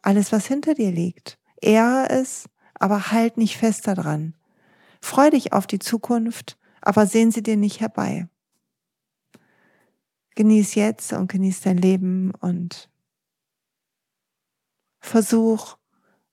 alles 0.03 0.31
was 0.31 0.45
hinter 0.45 0.75
dir 0.75 0.91
liegt 0.91 1.39
ehre 1.63 2.09
es, 2.09 2.49
aber 2.75 3.11
halt 3.11 3.37
nicht 3.37 3.57
fest 3.57 3.87
daran. 3.87 4.35
Freu 5.01 5.29
dich 5.29 5.53
auf 5.53 5.67
die 5.67 5.79
Zukunft, 5.79 6.57
aber 6.81 7.05
sehen 7.05 7.31
sie 7.31 7.43
dir 7.43 7.57
nicht 7.57 7.79
herbei. 7.79 8.27
Genieß 10.35 10.75
jetzt 10.75 11.13
und 11.13 11.31
genieß 11.31 11.61
dein 11.61 11.77
Leben 11.77 12.31
und 12.39 12.89
versuch, 14.99 15.77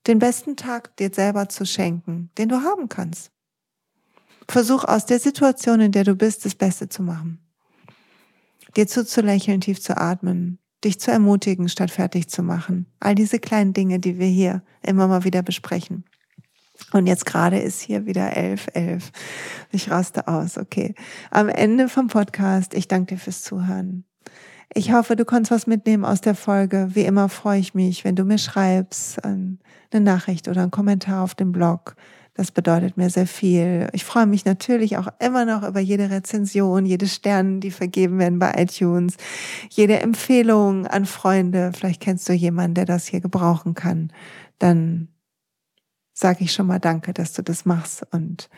den 0.06 0.18
besten 0.18 0.56
Tag 0.56 0.96
dir 0.96 1.12
selber 1.12 1.48
zu 1.48 1.66
schenken, 1.66 2.30
den 2.38 2.48
du 2.48 2.62
haben 2.62 2.88
kannst. 2.88 3.30
Versuch 4.48 4.84
aus 4.84 5.06
der 5.06 5.20
Situation, 5.20 5.80
in 5.80 5.92
der 5.92 6.04
du 6.04 6.14
bist, 6.14 6.44
das 6.44 6.54
Beste 6.54 6.88
zu 6.88 7.02
machen. 7.02 7.38
Dir 8.76 8.86
zuzulächeln, 8.86 9.60
tief 9.60 9.80
zu 9.80 9.96
atmen, 9.96 10.58
dich 10.84 11.00
zu 11.00 11.10
ermutigen, 11.10 11.68
statt 11.68 11.90
fertig 11.90 12.28
zu 12.28 12.42
machen. 12.42 12.86
All 13.00 13.14
diese 13.14 13.38
kleinen 13.38 13.72
Dinge, 13.72 13.98
die 13.98 14.18
wir 14.18 14.26
hier 14.26 14.62
immer 14.82 15.08
mal 15.08 15.24
wieder 15.24 15.42
besprechen. 15.42 16.04
Und 16.92 17.06
jetzt 17.06 17.26
gerade 17.26 17.58
ist 17.58 17.80
hier 17.80 18.06
wieder 18.06 18.36
elf, 18.36 18.66
elf. 18.72 19.12
Ich 19.70 19.90
raste 19.90 20.26
aus, 20.28 20.58
okay. 20.58 20.94
Am 21.30 21.48
Ende 21.48 21.88
vom 21.88 22.08
Podcast, 22.08 22.74
ich 22.74 22.88
danke 22.88 23.14
dir 23.14 23.20
fürs 23.20 23.42
Zuhören. 23.42 24.04
Ich 24.72 24.92
hoffe, 24.92 25.16
du 25.16 25.24
konntest 25.24 25.50
was 25.50 25.66
mitnehmen 25.66 26.04
aus 26.04 26.20
der 26.20 26.34
Folge. 26.34 26.90
Wie 26.92 27.02
immer 27.02 27.28
freue 27.28 27.58
ich 27.58 27.74
mich, 27.74 28.04
wenn 28.04 28.14
du 28.14 28.24
mir 28.24 28.38
schreibst, 28.38 29.22
eine 29.24 29.58
Nachricht 29.92 30.48
oder 30.48 30.62
einen 30.62 30.70
Kommentar 30.70 31.24
auf 31.24 31.34
dem 31.34 31.52
Blog. 31.52 31.96
Das 32.34 32.52
bedeutet 32.52 32.96
mir 32.96 33.10
sehr 33.10 33.26
viel. 33.26 33.88
Ich 33.92 34.04
freue 34.04 34.26
mich 34.26 34.44
natürlich 34.44 34.96
auch 34.96 35.08
immer 35.18 35.44
noch 35.44 35.66
über 35.66 35.80
jede 35.80 36.10
Rezension, 36.10 36.86
jede 36.86 37.08
Sterne, 37.08 37.60
die 37.60 37.70
vergeben 37.70 38.18
werden 38.18 38.38
bei 38.38 38.52
iTunes, 38.56 39.16
jede 39.68 40.00
Empfehlung 40.00 40.86
an 40.86 41.06
Freunde. 41.06 41.72
Vielleicht 41.74 42.00
kennst 42.00 42.28
du 42.28 42.32
jemanden, 42.32 42.74
der 42.74 42.86
das 42.86 43.06
hier 43.06 43.20
gebrauchen 43.20 43.74
kann. 43.74 44.12
Dann 44.58 45.08
sage 46.12 46.44
ich 46.44 46.52
schon 46.52 46.66
mal 46.66 46.78
Danke, 46.78 47.12
dass 47.12 47.32
du 47.32 47.42
das 47.42 47.64
machst 47.64 48.06
und 48.12 48.48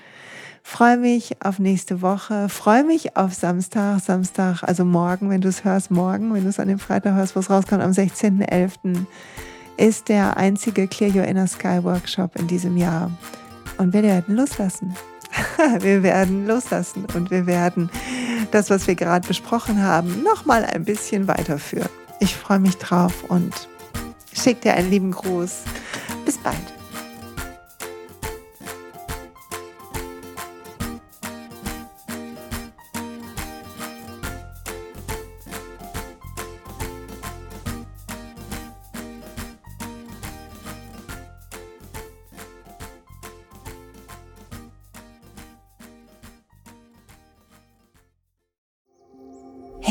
freue 0.63 0.97
mich 0.97 1.43
auf 1.43 1.59
nächste 1.59 2.03
Woche, 2.03 2.49
freue 2.49 2.85
mich 2.85 3.17
auf 3.17 3.35
Samstag, 3.35 4.01
Samstag, 4.01 4.63
also 4.63 4.85
morgen, 4.85 5.31
wenn 5.31 5.41
du 5.41 5.49
es 5.49 5.65
hörst, 5.65 5.91
morgen, 5.91 6.33
wenn 6.35 6.45
du 6.45 6.49
es 6.49 6.61
an 6.61 6.69
dem 6.69 6.79
Freitag 6.79 7.15
hörst, 7.15 7.37
wo 7.37 7.41
es 7.41 7.51
rauskommt, 7.51 7.83
am 7.83 7.91
16.11. 7.91 9.07
ist 9.77 10.09
der 10.09 10.37
einzige 10.37 10.87
Clear 10.87 11.17
Your 11.17 11.25
Inner 11.25 11.47
Sky 11.47 11.83
Workshop 11.83 12.37
in 12.39 12.47
diesem 12.47 12.77
Jahr. 12.77 13.11
Und 13.83 13.93
wir 13.93 14.05
werden 14.05 14.37
loslassen. 14.37 14.95
wir 15.81 16.05
werden 16.05 16.47
loslassen 16.47 17.05
und 17.17 17.33
wir 17.33 17.47
werden 17.47 17.91
das, 18.53 18.71
was 18.71 18.87
wir 18.87 18.95
gerade 18.95 19.27
besprochen 19.27 19.83
haben, 19.83 20.23
nochmal 20.23 20.65
ein 20.65 20.85
bisschen 20.85 21.27
weiterführen. 21.27 21.89
Ich 22.21 22.37
freue 22.37 22.61
mich 22.61 22.79
drauf 22.79 23.25
und 23.27 23.53
schicke 24.33 24.61
dir 24.61 24.75
einen 24.75 24.91
lieben 24.91 25.11
Gruß. 25.11 25.63
Bis 26.25 26.39
bald. 26.39 26.82